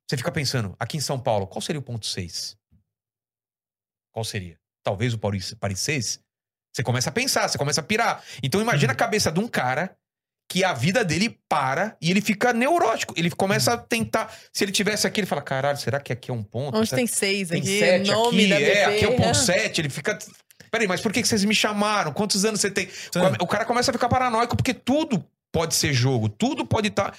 [0.10, 2.58] Você fica pensando, aqui em São Paulo, qual seria o ponto 6?
[4.12, 4.60] Qual seria?
[4.84, 6.20] Talvez o Paris, Paris 6?
[6.74, 8.24] Você começa a pensar, você começa a pirar.
[8.42, 9.96] Então imagina a cabeça de um cara
[10.50, 13.14] que a vida dele para e ele fica neurótico.
[13.16, 14.34] Ele começa a tentar.
[14.52, 16.78] Se ele tivesse aqui, ele fala: caralho, será que aqui é um ponto?
[16.78, 18.96] Onde Será tem seis tem aqui, sete nome aqui, da é, bebê.
[18.96, 20.18] aqui é o ponto 7, ele fica.
[20.70, 22.12] Peraí, mas por que que vocês me chamaram?
[22.12, 22.90] Quantos anos você tem?
[23.40, 27.14] O cara começa a ficar paranoico porque tudo pode ser jogo, tudo pode estar.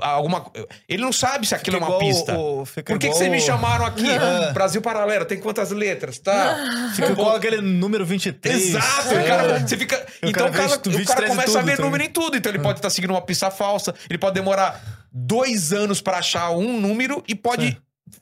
[0.00, 0.50] alguma...
[0.88, 2.36] Ele não sabe se aquilo é uma Igual pista.
[2.36, 4.04] o- o- fica Por que, que vocês me o- chamaram aqui?
[4.10, 4.52] É.
[4.52, 6.56] Brasil Paralelo, tem quantas letras, tá?
[6.96, 8.68] Fica Eu igual aquele número 23.
[8.68, 9.22] Exato, É.
[9.22, 9.96] o cara, você fica.
[10.22, 11.84] O então cara o cara, o cara 23 em começa a tudo ver também.
[11.90, 12.36] número em tudo.
[12.36, 14.80] Então ele pode estar seguindo uma pista falsa, ele pode demorar
[15.12, 17.76] dois anos pra achar um número e pode Sim.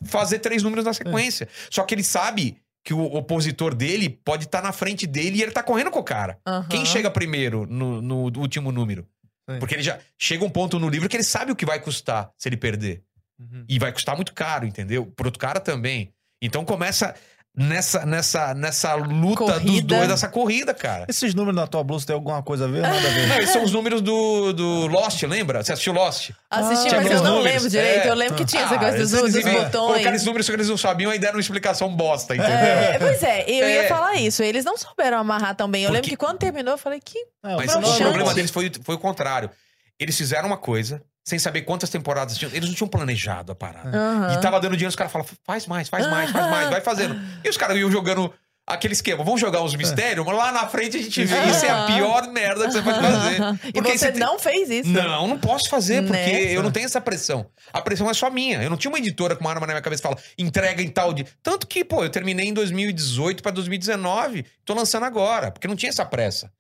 [0.07, 1.49] fazer três números na sequência.
[1.71, 5.51] Só que ele sabe que o opositor dele pode estar na frente dele e ele
[5.51, 6.39] tá correndo com o cara.
[6.47, 6.67] Aham.
[6.69, 9.05] Quem chega primeiro no, no último número?
[9.49, 9.59] Sim.
[9.59, 12.33] Porque ele já chega um ponto no livro que ele sabe o que vai custar
[12.37, 13.03] se ele perder.
[13.39, 13.65] Uhum.
[13.69, 15.07] E vai custar muito caro, entendeu?
[15.07, 16.13] Pro outro cara também.
[16.41, 17.15] Então começa
[17.57, 19.97] nessa, nessa, nessa luta dos Corrida.
[19.97, 21.07] dois, dessa corrida, cara.
[21.09, 22.83] Esses números na tua blusa tem alguma coisa a ver?
[22.83, 23.27] Nada a ver.
[23.29, 25.63] Não, esses são os números do, do Lost, lembra?
[25.65, 26.31] Você assistiu Lost?
[26.51, 27.53] Assisti, Ah, mas eu os não números.
[27.55, 28.07] lembro direito.
[28.07, 28.11] É.
[28.11, 29.71] Eu lembro que tinha essa Ah, coisa dos, dos botões.
[29.73, 32.55] Colocaram esses números só que eles não sabiam e deram uma explicação bosta, entendeu?
[32.55, 33.89] É, pois é, eu ia É.
[33.89, 34.43] falar isso.
[34.43, 35.83] Eles não souberam amarrar tão bem.
[35.85, 37.19] Eu lembro Porque- que quando terminou, eu falei que.
[37.45, 39.51] É, Mas o problema deles foi, foi o contrário.
[39.99, 42.53] Eles fizeram uma coisa, sem saber quantas temporadas tinham.
[42.55, 43.91] Eles não tinham planejado a parada.
[43.99, 44.33] Aham.
[44.35, 47.21] E tava dando dinheiro, os caras falavam, faz mais, faz mais, faz mais, vai fazendo.
[47.45, 48.33] E os caras iam jogando
[48.69, 51.45] aquele esquema, vamos jogar uns mistérios, mas lá na frente a gente vê.
[51.51, 53.37] Isso é a pior merda que você pode fazer.
[53.65, 54.89] E Porque você tem- não fez isso.
[54.89, 56.43] Não, não posso fazer, porque Né?
[56.57, 57.47] eu não tenho essa pressão.
[57.73, 58.63] A pressão é só minha.
[58.63, 60.89] Eu não tinha uma editora com uma arma na minha cabeça e fala, entrega em
[60.89, 61.25] tal de.
[61.43, 65.91] Tanto que, pô, eu terminei em 2018 pra 2019, tô lançando agora, porque não tinha
[65.91, 66.51] essa pressa.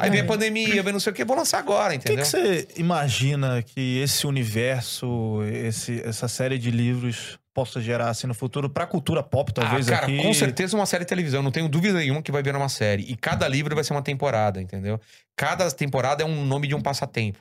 [0.00, 2.24] Aí vem a pandemia, vem não sei o que, vou lançar agora, O que, entendeu?
[2.24, 8.34] que você imagina que esse universo, esse, essa série de livros possa gerar assim no
[8.34, 10.18] futuro pra cultura pop, talvez ah, cara, aqui?
[10.20, 11.42] com certeza uma série de televisão.
[11.42, 13.04] Não tenho dúvida nenhuma que vai virar uma série.
[13.04, 15.00] E cada livro vai ser uma temporada, entendeu?
[15.36, 17.38] Cada temporada é um nome de um passatempo,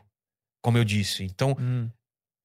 [0.63, 1.23] como eu disse.
[1.23, 1.89] Então, Hum.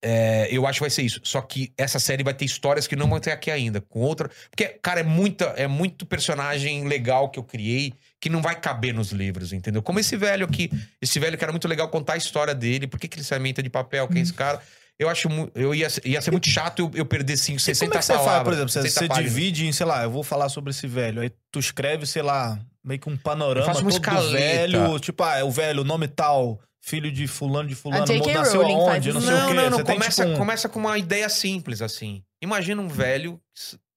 [0.00, 1.20] É, eu acho que vai ser isso.
[1.24, 3.80] Só que essa série vai ter histórias que não vão ter aqui ainda.
[3.80, 4.30] Com outra.
[4.48, 8.92] Porque, cara, é, muita, é muito personagem legal que eu criei que não vai caber
[8.92, 9.80] nos livros, entendeu?
[9.82, 10.70] Como esse velho aqui.
[11.00, 12.86] Esse velho que era muito legal contar a história dele.
[12.86, 14.08] Por que, que ele se alimenta de papel?
[14.08, 14.60] Quem é esse cara?
[14.98, 15.28] Eu acho.
[15.54, 18.04] Eu ia, ia ser muito chato eu, eu perder 5, E 60 como é que
[18.04, 18.34] você palavras.
[18.34, 20.86] faz, por exemplo, você, 60 você divide em, sei lá, eu vou falar sobre esse
[20.88, 24.04] velho, aí tu escreve, sei lá, meio que um panorama Eu faço uma todo do
[24.10, 24.36] escaleta.
[24.36, 28.34] velho, tipo, ah, é o velho, nome tal, filho de fulano de fulano, J.K.
[28.34, 29.54] nasceu aonde, não sei Não, o quê.
[29.54, 29.78] não, não.
[29.78, 32.24] Você tem, Começa, tipo, um- começa com uma ideia simples, assim.
[32.42, 33.40] Imagina um velho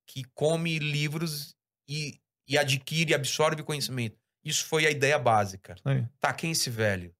[0.07, 1.55] que come livros
[1.89, 2.13] e,
[2.51, 4.17] e adquire e absorve conhecimento.
[4.43, 5.75] Isso foi a ideia básica.
[5.85, 6.05] Aí.
[6.19, 7.13] Tá, quem é esse velho?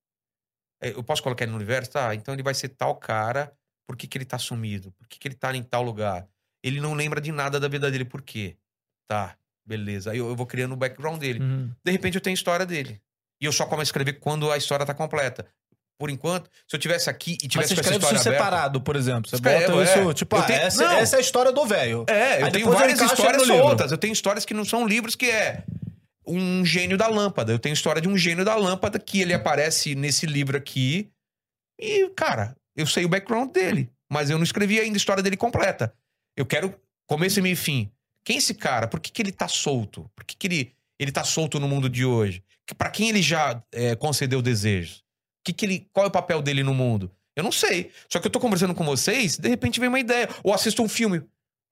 [0.82, 1.92] É, Eu posso colocar ele no universo?
[1.92, 3.54] Tá, então ele vai ser tal cara.
[3.88, 4.92] Por que, que ele tá sumido?
[4.94, 6.28] Por que, que ele tá em tal lugar?
[6.64, 8.06] Ele não lembra de nada da vida dele.
[8.06, 8.58] Por quê?
[9.08, 10.12] Tá, Beleza.
[10.12, 11.40] Aí eu, eu vou criando o background dele.
[11.40, 11.72] Uhum.
[11.84, 13.02] De repente eu tenho a história dele.
[13.40, 15.48] E eu só começo a escrever quando a história tá completa.
[16.02, 18.44] Por enquanto, se eu tivesse aqui e Mas tivesse você essa escreve isso história aberta...
[18.44, 19.30] separado, por exemplo.
[19.30, 19.84] Você Escrevo, bota é.
[20.02, 22.06] isso, tipo, Eu ah, tenho- essa, essa é a história do velho.
[22.10, 23.92] É, eu Aí tenho eu várias encaixo histórias soltas.
[23.92, 25.64] Eu tenho histórias que não são livros, que é
[26.26, 27.52] um gênio da lâmpada.
[27.52, 31.08] Eu tenho história de um gênio da lâmpada que ele aparece nesse livro aqui.
[31.80, 33.88] E, cara, eu sei o background dele.
[34.12, 35.94] Mas eu não escrevi ainda a história dele completa.
[36.36, 36.74] Eu quero
[37.08, 37.92] começo, meio e fim.
[38.26, 38.88] Quem é esse cara?
[38.88, 40.10] Por que, que ele tá solto?
[40.16, 42.44] Por que, que ele, ele tá solto no mundo de hoje?
[42.68, 45.01] Que- Pra quem ele já é, concedeu desejos?
[45.44, 47.12] Que que ele, qual é o papel dele no mundo?
[47.36, 47.92] Eu não sei.
[48.10, 50.30] Só que eu tô conversando com vocês, de repente vem uma ideia.
[50.44, 51.24] Ou assisto um filme.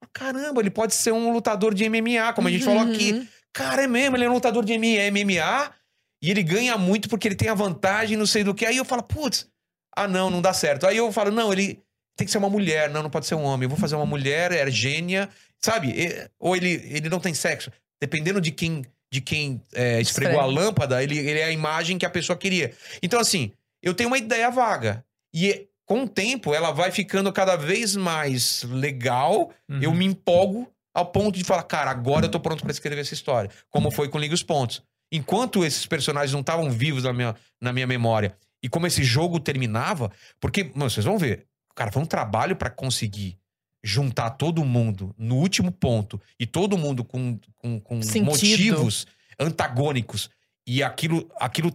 [0.01, 3.13] Ah, Caramba, ele pode ser um lutador de MMA, como a gente falou aqui.
[3.13, 3.28] Uhum.
[3.53, 5.74] Cara, é mesmo, ele é um lutador de MMA
[6.22, 8.65] e ele ganha muito porque ele tem a vantagem, não sei do que.
[8.65, 9.47] Aí eu falo, putz,
[9.95, 10.86] ah não, não dá certo.
[10.88, 11.82] Aí eu falo, não, ele
[12.15, 13.65] tem que ser uma mulher, não, não pode ser um homem.
[13.65, 15.93] Eu vou fazer uma mulher, é gênia, sabe?
[16.39, 17.72] Ou ele, ele não tem sexo.
[18.01, 20.61] Dependendo de quem de quem é, esfregou a Esfrega.
[20.61, 22.72] lâmpada, ele, ele é a imagem que a pessoa queria.
[23.01, 23.51] Então, assim,
[23.82, 25.05] eu tenho uma ideia vaga.
[25.34, 29.51] E com o tempo, ela vai ficando cada vez mais legal.
[29.67, 29.82] Uhum.
[29.82, 33.13] Eu me empolgo ao ponto de falar, cara, agora eu tô pronto pra escrever essa
[33.13, 33.49] história.
[33.69, 34.84] Como foi com Liga os Pontos.
[35.11, 39.39] Enquanto esses personagens não estavam vivos na minha, na minha memória e como esse jogo
[39.39, 43.39] terminava, porque, mano, vocês vão ver, cara, foi um trabalho pra conseguir
[43.84, 49.07] juntar todo mundo no último ponto e todo mundo com, com, com motivos
[49.39, 50.30] antagônicos
[50.67, 51.71] e aquilo, aquilo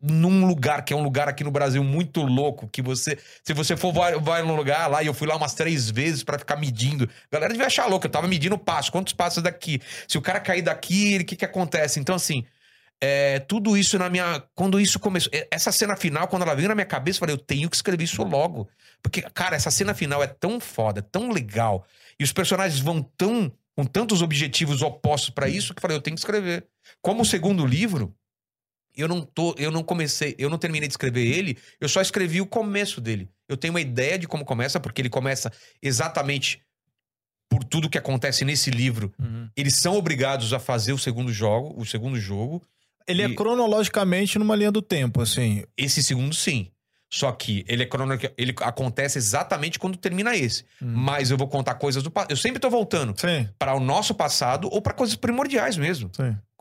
[0.00, 3.76] num lugar que é um lugar aqui no Brasil muito louco que você se você
[3.76, 6.56] for vai, vai num lugar lá e eu fui lá umas três vezes pra ficar
[6.56, 7.04] medindo.
[7.04, 9.80] A galera devia achar louco eu tava medindo passo quantos passos daqui?
[10.06, 11.98] Se o cara cair daqui o que que acontece?
[11.98, 12.44] Então assim
[13.00, 16.68] é, tudo isso na minha quando isso começou é, essa cena final quando ela veio
[16.68, 18.68] na minha cabeça eu falei eu tenho que escrever isso logo.
[19.02, 21.84] Porque cara essa cena final é tão foda tão legal
[22.20, 26.02] e os personagens vão tão com tantos objetivos opostos pra isso que eu falei eu
[26.02, 26.66] tenho que escrever.
[27.02, 28.14] Como o segundo livro
[28.98, 32.40] eu não tô, eu não comecei, eu não terminei de escrever ele, eu só escrevi
[32.40, 33.30] o começo dele.
[33.48, 35.50] Eu tenho uma ideia de como começa, porque ele começa
[35.82, 36.60] exatamente
[37.50, 39.12] por tudo que acontece nesse livro.
[39.18, 39.48] Uhum.
[39.56, 42.62] Eles são obrigados a fazer o segundo jogo, o segundo jogo.
[43.06, 45.64] Ele é E- cronologicamente numa linha do tempo, assim.
[45.76, 46.70] Esse segundo sim.
[47.10, 50.62] Só que ele é cronológico, ele acontece exatamente quando termina esse.
[50.78, 52.30] Mas eu vou contar coisas do passado.
[52.32, 53.14] Eu sempre tô voltando
[53.58, 56.10] para o nosso passado ou para coisas primordiais mesmo.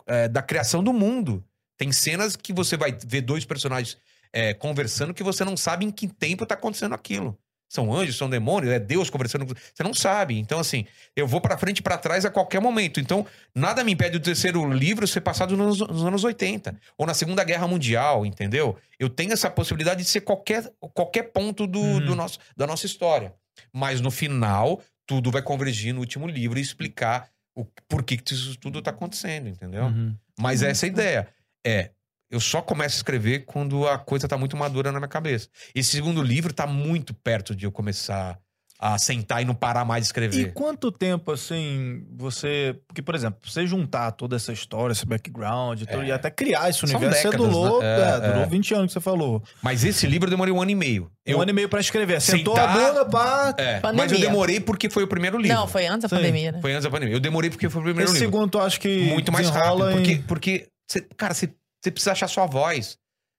[0.09, 1.43] é, da criação do mundo.
[1.78, 3.97] Tem cenas que você vai ver dois personagens
[4.34, 7.38] é, conversando que você não sabe em que tempo tá acontecendo aquilo.
[7.69, 9.45] São anjos, são demônios, é Deus conversando.
[9.45, 10.39] com- Você não sabe.
[10.39, 12.97] Então, assim, eu vou pra frente e pra trás a qualquer momento.
[12.99, 16.80] Então, nada me impede do terceiro livro ser passado nos, nos anos 80.
[16.97, 18.78] Ou na Segunda Guerra Mundial, entendeu?
[18.97, 22.05] Eu tenho essa possibilidade de ser qualquer, qualquer ponto do, Uhum.
[22.05, 23.34] do nosso, da nossa história.
[23.73, 28.55] Mas no final, tudo vai convergir no último livro e explicar o porquê que isso
[28.57, 29.84] tudo tá acontecendo, entendeu?
[29.86, 30.15] Uhum.
[30.39, 31.28] Mas essa é a ideia.
[31.66, 31.91] É,
[32.30, 35.47] eu só começo a escrever quando a coisa tá muito madura na minha cabeça.
[35.74, 38.38] Esse segundo livro tá muito perto de eu começar
[38.80, 40.53] a sentar e não parar mais de E escrever.
[40.53, 42.80] quanto tempo, assim, você.
[42.88, 46.08] Porque, por exemplo, você juntar toda essa história, esse background e, tudo, É.
[46.08, 47.88] e até criar esse São universo, você décadas, durou, né?
[47.88, 48.45] É, é, durou é.
[48.45, 49.41] 20 anos que você falou.
[49.64, 51.05] Mas esse livro eu demorei um ano e meio.
[51.05, 52.22] Um Eu, ano e meio pra escrever.
[52.22, 53.55] Sentou Sentar- a bunda, pá.
[53.58, 54.03] é, Pandemia.
[54.05, 55.58] mas eu demorei porque foi o primeiro livro.
[55.58, 56.16] Não, foi antes da Sim.
[56.18, 56.62] pandemia, né?
[56.62, 57.16] Foi antes da pandemia.
[57.16, 58.32] Eu demorei porque foi o primeiro Esse livro.
[58.38, 59.05] segundo, tu acho que.
[59.05, 59.64] Muito mais rápido.
[59.72, 60.68] desenrola Porque, em- porque
[61.15, 62.97] cara, você precisa achar sua voz.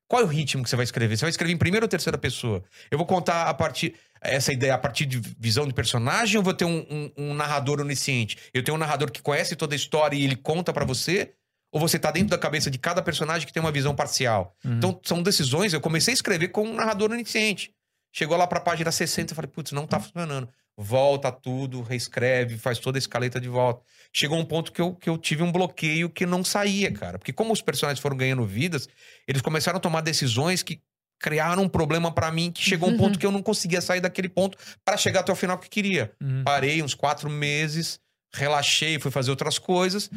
[0.08, 1.16] Qual é o ritmo que você vai escrever?
[1.16, 2.64] Você vai escrever em primeira ou terceira pessoa?
[2.90, 3.94] Eu vou contar a partir.
[4.20, 7.80] Essa ideia a partir de visão de personagem ou vou ter um, um- um narrador
[7.80, 8.36] onisciente?
[8.54, 11.34] Eu tenho um narrador que conhece toda a história e ele conta pra você?
[11.70, 14.56] Ou você tá dentro da cabeça de cada personagem que tem uma visão parcial?
[14.64, 14.78] Uhum.
[14.78, 15.72] Então, são decisões.
[15.74, 17.70] Eu comecei a escrever com um narrador onisciente.
[18.10, 20.48] Chegou lá pra página 60, eu falei, putz, não tá funcionando.
[20.80, 23.82] Volta tudo, reescreve, faz toda a escaleta de volta.
[24.12, 27.18] Chegou um ponto que eu, que eu tive um bloqueio que não saía, cara.
[27.18, 28.88] Porque como os personagens foram ganhando vidas,
[29.26, 30.80] eles começaram a tomar decisões que
[31.20, 32.98] criaram um problema pra mim, que chegou um Uhum.
[32.98, 36.12] ponto que eu não conseguia sair daquele ponto pra chegar até o final que queria.
[36.22, 36.44] Uhum.
[36.44, 37.98] Parei uns quatro meses,
[38.32, 40.08] relaxei, fui fazer outras coisas.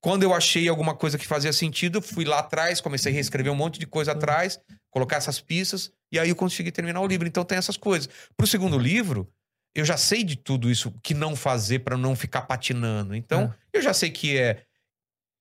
[0.00, 3.56] Quando eu achei alguma coisa que fazia sentido, fui lá atrás, comecei a reescrever um
[3.56, 4.58] monte de coisa atrás,
[4.90, 7.28] colocar essas pistas, e aí eu consegui terminar o livro.
[7.28, 8.08] Então tem essas coisas.
[8.36, 9.30] Pro segundo livro,
[9.74, 13.14] eu já sei de tudo isso, que não fazer pra não ficar patinando.
[13.14, 14.62] Então, eu já sei que é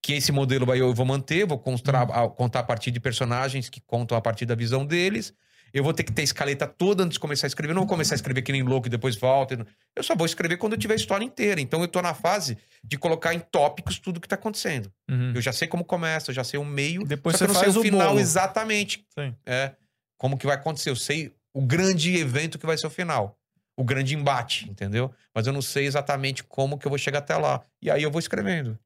[0.04, 3.70] que esse modelo vai, eu vou manter, vou contar, a, contar a partir de personagens
[3.70, 5.34] que contam a partir da visão deles.
[5.74, 7.72] Eu vou ter que ter a escaleta toda antes de começar a escrever.
[7.72, 9.66] Eu não vou começar a escrever que nem louco e depois volta.
[9.96, 11.62] Eu só vou escrever quando eu tiver a história inteira.
[11.62, 14.92] Então eu tô na fase de colocar em tópicos tudo que tá acontecendo.
[15.10, 15.32] Uhum.
[15.34, 17.06] Eu já sei como começa, eu já sei o meio.
[17.06, 18.20] Depois só você eu não faz sei o o final bolo.
[18.20, 19.06] exatamente.
[19.18, 19.34] Sim.
[19.46, 19.72] É.
[20.18, 20.90] Como que vai acontecer.
[20.90, 23.38] Eu sei o grande evento que vai ser o final.
[23.78, 25.12] O grande embate, entendeu?
[25.34, 27.62] Mas eu não sei exatamente como que eu vou chegar até lá.
[27.82, 28.78] E aí eu vou escrevendo.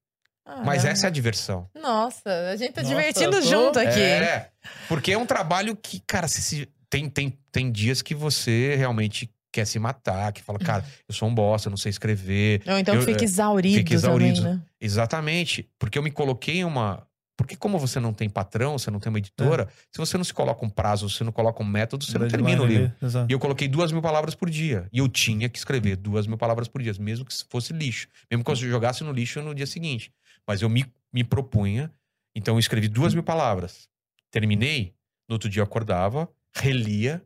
[0.45, 1.67] Ah, Mas essa é a diversão.
[1.75, 3.99] Nossa, a gente tá Nossa, divertindo tô- junto aqui.
[3.99, 4.51] É,
[4.87, 9.29] porque é um trabalho que, cara, se- se- tem, tem, tem dias que você realmente
[9.51, 12.61] quer se matar, que fala, cara, eu sou um bosta, eu não sei escrever.
[12.67, 14.37] Ou então Eu- fica é, exaurido, fica exaurido.
[14.43, 14.61] também, né?
[14.79, 15.67] Exatamente.
[15.79, 17.05] Porque eu me coloquei em uma.
[17.37, 20.33] Porque como você não tem patrão, você não tem uma editora, se você não se
[20.33, 22.93] coloca um prazo, você não coloca um método, você não termina o livro.
[23.01, 23.29] Exato.
[23.29, 24.87] E eu coloquei duas mil palavras por dia.
[24.93, 28.07] E eu tinha que escrever duas mil palavras por dia, mesmo que fosse lixo.
[28.31, 30.13] Mesmo que eu jogasse no lixo no dia seguinte.
[30.47, 31.91] Mas eu me, me propunha.
[32.33, 33.89] Então eu escrevi duas mil palavras.
[34.31, 34.93] Terminei.
[35.27, 37.21] No outro dia eu acordava, relia,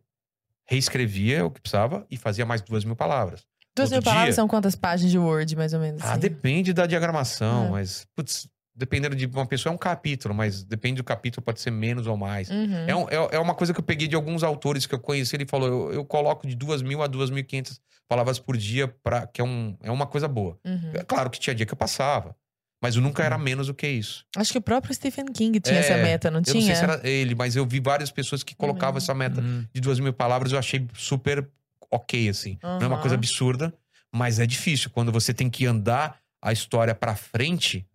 [0.67, 3.45] reescrevia o que precisava e fazia mais duas mil palavras.
[3.75, 6.01] Duas mil palavras dia- são quantas páginas de Word, mais ou menos?
[6.03, 6.19] Ah, assim?
[6.19, 7.69] depende da diagramação, É.
[7.71, 8.47] mas, putz,
[8.79, 12.15] dependendo de uma pessoa é um capítulo, mas depende do capítulo, pode ser menos ou
[12.17, 12.49] mais.
[12.49, 12.85] Uhum.
[12.87, 15.35] É, um- é, é uma coisa que eu peguei de alguns autores que eu conheci.
[15.35, 17.77] Ele falou: eu, eu coloco de 2 mil a 2.500
[18.07, 20.57] palavras por dia, pra, que é, um, é uma coisa boa.
[20.65, 20.91] Uhum.
[20.95, 22.35] É claro que tinha dia que eu passava,
[22.81, 24.25] mas eu nunca era menos do que isso.
[24.35, 26.55] Acho que o próprio Stephen King tinha É, essa meta, não Eu tinha?
[26.55, 29.03] não sei se era ele, mas eu vi várias pessoas que colocavam lembro.
[29.03, 29.65] essa meta Uhum.
[29.73, 30.51] de 2 mil palavras.
[30.53, 31.47] Eu achei super
[31.91, 32.57] ok, assim.
[32.63, 33.73] Não é uma coisa absurda,
[34.11, 34.89] mas é difícil.
[34.89, 37.85] Quando você tem que andar a história pra frente,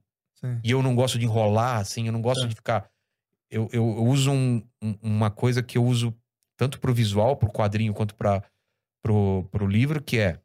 [0.44, 0.60] Sim.
[0.62, 2.48] e eu não gosto de enrolar, assim, eu não gosto É.
[2.48, 2.88] de ficar.
[3.50, 6.14] Eu, eu, eu uso um- um- uma coisa que eu uso
[6.56, 8.42] tanto pro visual, pro quadrinho, quanto para
[9.02, 10.40] pro, pro livro, que é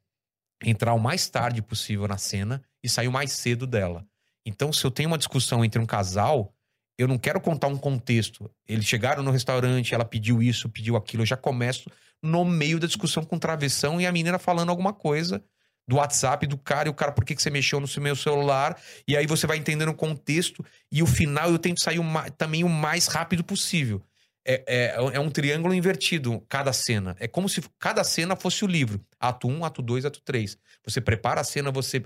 [0.63, 4.05] entrar o mais tarde possível na cena e sair o mais cedo dela.
[4.45, 6.53] Então, se eu tenho uma discussão entre um casal,
[6.97, 8.49] eu não quero contar um contexto.
[8.67, 11.23] Eles chegaram no restaurante, ela pediu isso, pediu aquilo.
[11.23, 11.89] Eu já começo
[12.21, 15.41] no meio da discussão com travessão e a menina falando alguma coisa
[15.89, 18.79] do WhatsApp do cara e o cara, por que, que você mexeu no meu celular?
[19.07, 22.03] E aí você vai entendendo o contexto e o final eu tento sair o
[22.37, 23.99] também o mais rápido possível.
[24.45, 27.15] É, é, é um triângulo invertido, cada cena.
[27.19, 29.03] É como se cada cena fosse o livro.
[29.19, 30.59] Ato 1, ato 2, ato 3.
[30.85, 32.05] Você prepara a cena, você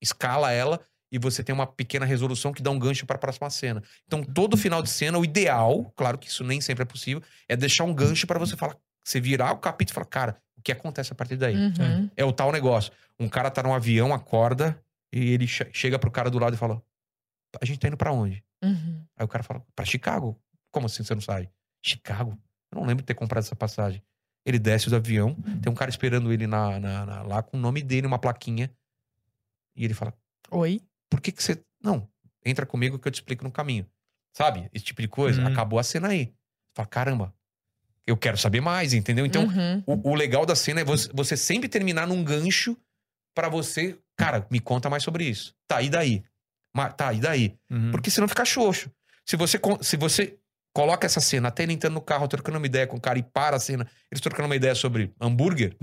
[0.00, 0.80] escala ela
[1.10, 3.82] e você tem uma pequena resolução que dá um gancho para a próxima cena.
[4.06, 7.56] Então, todo final de cena, o ideal, claro que isso nem sempre é possível, é
[7.56, 11.12] deixar um gancho para você falar, você virar o capítulo e falar, cara, que acontece
[11.12, 11.54] a partir daí?
[11.56, 12.10] Uhum.
[12.16, 12.92] É o tal negócio.
[13.20, 14.82] Um cara tá num avião, acorda,
[15.12, 16.82] e ele che- chega pro cara do lado e fala:
[17.60, 18.42] A gente tá indo pra onde?
[18.64, 19.04] Uhum.
[19.16, 20.40] Aí o cara fala: Pra Chicago.
[20.72, 21.48] Como assim você não sabe?
[21.84, 22.36] Chicago?
[22.72, 24.02] Eu não lembro de ter comprado essa passagem.
[24.46, 27.60] Ele desce do avião, tem um cara esperando ele na, na- na- lá com o
[27.60, 28.70] nome dele, uma plaquinha.
[29.76, 30.12] E ele fala:
[30.50, 30.80] Oi?
[31.10, 31.62] Por que que você.
[31.82, 32.08] Não,
[32.44, 33.86] entra comigo que eu te explico no caminho.
[34.36, 34.68] Sabe?
[34.72, 35.40] Esse tipo de coisa.
[35.42, 35.48] Uhum.
[35.48, 36.34] Acabou a cena aí.
[36.76, 37.34] Fala: Caramba,
[38.06, 39.24] eu quero saber mais, entendeu?
[39.26, 39.82] Então, Uhum.
[39.86, 42.76] o, o legal da cena é você, você sempre terminar num gancho
[43.34, 45.54] pra você, cara, me conta mais sobre isso.
[45.66, 46.22] Tá, e daí?
[46.76, 47.54] Ma- tá, e daí?
[47.70, 47.90] Uhum.
[47.90, 48.90] Porque senão fica xoxo.
[49.26, 50.36] Se você, se você
[50.76, 53.22] coloca essa cena, até ele entrando no carro, trocando uma ideia com o cara e
[53.22, 55.76] para a cena, eles trocando uma ideia sobre hambúrguer,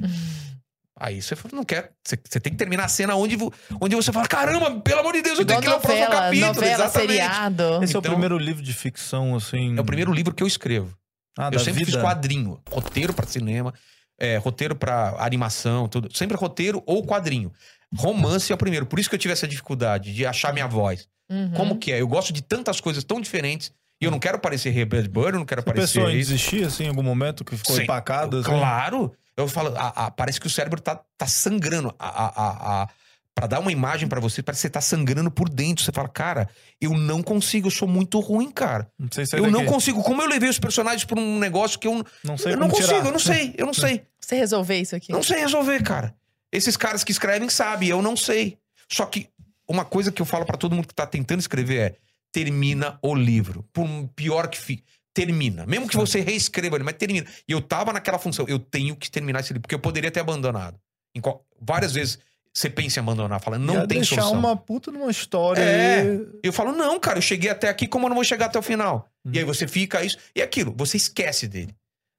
[0.99, 1.91] aí você fala, não quer.
[2.05, 3.35] Você, você tem que terminar a cena onde,
[3.79, 6.45] onde você fala, caramba, pelo amor de Deus, eu tenho que ler o próximo capítulo.
[6.53, 7.11] novela, Exatamente.
[7.13, 7.83] seriado.
[7.83, 9.77] Esse é o Então- primeiro livro de ficção, assim.
[9.77, 10.95] É o primeiro livro que eu escrevo.
[11.37, 11.91] Ah, Eu sempre vida.
[11.97, 13.73] fiz quadrinho, roteiro pra cinema,
[14.19, 16.15] é, roteiro pra animação, tudo.
[16.15, 17.51] Sempre roteiro ou quadrinho.
[17.95, 18.85] Romance é o primeiro.
[18.85, 21.07] Por isso que eu tive essa dificuldade de achar minha voz.
[21.29, 21.51] Uhum.
[21.51, 22.01] Como que é?
[22.01, 23.71] Eu gosto de tantas coisas tão diferentes
[24.01, 26.63] e eu não quero parecer Ray Bradbury, eu não quero Você parecer pensou em desistir,
[26.65, 27.83] assim, em algum momento que ficou Sim.
[27.83, 28.37] empacado?
[28.37, 28.49] Assim?
[28.49, 29.13] Claro.
[29.37, 31.93] Eu falo, a- a- parece que o cérebro tá, tá sangrando.
[31.97, 32.89] A, a, a,
[33.35, 35.83] a- pra dar uma imagem pra você, parece que você tá sangrando por dentro.
[35.83, 36.49] Você fala, cara,
[36.79, 38.89] eu não consigo, eu sou muito ruim, cara.
[38.99, 39.71] Não sei se é Eu não daqui.
[39.71, 40.03] consigo.
[40.03, 42.87] Como eu levei os personagens pra um negócio que eu, Não sei eu não consigo,
[42.87, 43.05] tirar.
[43.05, 44.03] eu não sei, eu não sei.
[44.19, 45.11] Você resolver isso aqui?
[45.11, 46.13] Não sei resolver, cara.
[46.51, 48.57] Esses caras que escrevem sabem, eu não sei.
[48.91, 49.29] Só que
[49.67, 51.95] uma coisa que eu falo pra todo mundo que tá tentando escrever é:
[52.31, 53.65] termina o livro.
[53.73, 54.83] Por pior que fique.
[55.13, 55.65] Termina.
[55.65, 57.25] Mesmo que você reescreva ele, mas termina.
[57.47, 58.45] E eu tava naquela função.
[58.47, 60.79] Eu tenho que terminar esse livro, porque eu poderia ter abandonado.
[61.15, 62.17] Em qual- Várias vezes
[62.53, 64.39] você pensa em abandonar, fala, não Ia tem deixar solução.
[64.39, 65.61] uma puta numa história.
[65.61, 66.01] É.
[66.01, 66.27] aí.
[66.43, 68.61] Eu falo, não, cara, eu cheguei até aqui, como eu não vou chegar até o
[68.61, 69.09] final?
[69.25, 69.31] Uhum.
[69.33, 71.73] E aí você fica isso e aquilo, você esquece dele.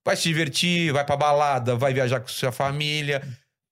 [0.04, 3.22] Vai se divertir, vai pra balada, vai viajar com sua família.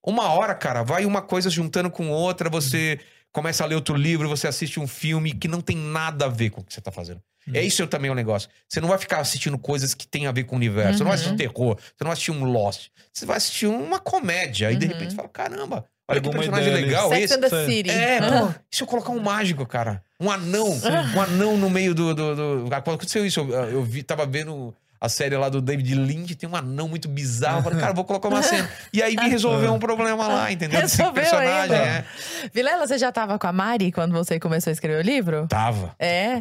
[0.05, 2.99] Uma hora, cara, vai uma coisa juntando com outra, você
[3.31, 6.49] começa a ler outro livro, você assiste um filme que não tem nada a ver
[6.49, 7.21] com o que você tá fazendo.
[7.47, 7.55] Uhum.
[7.55, 8.49] É isso também o negócio.
[8.69, 10.99] Você não vai ficar assistindo coisas que tem a ver com o universo.
[10.99, 11.25] Você não vai Uhum.
[11.25, 12.87] assistir terror, você não vai assistir um Lost.
[13.11, 14.71] Você vai assistir uma comédia.
[14.71, 14.91] E de Uhum.
[14.93, 17.33] repente você fala: caramba, olha que personagem legal Sex esse.
[17.33, 17.65] and the.
[17.65, 17.89] City.
[17.89, 18.41] É, Ah.
[18.47, 20.03] pô, e se eu colocar um mágico, cara?
[20.19, 20.69] Um anão.
[21.15, 22.13] Um anão no meio do.
[22.13, 22.69] do, do...
[22.69, 26.47] Quando aconteceu isso, eu, eu vi, tava vendo a série lá do David Lynch, tem
[26.47, 27.57] um anão muito bizarro.
[27.57, 28.69] Eu falei, cara, vou colocar uma cena.
[28.93, 30.79] E aí me resolveu um problema lá, entendeu?
[30.79, 31.59] Desse Resolveu personagem.
[31.59, 31.75] ainda.
[31.75, 32.05] É.
[32.53, 35.47] Vilela, você já tava com a Mari quando você começou a escrever o livro?
[35.47, 35.95] Tava.
[35.97, 36.37] É.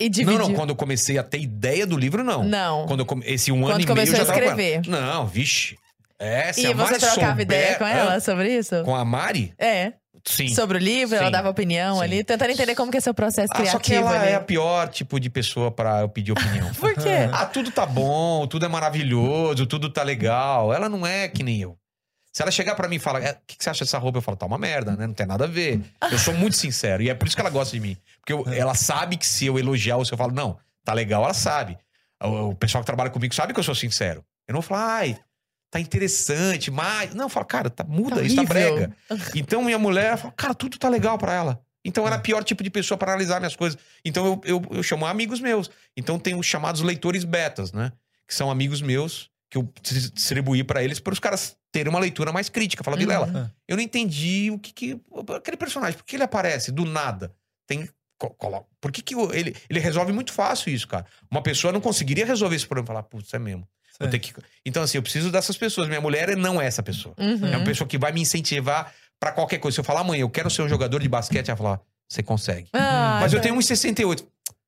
[0.00, 0.40] E dividiu.
[0.40, 2.42] Não, não, quando eu comecei a ter ideia do livro, não.
[2.42, 2.84] Não.
[2.86, 3.22] Quando eu come...
[3.24, 4.82] Esse um Quando ano e meio eu começou já a tava com escrever.
[4.88, 5.00] ela.
[5.14, 5.78] Não, vixe.
[6.20, 8.82] Essa E é a você trocava souber- ideia com ela sobre isso?
[8.84, 9.54] Com a Mari?
[9.58, 9.94] É.
[10.22, 10.48] Sim.
[10.48, 11.32] sobre o livro, ela Sim.
[11.32, 12.02] dava opinião Sim.
[12.02, 14.32] ali, tentando entender como que é seu processo Ah, só que criativo ela ali.
[14.32, 16.70] é a pior tipo de pessoa pra eu pedir opinião.
[16.78, 17.26] Por quê?
[17.32, 20.74] ah, tudo tá bom, tudo é maravilhoso, tudo tá legal.
[20.74, 21.78] Ela não é que nem eu.
[22.34, 24.18] Se ela chegar pra mim e falar, "É, o que, que você acha dessa roupa?
[24.18, 25.06] Eu falo, tá uma merda, né?
[25.06, 25.80] Não tem nada a ver.
[26.12, 27.02] Eu sou muito sincero.
[27.02, 27.96] E é por isso que ela gosta de mim.
[28.20, 31.24] Porque eu- ela sabe que se eu elogiar ou se eu falo, não, tá legal,
[31.24, 31.78] ela sabe.
[32.22, 34.22] O, o pessoal que trabalha comigo sabe que eu sou sincero.
[34.46, 35.16] Eu não vou falar, ai,
[35.70, 37.14] tá interessante, mas.
[37.14, 38.94] Não, eu falo, cara, tá, muda, Tá isso tá brega.
[39.34, 41.62] Então minha mulher fala, cara, tudo tá legal pra ela.
[41.84, 43.78] Então ela é o pior tipo de pessoa pra analisar minhas coisas.
[44.04, 45.70] Então eu, eu, eu chamo amigos meus.
[45.96, 47.92] Então tem os chamados leitores betas, né?
[48.28, 51.98] Que são amigos meus que eu dis- distribuí pra eles para os caras terem uma
[51.98, 52.84] leitura mais crítica.
[52.84, 53.50] Fala, Vilela, Uhum.
[53.66, 55.00] eu não entendi o que que.
[55.36, 57.32] Aquele personagem, por que ele aparece do nada?
[57.66, 57.88] Tem.
[58.78, 61.06] Por que, que ele, ele resolve muito fácil isso, cara?
[61.30, 62.86] Uma pessoa não conseguiria resolver esse problema.
[62.88, 63.66] Falar, putz, é mesmo.
[64.06, 64.10] Sim.
[64.10, 64.32] ter que...
[64.64, 65.88] Então, assim, eu preciso dessas pessoas.
[65.88, 67.14] Minha mulher não é essa pessoa.
[67.18, 67.52] Uhum.
[67.52, 69.74] É uma pessoa que vai me incentivar pra qualquer coisa.
[69.74, 72.68] Se eu falar, mãe, eu quero ser um jogador de basquete, ela falar, você consegue.
[72.72, 73.44] Ah, Mas eu tá.
[73.44, 74.24] tenho 1,68.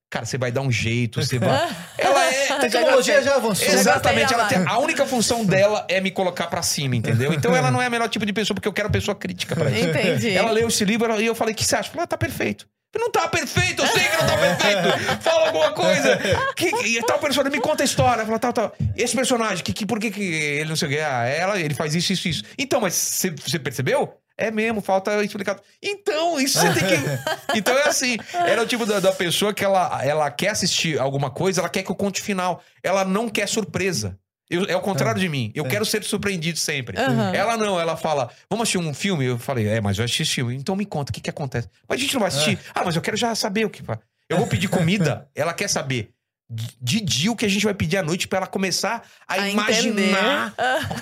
[0.09, 1.49] Cara, você vai dar um jeito, você vai.
[1.97, 2.47] Ela é.
[2.47, 3.67] Já Tecnologia já avançou.
[3.67, 7.33] Exatamente, ela tem, a única função dela é me colocar pra cima, entendeu?
[7.33, 9.71] Então ela não é a melhor tipo de pessoa, porque eu quero pessoa crítica pra
[9.71, 9.87] isso.
[9.89, 10.29] Entendi.
[10.29, 11.89] Ela leu esse livro ela- e eu falei: o que você acha?
[11.89, 12.67] Falei, ah, tá perfeito.
[12.95, 15.21] Não tá perfeito, eu sei que não tá perfeito.
[15.21, 16.19] Fala alguma coisa.
[16.55, 18.23] Que, e tal personagem, me conta a história.
[18.25, 18.75] Fala, tal, tal.
[18.95, 20.99] Esse personagem, que, que, por que, que ele não sei o que?
[20.99, 22.43] Ah, ela, ele faz isso, isso, isso.
[22.57, 24.13] Então, mas você percebeu?
[24.37, 25.59] É mesmo, falta explicar.
[25.81, 26.93] Então, isso você tem que.
[27.57, 28.17] Então é assim.
[28.33, 31.83] Era o tipo da, da pessoa que ela, ela quer assistir alguma coisa, ela quer
[31.83, 32.61] que eu conte o final.
[32.83, 34.17] Ela não quer surpresa.
[34.49, 35.51] Eu- é o contrário de mim.
[35.55, 35.69] Eu Sim.
[35.69, 36.99] quero ser surpreendido sempre.
[36.99, 37.31] Aham.
[37.33, 39.25] Ela não, ela fala, vamos assistir um filme?
[39.25, 40.55] Eu falei, é, mas eu assisti esse filme.
[40.55, 41.69] Então me conta, o que que acontece?
[41.87, 42.59] Mas a gente não vai assistir.
[42.75, 43.97] Ah, mas eu quero já saber o que vai.
[44.29, 46.09] Eu vou pedir comida, ela quer saber
[46.49, 49.49] de dia o que a gente vai pedir à noite pra ela começar a, A
[49.49, 50.53] imaginar.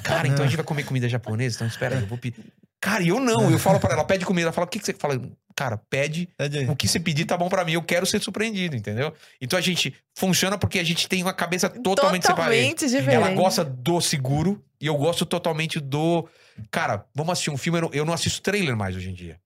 [0.04, 1.56] Cara, então a gente vai comer comida japonesa?
[1.58, 2.44] Então espera aí, eu vou pedir.
[2.80, 3.52] Cara, eu não.
[3.52, 4.46] Eu falo pra ela, pede comida.
[4.48, 5.20] Ela fala, o que, que você fala?
[5.56, 8.76] Cara, pede de- o que você pedir tá bom pra mim, eu quero ser surpreendido,
[8.76, 9.14] entendeu?
[9.40, 12.52] Então a gente funciona porque a gente tem uma cabeça totalmente, separada.
[12.54, 13.14] Totalmente diferente.
[13.16, 16.28] Ela gosta do seguro e eu gosto totalmente do.
[16.70, 17.80] Cara, vamos assistir um filme.
[17.94, 19.40] Eu não assisto trailer mais hoje em dia.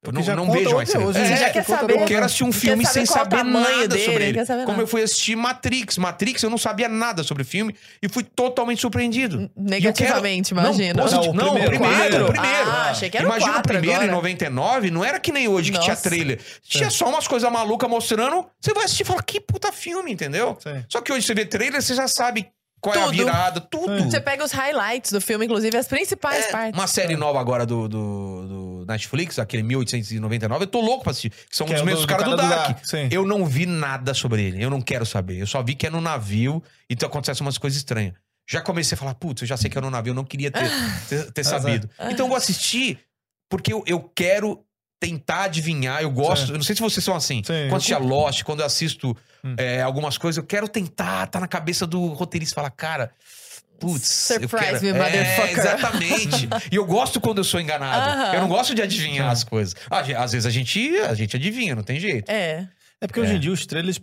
[0.00, 2.00] Eu não, já não vejo mais hoje em É, já quer saber.
[2.00, 4.46] Eu quero assistir um filme saber sem saber nada dele, sobre ele.
[4.46, 4.82] Como nada.
[4.82, 5.98] eu fui assistir Matrix.
[5.98, 9.50] Matrix, eu não sabia nada sobre o filme e fui totalmente surpreendido.
[9.56, 10.94] Negativamente, quero- imagina.
[10.94, 11.34] Não, positivo.
[11.34, 11.84] Não, não, o primeiro.
[11.90, 12.24] primeiro.
[12.26, 12.70] o primeiro.
[12.70, 14.12] Ah, achei que era o Imagina o primeiro em agora.
[14.12, 16.08] 99, não era que nem hoje que tinha Nossa.
[16.08, 16.40] trailer.
[16.62, 18.46] Tinha só umas coisas malucas mostrando.
[18.60, 20.56] Você vai assistir e fala, que puta filme, entendeu?
[20.62, 20.84] Sim.
[20.88, 22.46] Só que hoje você vê trailer, você já sabe
[22.80, 23.16] qual é a Tudo.
[23.16, 24.04] virada, tudo.
[24.04, 26.78] Você pega os highlights do filme, inclusive as principais É, partes.
[26.78, 31.30] uma série nova agora do, do, do Netflix, aquele 1899, eu tô louco pra assistir.
[31.30, 32.68] Que são Que os é mesmos do- do caras do, cara do Dark.
[32.76, 33.08] Dark, sim.
[33.10, 35.38] Eu não vi nada sobre ele, eu não quero saber.
[35.38, 38.14] Eu só vi que é no navio, então acontecem umas coisas estranhas.
[38.50, 40.50] Já comecei a falar, putz, eu já sei que é no navio, eu não queria
[40.50, 40.68] ter,
[41.08, 41.88] ter, ter sabido.
[42.10, 42.98] Então eu vou assistir
[43.48, 44.64] porque eu, eu quero
[45.00, 46.46] tentar adivinhar, eu gosto.
[46.46, 46.52] Sim.
[46.52, 47.36] Eu não sei se vocês são assim.
[47.44, 47.68] Sim.
[47.68, 49.54] Quando assistia Lost, quando eu assisto Hum.
[49.56, 53.12] é, algumas coisas, eu quero tentar, tá na cabeça do roteirista e falar, cara.
[53.78, 54.82] Putz, Surprise quero...
[54.82, 55.58] me, é, motherfucker.
[55.58, 56.48] Exatamente.
[56.70, 58.10] e eu gosto quando eu sou enganado.
[58.20, 58.34] Aham.
[58.34, 59.74] Eu não gosto de adivinhar as coisas.
[59.88, 62.28] Ah, Às vezes a gente, a gente adivinha, não tem jeito.
[62.30, 62.68] É.
[63.00, 63.98] É porque hoje em dia os trailers.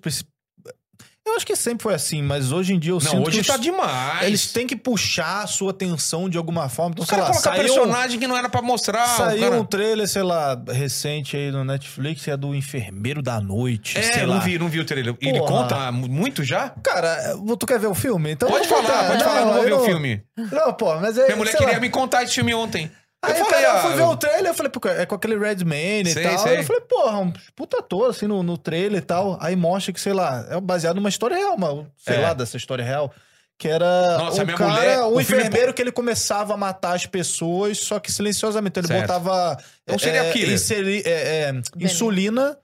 [1.28, 3.48] Eu acho que sempre foi assim, mas hoje em dia eu não, sinto hoje que
[3.48, 4.28] tá os- demais.
[4.28, 6.92] eles têm que puxar a sua atenção de alguma forma.
[6.92, 9.08] Então, Os sei lá, saiu, personagem que não era pra mostrar.
[9.08, 9.56] saiu cara...
[9.60, 14.36] um trailer, sei lá, recente aí no Netflix, é do Enfermeiro da Noite, É, não
[14.36, 14.40] lá.
[14.40, 15.16] vi, não vi o trailer.
[15.20, 15.52] Ele Porra.
[15.52, 16.70] conta mu- muito já?
[16.84, 18.32] Cara, tu quer ver o filme?
[18.32, 19.08] Então Pode falar, contar.
[19.08, 20.24] pode falar, eu não vou ver eu o filme.
[20.38, 21.26] Não, pô, mas é.
[21.26, 21.80] Minha mulher queria lá.
[21.80, 22.90] me contar esse filme ontem.
[23.26, 25.16] Aí eu falei, cara, ah, eu fui ver o trailer, eu falei, pô, é com
[25.16, 26.38] aquele Redman e Sei, tal.
[26.40, 26.60] sei.
[26.60, 29.38] Eu falei, porra, um puta ator, assim, no, no trailer e tal.
[29.42, 32.20] Aí mostra que, sei lá, é baseado numa história real, uma, sei É.
[32.22, 33.12] lá, dessa história real.
[33.58, 37.06] Que era Nossa, um cara, mulher- um é enfermeiro que ele começava a matar as
[37.06, 38.80] pessoas, só que silenciosamente.
[38.80, 39.08] Então ele Certo.
[39.22, 39.58] botava
[39.88, 40.52] É um serial killer.
[40.54, 41.10] inseri- é,
[41.50, 42.58] é, insulina.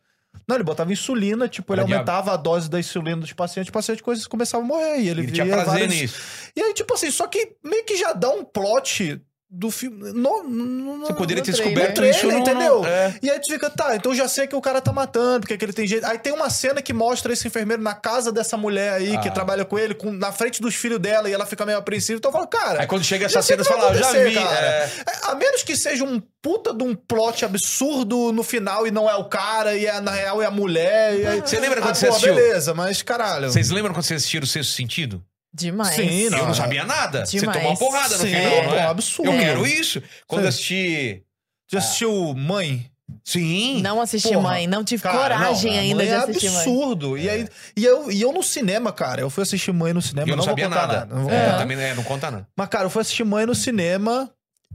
[0.47, 4.01] Não, ele botava insulina, tipo, ele aumentava a dose da insulina dos pacientes, os pacientes
[4.03, 4.97] coisas começavam a morrer.
[4.99, 6.21] E ele, Ele tinha via prazer vários- nisso.
[6.55, 9.21] E aí, tipo assim, só que meio que já dá um plot
[9.53, 10.14] do filme.
[10.14, 11.73] No, no, Você poderia ter trailer.
[11.73, 12.38] descoberto trailer, isso no...
[12.38, 12.86] entendeu?
[12.86, 13.14] É.
[13.22, 15.57] E aí tu fica, tá, então eu já sei que o cara tá matando, porque
[15.57, 16.06] que ele tem jeito.
[16.06, 19.32] Aí tem uma cena que mostra esse enfermeiro na casa dessa mulher aí, que Ah.
[19.32, 22.18] trabalha com ele, com, na frente dos filhos dela, e ela fica meio apreensiva.
[22.18, 22.80] Então eu falo, cara.
[22.82, 24.34] Aí quando chega essa cena, que você fala, ah, já vi.
[24.36, 24.65] cara.
[24.68, 24.90] é.
[25.06, 29.10] É, A menos que seja um puta de um plot absurdo no final e não
[29.10, 31.28] é o cara, e é, na real é a mulher.
[31.28, 31.41] Aí...
[31.41, 32.36] Você lembra quando Ah, você pô, assistiu?
[32.36, 33.52] beleza, mas caralho.
[33.52, 35.22] Vocês lembram quando vocês assistiram o Sexto Sentido?
[35.53, 35.95] Demais.
[35.95, 36.53] Sim, eu não é.
[36.53, 37.26] sabia nada.
[37.26, 37.57] Você Demais.
[37.57, 38.82] tomou uma porrada no Sim, final, não pô, é?
[38.84, 39.32] absurdo.
[39.32, 40.02] Eu quero isso.
[40.28, 40.45] Quando Sim.
[40.45, 41.23] eu assisti...
[41.72, 42.90] Já assistiu Mãe?
[43.26, 43.82] Sim.
[43.82, 44.41] Não assisti Porra.
[44.41, 46.57] mãe, não tive Cara, coragem não, a ainda Mãe de é assistir mãe.
[46.61, 47.18] absurdo.
[47.18, 50.30] E, aí, e, eu, e eu no cinema, cara, eu fui assistir Mãe no cinema.
[50.30, 51.06] eu não, vou sabia contar nada.
[51.14, 51.57] não vou É, contar.
[51.57, 52.48] também é, não conta nada.
[52.56, 54.32] Mas, cara, eu fui assistir Mãe no cinema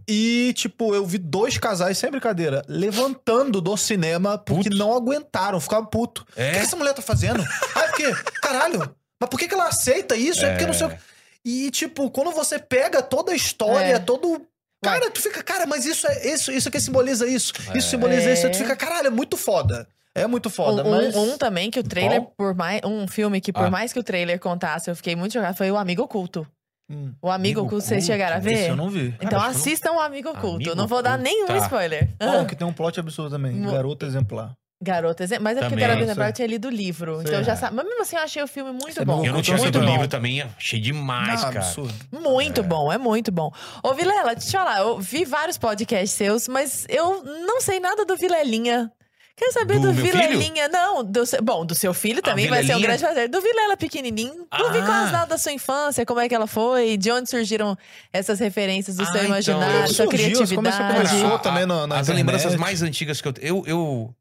[0.09, 4.77] E, tipo, eu vi dois casais, sem brincadeira, levantando do cinema porque Puto.
[4.77, 6.25] não aguentaram, ficavam puto.
[6.37, 6.51] O É?
[6.53, 7.43] que, que essa mulher tá fazendo?
[7.75, 10.45] ah, é porque, caralho, mas por que, que ela aceita isso?
[10.45, 10.99] É, porque não sei o
[11.45, 13.99] E, tipo, quando você pega toda a história, É.
[13.99, 14.43] todo.
[14.83, 17.53] Cara, tu fica, cara, mas isso é isso, isso aqui simboliza isso.
[17.75, 18.33] Isso simboliza É.
[18.35, 18.51] isso.
[18.51, 19.89] Tu fica, caralho, é muito foda.
[20.15, 21.15] É muito foda, um, mas.
[21.15, 22.33] um- um também que o trailer, Qual?
[22.37, 22.81] por mais.
[22.85, 23.71] Um filme que, por Ah.
[23.71, 26.47] mais que o trailer contasse, eu fiquei muito jogado, foi o Amigo Oculto.
[26.91, 27.13] Hum.
[27.21, 28.71] O Amigo, Amigo Oculto, vocês chegaram a Esse ver?
[28.71, 29.09] eu não vi.
[29.21, 30.57] Então Cara, que assistam o Amigo Oculto.
[30.57, 31.57] Amigo não vou dar nenhum tá.
[31.59, 32.09] spoiler.
[32.19, 33.61] Bom, que tem um plot absurdo também.
[33.63, 34.53] Garota exemplar.
[34.81, 35.45] Garota, exemplo.
[35.45, 36.05] Mas é porque o Também, Garota.
[36.05, 37.15] Exemplar eu tinha lido o livro.
[37.17, 37.23] Sei.
[37.23, 37.77] Então eu já sabia.
[37.77, 39.17] Mas mesmo assim eu achei o filme muito Você bom.
[39.19, 41.59] não- Eu não tinha lido o livro também, achei demais, Ah, cara.
[41.61, 41.95] absurdo.
[42.13, 43.51] Muito bom, é muito bom.
[43.83, 47.81] Ô, Vilela, deixa eu te falar, eu vi vários podcasts seus, mas eu não sei
[47.81, 48.93] nada do Vilelinha.
[49.39, 50.67] Quero saber Do do, Vilelinha.
[50.69, 53.29] Não, do, bom, do seu filho também vai ser um grande prazer.
[53.29, 54.47] Do Vilela pequenininho.
[54.51, 54.87] Não vi Ah.
[54.87, 57.77] quais nada da sua infância, como é que ela foi, de onde surgiram
[58.13, 59.27] essas referências do Ah, seu então.
[59.27, 60.07] imaginário, sua Surgiu,
[60.55, 61.09] como é criatividade.
[61.09, 61.35] começou?
[61.35, 62.17] A- também na- na as internet.
[62.17, 64.15] lembranças mais antigas que eu, eu eu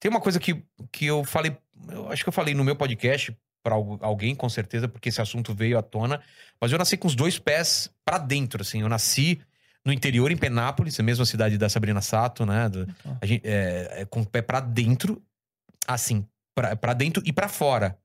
[0.00, 0.62] tem uma coisa que,
[0.92, 1.56] que eu falei,
[1.88, 5.20] eu acho que eu falei no meu podcast pra al- alguém com certeza, porque esse
[5.20, 6.20] assunto veio à tona,
[6.60, 9.40] mas eu nasci com os dois pés pra dentro, assim, eu nasci
[9.84, 12.68] no interior em Penápolis, a mesma cidade da Sabrina Sato, né?
[12.68, 12.86] do-
[13.20, 15.22] a gente, é, é, com o pé pra dentro,
[15.86, 17.98] assim, pra pra dentro e pra fora.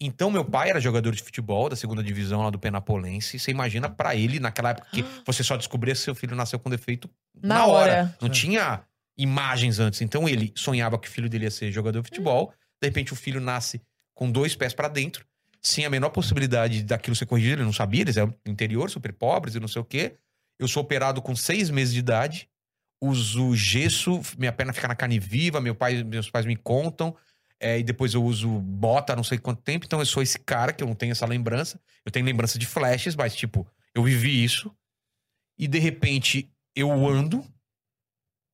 [0.00, 3.36] Então, meu pai era jogador de futebol da segunda divisão lá do Penapolense.
[3.36, 6.70] Você imagina pra ele, naquela época que você só descobria se seu filho nasceu com
[6.70, 7.10] defeito
[7.42, 8.16] Na hora.
[8.20, 8.30] Não É.
[8.30, 8.80] tinha
[9.18, 10.00] imagens antes.
[10.00, 12.52] Então, ele sonhava que o filho dele ia ser jogador de futebol.
[12.80, 13.82] De repente, o filho nasce
[14.14, 15.26] com dois pés pra dentro,
[15.60, 17.56] sem a menor possibilidade daquilo ser corrigido.
[17.56, 20.14] Ele não sabia, eles eram interior, super pobres e não sei o quê.
[20.58, 22.48] Eu sou operado com seis meses de idade.
[23.00, 27.16] Uso gesso, minha perna fica na carne viva, meu pai, meus pais me contam.
[27.60, 29.86] É, e depois eu uso bota não sei quanto tempo.
[29.86, 31.80] Então eu sou esse cara que eu não tenho essa lembrança.
[32.04, 34.74] Eu tenho lembrança de flashes, mas tipo, eu vivi isso.
[35.56, 37.44] E de repente eu ando.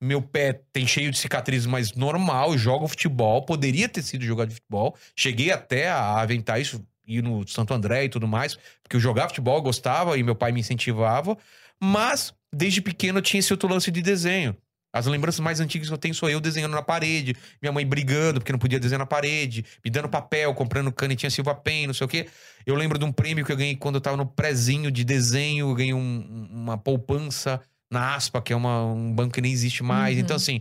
[0.04, 2.58] Meu pé tem cheio de cicatrizes, mas normal.
[2.58, 3.42] Jogo futebol.
[3.42, 4.94] Poderia ter sido jogador de futebol.
[5.16, 8.58] Cheguei até a aventar isso, ir no Santo André e tudo mais.
[8.82, 11.38] Porque eu jogava futebol, eu gostava e meu pai me incentivava.
[11.82, 14.54] Mas desde pequeno eu tinha esse outro lance de desenho.
[14.92, 18.38] As lembranças mais antigas que eu tenho sou eu desenhando na parede, minha mãe brigando
[18.40, 22.04] porque não podia desenhar na parede, me dando papel, comprando canetinha Silva Pen, não sei
[22.04, 22.28] o quê.
[22.64, 25.70] Eu lembro de um prêmio que eu ganhei quando eu tava no prezinho de desenho,
[25.70, 27.60] eu ganhei um- uma poupança
[27.90, 30.16] na Aspa, que é uma- um banco que nem existe mais.
[30.16, 30.22] Uhum.
[30.22, 30.60] Então, assim,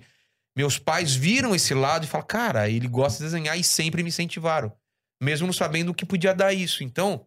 [0.55, 4.09] meus pais viram esse lado e falaram, cara, ele gosta de desenhar e sempre me
[4.09, 4.71] incentivaram.
[5.21, 6.83] Mesmo não sabendo o que podia dar isso.
[6.83, 7.25] Então,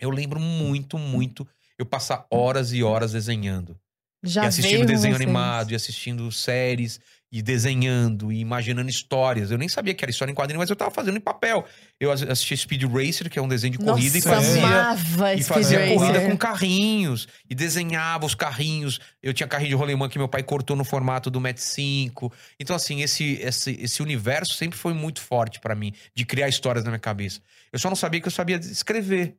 [0.00, 1.46] eu lembro muito, muito
[1.78, 3.78] eu passar horas e horas desenhando
[4.22, 5.22] Já e assistindo desenho vocês.
[5.26, 7.00] animado, e assistindo séries,
[7.36, 9.50] e desenhando, e imaginando histórias.
[9.50, 11.66] Eu nem sabia que era história em quadrinho, mas eu tava fazendo em papel.
[11.98, 14.64] Eu as- assistia Speed Racer, que é um desenho de corrida, Nossa, e fazia.
[14.64, 15.94] amava E fazia Racer.
[15.98, 17.26] corrida com carrinhos.
[17.50, 19.00] E desenhava os carrinhos.
[19.20, 22.32] Eu tinha carrinho de rolemã que meu pai cortou no formato do Met 5.
[22.60, 25.92] Então, assim, esse, esse, esse universo sempre foi muito forte pra mim.
[26.14, 27.40] De criar histórias na minha cabeça.
[27.72, 29.34] Eu só não sabia que eu sabia escrever.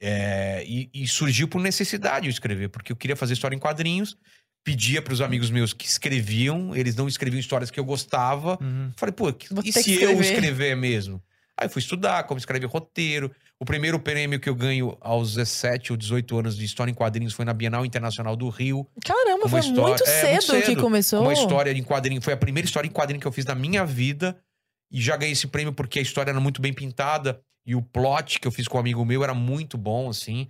[0.00, 2.68] É, e, e surgiu por necessidade eu escrever.
[2.68, 4.16] Porque eu queria fazer história em quadrinhos.
[4.68, 6.76] Pedia pros amigos meus que escreviam.
[6.76, 8.58] Eles não escreviam histórias que eu gostava.
[8.60, 8.92] Uhum.
[8.96, 10.76] Falei, pô, que- e se eu escrever.
[10.76, 11.22] mesmo?
[11.56, 13.30] Aí eu fui estudar como escrever roteiro.
[13.58, 17.32] O primeiro prêmio que eu ganho aos 17 ou 18 anos de história em quadrinhos
[17.32, 18.86] foi na Bienal Internacional do Rio.
[19.02, 20.64] Caramba, Uma foi história- muito, é, cedo muito cedo.
[20.66, 21.22] que começou.
[21.22, 22.20] Uma história em quadrinho.
[22.20, 24.36] Foi a primeira história em quadrinho que eu fiz na minha vida.
[24.92, 27.40] E já ganhei esse prêmio porque a história era muito bem pintada.
[27.66, 30.46] E o plot que eu fiz com um amigo meu era muito bom, assim.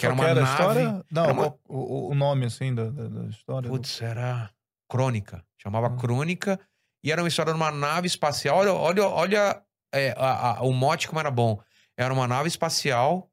[0.00, 0.50] Que era uma era nave.
[0.50, 1.04] a história?
[1.10, 3.68] Não, era uma- qual- o, o nome, assim, da, da, história.
[3.68, 4.50] do- Putz, era
[4.88, 5.44] Crônica.
[5.62, 5.96] Chamava Hum.
[5.96, 6.58] Crônica.
[7.04, 8.56] E era uma história de uma nave espacial.
[8.58, 9.62] Olha, olha, olha
[9.92, 11.60] é, a- a- o mote como era bom.
[11.96, 13.30] Era uma nave espacial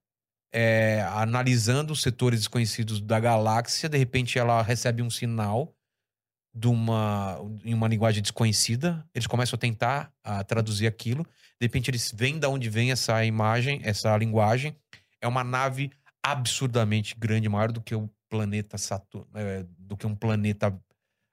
[0.54, 3.88] é, analisando os setores desconhecidos da galáxia.
[3.90, 5.74] De repente ela recebe um sinal
[6.54, 9.06] de uma, em uma linguagem desconhecida.
[9.14, 11.24] Eles começam a tentar a, traduzir aquilo.
[11.60, 14.76] De repente eles veem de onde vem essa imagem, essa linguagem.
[15.22, 15.92] É uma nave
[16.32, 20.78] absurdamente grande, maior do que o planeta Saturno, é, do que um planeta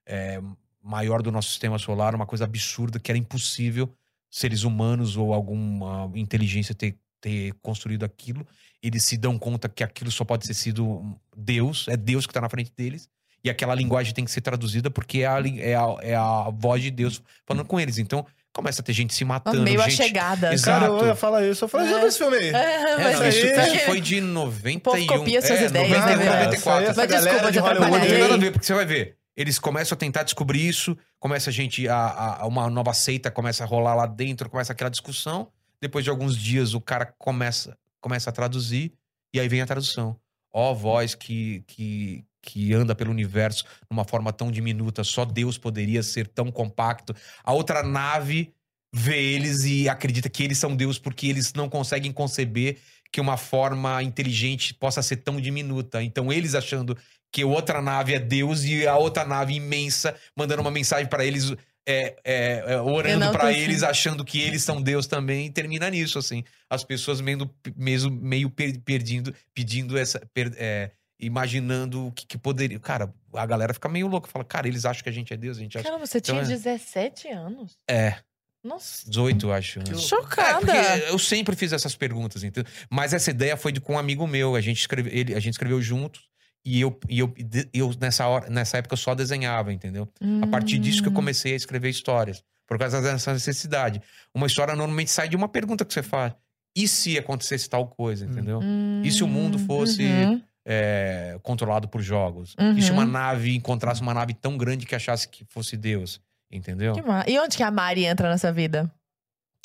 [0.07, 0.41] é,
[0.83, 3.93] maior do nosso sistema solar, uma coisa absurda que era impossível
[4.31, 8.47] seres humanos ou alguma inteligência ter, ter construído aquilo.
[8.83, 12.41] Eles se dão conta que aquilo só pode ter sido Deus, é Deus que está
[12.41, 13.09] na frente deles.
[13.43, 16.83] E aquela linguagem tem que ser traduzida porque é a, é a, é a voz
[16.83, 17.99] de Deus falando com eles.
[17.99, 19.61] Então começa a ter gente se matando.
[19.63, 20.03] meio a gente...
[20.03, 20.55] chegada.
[20.55, 20.81] Exato.
[20.81, 21.65] Cara, eu ia falar isso.
[21.65, 21.99] Eu falei, já É.
[21.99, 22.49] viu esse filme aí?
[22.49, 24.81] É, É, mas não, isso, aí- foi de 91.
[25.07, 26.45] povo copia suas é, ideias, 91, né, cara?
[26.45, 26.91] 94.
[26.91, 28.87] Essa aí, essa Mas desculpa de Hollywood Não tem nada a ver, porque você vai
[28.87, 29.17] ver.
[29.37, 33.31] Eles começam a tentar descobrir isso, começa a gente, a, a- a- uma nova seita
[33.33, 35.49] começa a rolar lá dentro, começa aquela discussão.
[35.83, 38.93] Depois de alguns dias, o cara começa, começa a traduzir,
[39.35, 40.17] e aí vem a tradução.
[40.53, 46.03] Ó, voz que, que, que anda pelo universo numa forma tão diminuta, só Deus poderia
[46.03, 47.15] ser tão compacto.
[47.43, 48.53] A outra nave
[48.95, 52.77] vê eles e acredita que eles são Deus porque eles não conseguem conceber
[53.11, 56.03] que uma forma inteligente possa ser tão diminuta.
[56.03, 56.97] Então eles achando
[57.33, 61.53] que outra nave é Deus e a outra nave imensa mandando uma mensagem para eles
[61.87, 66.19] é, é, é, orando para eles, achando que eles são Deus também, e termina nisso,
[66.19, 66.43] assim.
[66.71, 70.19] As pessoas meio, mesmo, meio per- perdendo, pedindo essa.
[70.33, 72.79] per- é, imaginando o que, que poderia.
[72.79, 75.57] Cara, a galera fica meio louca, fala, cara, eles acham que a gente é Deus,
[75.57, 75.85] a gente acha.
[75.85, 77.77] Caramba, você tinha Então é- 17 anos?
[77.89, 78.17] É,
[78.63, 79.79] Nossa, 18, eu acho.
[79.81, 79.85] né?
[79.91, 80.61] É, chocada.
[80.61, 80.73] porque
[81.11, 82.71] eu sempre fiz essas perguntas, entendeu?
[82.91, 84.55] Mas essa ideia foi de, com um amigo meu.
[84.57, 86.29] A gente, escreve, ele, a gente escreveu juntos.
[86.67, 87.35] E eu, e eu,
[87.75, 90.09] eu nessa, hora, nessa época, eu só desenhava, entendeu?
[90.43, 91.17] A partir disso que eu Hum.
[91.17, 92.43] comecei a escrever histórias.
[92.67, 94.01] Por causa dessa necessidade.
[94.35, 96.33] Uma história normalmente sai de uma pergunta que você faz.
[96.75, 98.61] E se acontecesse tal coisa, entendeu?
[99.05, 100.43] E se o mundo fosse Uhum.
[100.65, 102.55] É, controlado por jogos?
[102.59, 102.77] Uhum.
[102.77, 106.21] E se uma nave encontrasse uma nave tão grande que achasse que fosse Deus?
[106.51, 106.95] Entendeu?
[107.27, 108.91] E onde que a Mari entra nessa vida?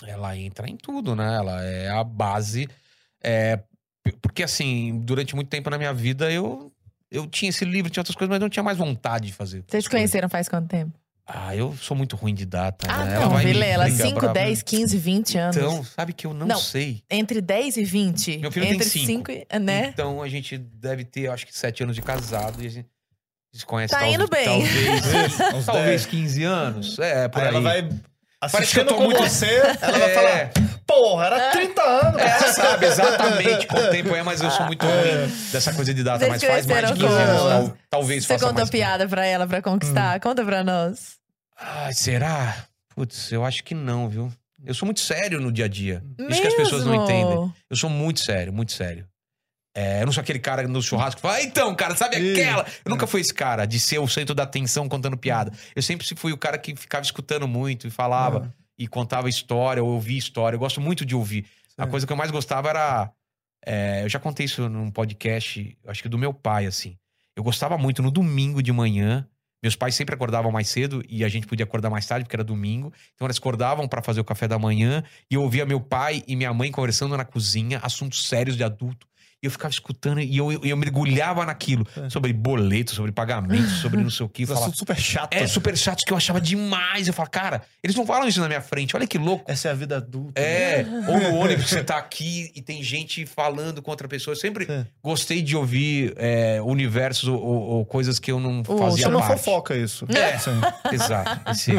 [0.06, 1.36] Ela entra em tudo, né?
[1.36, 2.68] Ela é a base.
[3.22, 3.60] é,
[4.22, 6.72] porque, assim, durante muito tempo na minha vida, eu,
[7.12, 9.64] eu tinha esse livro, tinha outras coisas, mas não tinha mais vontade de fazer.
[9.68, 10.99] Vocês se conheceram faz quanto tempo?
[11.32, 12.88] Ah, eu sou muito ruim de data.
[12.90, 13.14] Ah, né?
[13.16, 13.88] não, Ela vai Vilela.
[13.88, 15.58] explicar 5, pra- 10, 15, 20 anos.
[15.58, 16.58] Então, sabe que eu não, Não.
[16.58, 17.04] sei.
[17.10, 18.40] Entre 10 e 20.
[18.40, 19.32] Meu filho tem Entre cinco.
[19.32, 19.60] 5 e.
[19.60, 19.90] Né?
[19.94, 22.88] Então a gente deve ter, acho que, sete anos de casado e a gente
[23.54, 24.46] se conhece Tá talvez, indo bem.
[24.46, 26.06] Talvez, Uns talvez 10.
[26.08, 26.98] 15 anos.
[27.00, 27.54] É, por Aí aí.
[27.54, 27.90] ela vai
[28.42, 30.14] Parece que eu assistindo tô com muito- você, ela vai É.
[30.16, 30.52] falar,
[30.88, 32.22] porra, era 30 anos.
[32.22, 36.20] É, sabe, exatamente quanto tempo é, mas eu sou muito ruim dessa coisa de data.
[36.20, 38.70] Vocês Mas faz mais de 15 cresceram anos, talvez Você faça contou mais.
[38.72, 40.16] piada pra ela pra conquistar?
[40.18, 40.20] Hum.
[40.22, 41.19] Conta pra nós.
[41.60, 42.66] Ai, será?
[42.96, 44.32] Putz, eu acho que não, viu?
[44.66, 46.04] Eu sou muito sério no dia a dia.
[46.18, 46.42] Isso Mesmo?
[46.42, 47.54] que as pessoas não entendem.
[47.70, 49.08] Eu sou muito sério, muito sério.
[49.76, 52.66] É, eu não sou aquele cara no churrasco que fala, ah, então, cara, sabe aquela?
[52.84, 55.54] Eu nunca fui esse cara de ser o centro da atenção contando piada.
[55.76, 59.92] Eu sempre fui o cara que ficava escutando muito e falava e contava história, ou
[59.92, 60.56] ouvia história.
[60.56, 61.46] Eu gosto muito de ouvir.
[61.78, 63.12] A coisa que eu mais gostava era.
[63.66, 66.98] é, eu já contei isso num podcast, acho que do meu pai, assim.
[67.36, 69.26] Eu gostava muito no domingo de manhã.
[69.62, 72.44] Meus pais sempre acordavam mais cedo e a gente podia acordar mais tarde, porque era
[72.44, 72.94] domingo.
[73.16, 76.36] Então eles acordavam para fazer o café da manhã e eu ouvia meu pai e
[76.36, 79.09] minha mãe conversando na cozinha, assuntos sérios de adulto.
[79.42, 81.88] E eu ficava escutando e eu, eu, eu mergulhava naquilo.
[81.96, 82.10] É.
[82.10, 84.44] Sobre boleto, sobre pagamento, sobre não sei o que.
[84.44, 85.34] É Falava, super chato.
[85.34, 87.08] é super chato que eu achava demais.
[87.08, 88.96] Eu falava, cara, eles não falam isso na minha frente.
[88.98, 89.50] Olha que louco.
[89.50, 90.42] Essa é a vida adulta.
[90.42, 94.34] É, ou no ônibus você tá aqui e tem gente falando com outra pessoa.
[94.34, 94.86] Eu sempre É.
[95.02, 99.38] gostei de ouvir é, universos ou, ou- ou coisas que eu não fazia Chama parte.
[99.42, 100.06] fofoca isso.
[100.10, 100.38] É.
[100.38, 100.52] Sim.
[100.92, 101.50] Exato.
[101.52, 101.72] esse-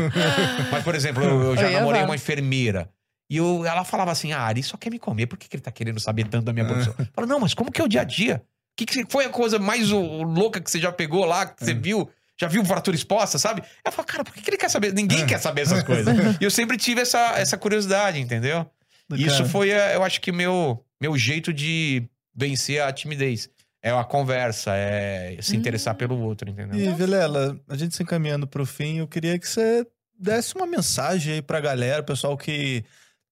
[0.72, 2.88] Mas, por exemplo, eu, eu já Eu ia namorei uma enfermeira.
[3.30, 5.62] E eu, ela falava assim: ah, Ari só quer me comer, por que, que ele
[5.62, 6.92] tá querendo saber tanto da minha profissão?
[6.98, 8.42] Eu falo, não, mas como que é o dia a dia?
[8.76, 12.10] Que que foi a coisa mais louca que você já pegou lá, que você viu?
[12.36, 13.62] Já viu fratura exposta, sabe?
[13.84, 14.92] Eu falo, cara, por que, que ele quer saber?
[14.92, 16.12] Ninguém quer saber essas coisas.
[16.40, 18.68] E eu sempre tive essa, essa curiosidade, entendeu?
[19.14, 22.02] E Isso foi, eh, eu acho que, meu, meu jeito de
[22.34, 23.48] vencer a timidez.
[23.82, 26.78] É a conversa, é se interessar pelo outro, entendeu?
[26.78, 29.86] E, Vilela, a gente se encaminhando pro fim, eu queria que você
[30.18, 32.84] desse uma mensagem aí pra galera, pessoal que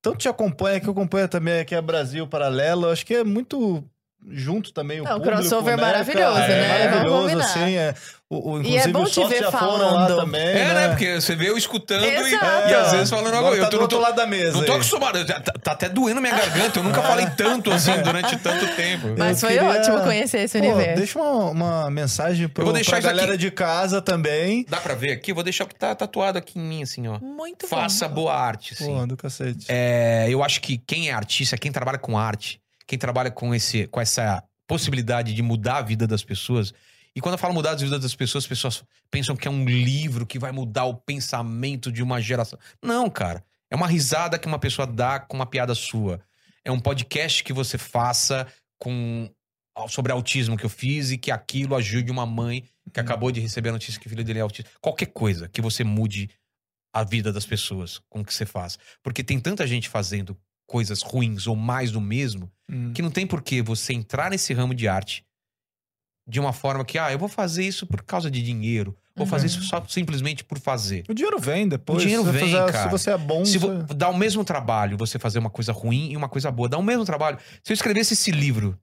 [0.02, 2.90] tanto te acompanha, que acompanha também aqui a Brasil Paralelo.
[2.90, 3.84] Acho que é muito
[4.30, 6.48] junto também o Não, o público, crossover né, maravilhoso, cara?
[6.48, 6.82] né?
[6.84, 7.76] É Vamos maravilhoso, assim.
[7.76, 7.94] É,
[8.30, 10.16] o, o, E é inclusive, bom te ver já foram lá falando.
[10.16, 10.88] também, É, né?
[10.88, 13.56] Porque você vê eu escutando e, e às vezes falando Agora agora.
[13.60, 14.58] tá eu tô, do não outro lado da mesa.
[14.58, 15.24] não tô acostumado.
[15.24, 16.78] Tá, tá até doendo minha garganta.
[16.78, 19.14] Eu nunca falei tanto assim durante tanto tempo.
[19.16, 20.96] Mas Eu foi queria- ótimo conhecer esse Pô, universo.
[20.96, 23.38] deixa uma, uma mensagem pro, Eu vou deixar pra galera aqui.
[23.38, 24.66] de casa também.
[24.68, 25.30] Dá pra ver aqui?
[25.30, 27.18] Eu vou deixar o que tá tatuado aqui em mim, assim, ó.
[27.20, 28.14] Muito Faça bom.
[28.16, 28.94] boa arte, assim.
[28.94, 29.64] Pô, do cacete.
[29.70, 33.86] É, eu acho que quem é artista, quem trabalha com arte, quem trabalha com, esse,
[33.88, 36.72] com essa possibilidade de mudar a vida das pessoas.
[37.14, 39.66] E quando eu falo mudar a vida das pessoas, as pessoas pensam que é um
[39.66, 42.58] livro que vai mudar o pensamento de uma geração.
[42.82, 43.44] Não, cara.
[43.70, 46.18] É uma risada que uma pessoa dá com uma piada sua.
[46.64, 48.46] É um podcast que você faça
[48.78, 49.30] com
[49.88, 53.68] sobre autismo que eu fiz e que aquilo ajude uma mãe que acabou de receber
[53.68, 54.68] a notícia que o filho dele é autista.
[54.80, 56.30] Qualquer coisa que você mude
[56.92, 58.78] a vida das pessoas com o que você faz.
[59.02, 60.36] Porque tem tanta gente fazendo
[60.66, 62.92] coisas ruins ou mais do mesmo Hum.
[62.92, 65.24] que não tem por que você entrar nesse ramo de arte
[66.28, 68.94] de uma forma que, ah, eu vou fazer isso por causa de dinheiro.
[69.16, 71.04] Vou fazer isso só simplesmente por fazer.
[71.08, 71.98] O dinheiro vem depois.
[71.98, 72.82] O dinheiro se vem, cara.
[72.84, 73.74] Se você é bom, Se você...
[73.82, 76.68] vo- dá o mesmo trabalho você fazer uma coisa ruim e uma coisa boa.
[76.68, 77.38] Dá o mesmo trabalho.
[77.64, 78.78] Se eu escrevesse esse livro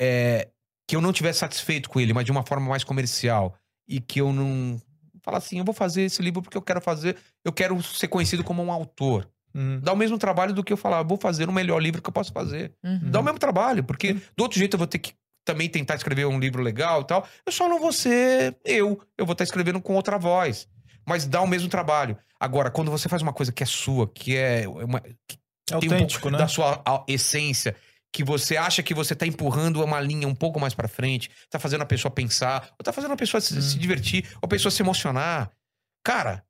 [0.00, 0.48] é,
[0.86, 3.56] que eu não tivesse satisfeito com ele, mas de uma forma mais comercial,
[3.88, 4.80] e que eu não.
[5.22, 8.44] Falar assim, eu vou fazer esse livro porque eu quero fazer, eu quero ser conhecido
[8.44, 9.28] como um autor.
[9.54, 9.80] Hum.
[9.82, 12.12] Dá o mesmo trabalho do que eu falar, vou fazer o melhor livro que eu
[12.12, 12.72] posso fazer.
[12.84, 13.10] Uhum.
[13.10, 15.12] Dá o mesmo trabalho, porque do outro jeito eu vou ter que
[15.44, 17.26] também tentar escrever um livro legal e tal.
[17.44, 19.00] Eu só não vou ser eu.
[19.18, 20.68] Eu vou estar escrevendo com outra voz.
[21.06, 22.16] Mas dá o mesmo trabalho.
[22.38, 25.38] Agora, quando você faz uma coisa que é sua, que é uma, É tem
[25.72, 26.38] um autêntico, pouco né?
[26.38, 27.74] da sua essência,
[28.12, 31.58] que você acha que você tá empurrando uma linha um pouco mais pra frente, tá
[31.58, 33.60] fazendo a pessoa pensar, ou tá fazendo a pessoa se, Hum.
[33.62, 35.50] se divertir, ou a pessoa se emocionar.
[36.04, 36.44] Cara,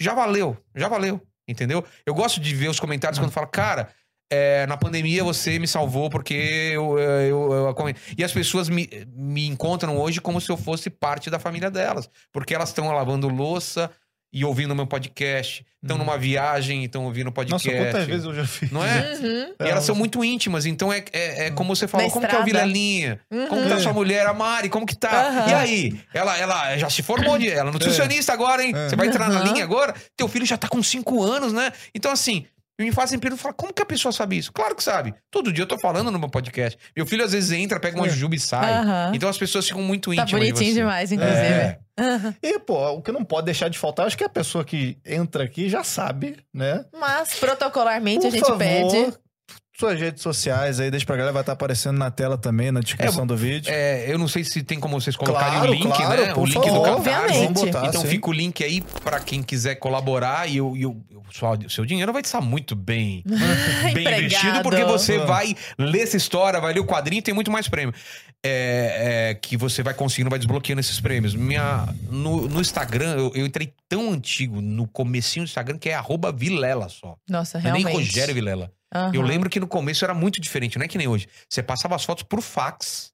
[0.00, 1.84] já valeu, já valeu, entendeu?
[2.04, 3.88] Eu gosto de ver os comentários quando fala, cara,
[4.30, 6.34] é, na pandemia você me salvou porque
[6.74, 10.90] eu, eu, eu- eu- E as pessoas me, me encontram hoje como se eu fosse
[10.90, 12.10] parte da família delas.
[12.32, 13.90] Porque elas estão lavando louça
[14.36, 15.64] e ouvindo meu podcast.
[15.82, 16.00] Estão Hum.
[16.00, 17.66] numa viagem e estão ouvindo podcast.
[17.66, 18.70] Nossa, quantas vezes eu já fiz.
[18.70, 19.14] Não é?
[19.14, 19.54] Uhum.
[19.64, 22.38] E elas são muito íntimas, então é, é, é como você falou, como que é
[22.38, 22.44] o.
[22.44, 23.18] Vilelinha?
[23.30, 23.46] Uhum.
[23.46, 24.68] Como que tá sua mulher, a Mari?
[24.68, 25.28] Como que tá?
[25.28, 25.48] Aham.
[25.50, 26.00] E aí?
[26.12, 28.72] Ela, ela já se formou, de, ela é nutricionista agora, hein?
[28.76, 28.90] É.
[28.90, 29.94] Você vai entrar na linha agora?
[30.14, 31.72] Teu filho já tá com cinco anos, né?
[31.94, 32.44] Então, assim,
[32.84, 34.52] me fazem pergunta, fala, como que a pessoa sabe isso?
[34.52, 35.14] Claro que sabe.
[35.30, 36.78] Todo dia eu tô falando no meu podcast.
[36.94, 38.72] Meu filho às vezes entra, pega uma jujuba e sai.
[38.74, 39.12] Aham.
[39.14, 40.80] Então as pessoas ficam muito Tá íntimas de bonitinho você.
[40.80, 41.36] demais, inclusive.
[41.38, 41.78] É.
[42.42, 45.44] E, pô, o que não pode deixar de faltar, acho que a pessoa que entra
[45.44, 46.84] aqui já sabe, né?
[46.98, 49.14] Mas, protocolarmente, Por a gente favor, pede.
[49.78, 53.26] Suas redes sociais aí, deixa pra galera, vai estar aparecendo na tela também, na descrição
[53.26, 53.70] do vídeo.
[53.70, 56.34] É, eu não sei se tem como vocês colocarem Claro, o link, claro, né?
[56.34, 56.72] o link favor.
[56.96, 57.38] do Catarse.
[57.44, 58.08] Vamos botar, Então sim.
[58.08, 61.02] fica o link aí pra quem quiser colaborar e eu, eu-
[61.66, 63.22] o seu dinheiro vai estar muito bem,
[63.92, 65.24] bem investido, porque você Ah.
[65.26, 67.94] vai ler essa história, vai ler o quadrinho e tem muito mais prêmio.
[68.42, 71.34] É, é, que você vai conseguindo, vai desbloqueando esses prêmios.
[71.34, 75.94] Minha, no, no Instagram, eu, eu entrei tão antigo no comecinho do Instagram que é
[75.94, 77.16] arroba Vilela só.
[77.28, 77.84] Nossa, Não é realmente.
[77.86, 78.70] nem Rogério Vilela.
[78.94, 79.10] Aham.
[79.14, 81.26] Eu lembro que no começo era muito diferente, não é que nem hoje.
[81.48, 83.10] Você passava as fotos por fax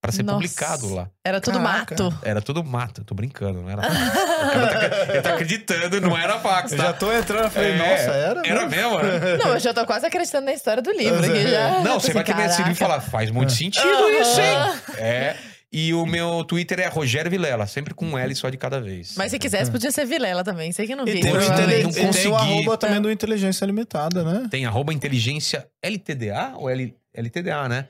[0.00, 0.36] pra ser Nossa.
[0.36, 1.10] publicado lá.
[1.24, 2.02] Era tudo Caraca.
[2.04, 2.18] mato.
[2.22, 3.98] Era tudo mato, tô brincando, não era fax.
[3.98, 6.84] o cara tá, ele tá acreditando, não era fax, Eu tá?
[6.84, 8.42] já tô entrando, eu falei, É, nossa, era?
[8.46, 8.98] Era mesmo?
[9.02, 9.36] né?
[9.44, 11.80] Não, eu já tô quase acreditando na história do livro aqui já.
[11.82, 14.20] Não, Tô você vai ter esse livro e falar, faz muito sentido Aham.
[14.20, 14.58] isso, hein?
[14.98, 15.36] É.
[15.70, 19.14] E o meu Twitter é Rogério Vilela, sempre com um L só de cada vez.
[19.18, 20.72] Mas se quisesse, podia ser Vilela também.
[20.72, 21.20] Sei que não E vi.
[21.20, 22.34] tem, o Não intele- não e tem o consegui.
[22.34, 24.48] arroba também do Inteligência Limitada, né?
[24.50, 27.88] Tem arroba inteligência LTDA ou L, LTDA, né?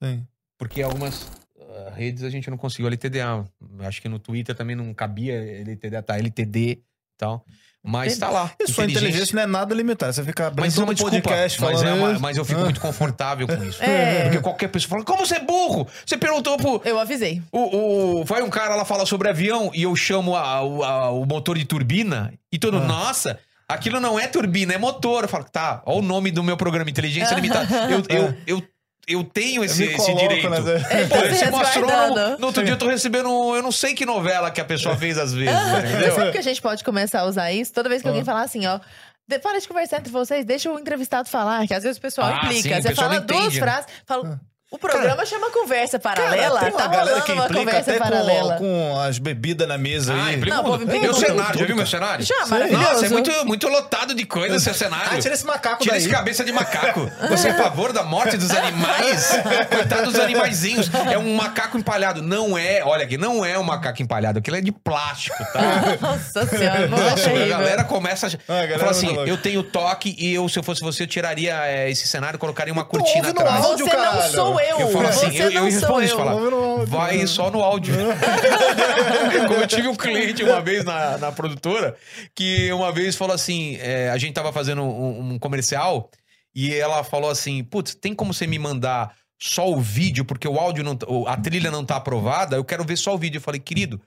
[0.00, 0.24] Sim.
[0.56, 1.26] Porque algumas
[1.60, 3.44] ah, redes a gente não conseguiu LTDA.
[3.80, 6.82] Acho que no Twitter também não cabia LTDA, tá LTD e
[7.18, 7.44] tal.
[7.86, 8.50] Mas tá lá.
[8.60, 10.12] E sua inteligência não é nada limitada.
[10.12, 11.20] Você fica abrindo Mas é todo uma desculpa.
[11.22, 12.20] podcast Mas, é uma- isso.
[12.20, 12.64] mas eu fico Ah.
[12.64, 13.78] muito confortável com isso.
[13.86, 14.24] É.
[14.24, 15.86] Porque qualquer pessoa fala, como você é burro?
[16.04, 16.82] Você perguntou pro...
[16.84, 17.40] Eu avisei.
[17.52, 21.10] O, o- vai um cara lá falar sobre avião e eu chamo a- o- a-
[21.10, 23.38] o motor de turbina e todo, nossa,
[23.68, 25.22] aquilo não é turbina, é motor.
[25.24, 27.72] Eu falo, tá, olha o nome do meu programa, Inteligência Limitada.
[27.90, 28.62] Eu, eu, eu,
[29.06, 30.48] eu tenho esse, me esse direito.
[30.50, 33.70] nas- Ele Pô, se esse astrônomo, no outro dia eu tô recebendo, um- eu não
[33.72, 35.54] sei que novela que a pessoa fez às vezes,
[35.84, 36.14] entendeu?
[36.14, 37.72] sabe que a gente pode começar a usar isso?
[37.72, 38.80] Toda vez que alguém falar assim, ó.
[39.28, 42.28] de- Para de conversar entre vocês, deixa o entrevistado falar, que às vezes o pessoal
[42.28, 42.62] Ah, implica.
[42.76, 43.60] sim, Você pessoal fala duas né?
[43.60, 44.40] frases, fala.
[44.76, 46.60] O programa chama conversa Cara, paralela.
[46.60, 48.56] tem uma tá galera rolando que uma implica conversa até com, paralela.
[48.56, 50.36] com as bebidas na mesa Ah, aí.
[50.36, 51.86] implica Não, Meu cenário, já viu meu cara.
[51.86, 52.24] cenário?
[52.26, 52.84] Já, maravilhoso.
[52.92, 55.10] Nossa, é muito, muito lotado de coisas seu cenário.
[55.12, 56.02] Ah, tira esse macaco Tira daí.
[56.02, 57.10] esse cabeça de macaco.
[57.28, 59.30] Você é a favor da morte dos animais?
[59.70, 60.90] Coitado dos animaizinhos.
[61.10, 62.22] É um macaco empalhado.
[62.22, 64.38] Não é, olha aqui, não é um macaco empalhado.
[64.38, 65.60] Aquilo é de plástico, tá?
[66.00, 68.30] Nossa senhora, não é Nossa, a galera começa a.
[68.48, 69.30] Ah, a galera fala assim: louca.
[69.30, 72.38] eu tenho toque e eu, se eu fosse você, eu tiraria é, esse cenário e
[72.38, 73.64] colocaria uma cortina atrás.
[73.64, 74.32] áudio, Você não caralho.
[74.32, 74.65] sou eu.
[74.68, 76.18] Eu falo assim, Você eu, eu respondo isso, eu.
[76.18, 77.94] falar, vai só no áudio.
[79.48, 81.96] Como eu tive um cliente uma vez na, na produtora,
[82.34, 86.10] que uma vez falou assim, é, a gente tava fazendo um, um comercial,
[86.54, 90.58] e ela falou assim, putz, tem como você me mandar só o vídeo, porque o
[90.58, 93.36] áudio, não, tá- a trilha não tá aprovada, eu quero ver só o vídeo.
[93.36, 94.00] Eu falei, querido,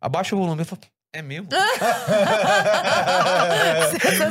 [0.00, 0.62] abaixa o volume.
[0.62, 0.84] Eu falei,
[1.16, 1.48] é mesmo?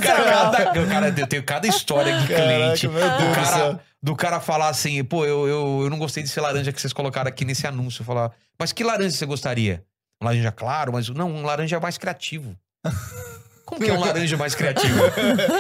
[0.02, 2.88] Cara, cada, cara, eu tenho cada história de cliente.
[2.88, 2.94] do,
[3.34, 6.94] cara, do cara falar assim, pô, eu, eu, eu não gostei desse laranja que vocês
[6.94, 8.02] colocaram aqui nesse anúncio.
[8.02, 9.84] Eu falar, mas que laranja você gostaria?
[10.22, 12.56] Um laranja claro, mas não, um laranja mais criativo.
[13.66, 15.02] Como que é um laranja mais criativo?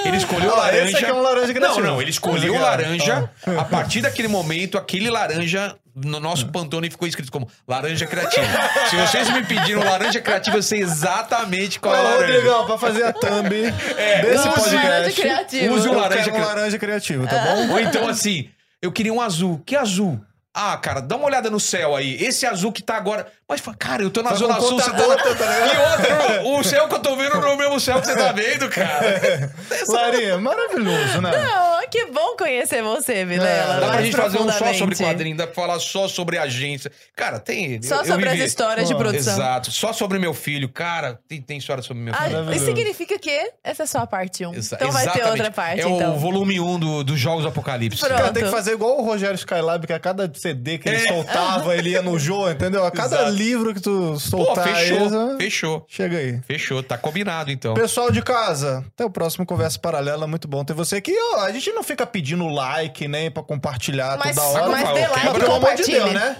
[0.05, 0.83] Ele escolheu Ah, laranja.
[0.85, 1.81] esse aqui é um laranja criativo.
[1.81, 3.29] Não, não, ele escolheu laranja.
[3.59, 8.45] A partir daquele momento, aquele laranja no nosso Pantone ficou escrito como laranja criativo.
[8.89, 12.33] Se vocês me pediram laranja criativo, eu sei exatamente qual é a Ô, laranja.
[12.33, 14.75] Rodrigão, pra fazer a thumb desse Use podcast.
[14.75, 15.73] laranja criativo.
[15.75, 17.71] Use o laranja um cri- laranja criativo, tá bom?
[17.73, 18.49] Ou então assim,
[18.81, 19.61] eu queria um azul.
[19.65, 20.19] Que azul?
[20.53, 22.15] Ah, cara, dá uma olhada no céu aí.
[22.23, 23.27] Esse azul que tá agora.
[23.47, 25.05] Mas, cara, eu tô na Tá Zona Sul, você tá tá?
[25.05, 28.15] E outro, o céu que eu tô vendo não é o mesmo céu que você
[28.15, 29.53] tá vendo, cara.
[29.87, 31.29] Larinha, maravilhoso, né?
[31.31, 33.75] Não, que bom conhecer você, Vilela.
[33.77, 36.91] É, Dá pra gente fazer um só sobre quadrinho, dá pra falar só sobre agência.
[37.15, 37.79] Cara, tem.
[37.83, 39.33] Só eu- eu sobre vivi- as histórias de produção.
[39.35, 39.71] Exato.
[39.71, 40.67] Só sobre meu filho.
[40.67, 42.31] Cara, tem, tem história sobre meu Ah, filho.
[42.31, 42.57] Maravilhoso.
[42.57, 44.55] isso significa que essa é só a parte 1.
[44.55, 46.15] Exa- então vai ter outra parte, É então.
[46.15, 47.99] o volume 1 do, dos Jogos do Apocalipse.
[47.99, 48.17] Pronto.
[48.17, 51.07] Cara, tem que fazer igual o Rogério Skylab, que a cada CD que ele É.
[51.07, 52.83] soltava, ele ia no jogo, entendeu?
[52.83, 53.34] A cada Exato.
[53.35, 54.97] Livro que tu Pô, soltar fechou.
[54.97, 55.85] eles, ah, Fechou.
[55.87, 56.39] chega aí.
[56.47, 56.81] Fechou.
[56.81, 57.73] Tá combinado, então.
[57.73, 60.25] Pessoal de casa, até o próximo Conversa Paralela.
[60.27, 61.15] Muito bom ter você aqui.
[61.33, 64.67] Ó, a gente não fica pedindo like nem pra compartilhar Mas, toda hora.
[64.71, 65.09] mas quebra.
[65.09, 65.83] like Mas pelo amor de.
[65.83, 66.37] Deus, né?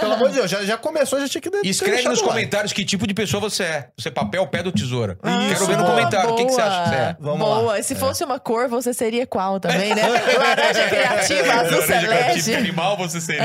[0.00, 2.28] Pelo amor de Deus, já, já começou, já tinha que Escreve nos like.
[2.28, 3.88] comentários que tipo de pessoa você é.
[3.98, 5.18] Você é papel, pedra ou tesoura?
[5.22, 6.30] Ah, Quero ver no boa, comentário.
[6.30, 6.68] O que, que você boa.
[6.68, 7.16] acha que você é?
[7.20, 7.72] Vamos boa.
[7.74, 7.82] lá.
[7.82, 10.02] Se fosse uma cor, você seria qual também, né?
[10.38, 12.54] Laranja criativa, azul celeste.
[12.54, 13.42] animal você seria.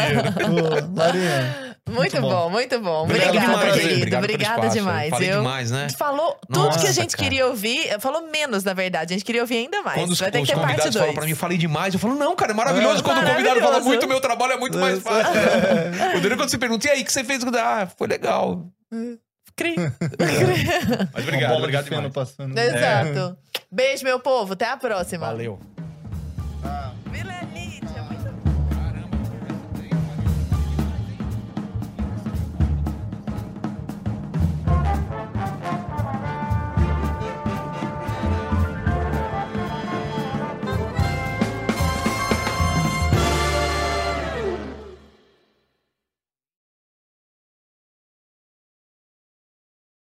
[0.48, 1.71] Ô, Marinha.
[1.92, 2.30] Muito bom.
[2.30, 3.04] bom, muito bom.
[3.04, 3.94] Obrigado Obrigada, demais, querido.
[4.18, 5.10] obrigado Obrigada demais.
[5.10, 5.88] Falei Eu- demais, né?
[5.98, 7.24] Falou tudo Nossa, que a gente cara.
[7.30, 8.00] queria ouvir.
[8.00, 9.14] Falou menos, na verdade.
[9.14, 10.00] A gente queria ouvir ainda mais.
[10.00, 11.02] Quando os, Vai ter os que ter parte convidados 2.
[11.06, 11.94] falam pra mim, falei demais.
[11.94, 13.00] Eu falo, não, cara, é maravilhoso.
[13.00, 13.04] É.
[13.04, 13.86] Quando o convidado fala Maravilhoso.
[13.88, 15.02] muito, meu trabalho é muito mais É.
[15.02, 15.34] fácil.
[16.18, 17.44] O Daniel, quando você pergunta, e aí, o que você fez?
[17.56, 18.66] Ah, foi legal.
[19.56, 19.76] Cri.
[21.14, 22.14] Mas obrigado, obrigado demais.
[22.14, 22.58] passando.
[22.58, 23.38] Exato.
[23.72, 24.54] Beijo, meu povo.
[24.54, 25.28] Até a próxima.
[25.28, 25.60] Valeu.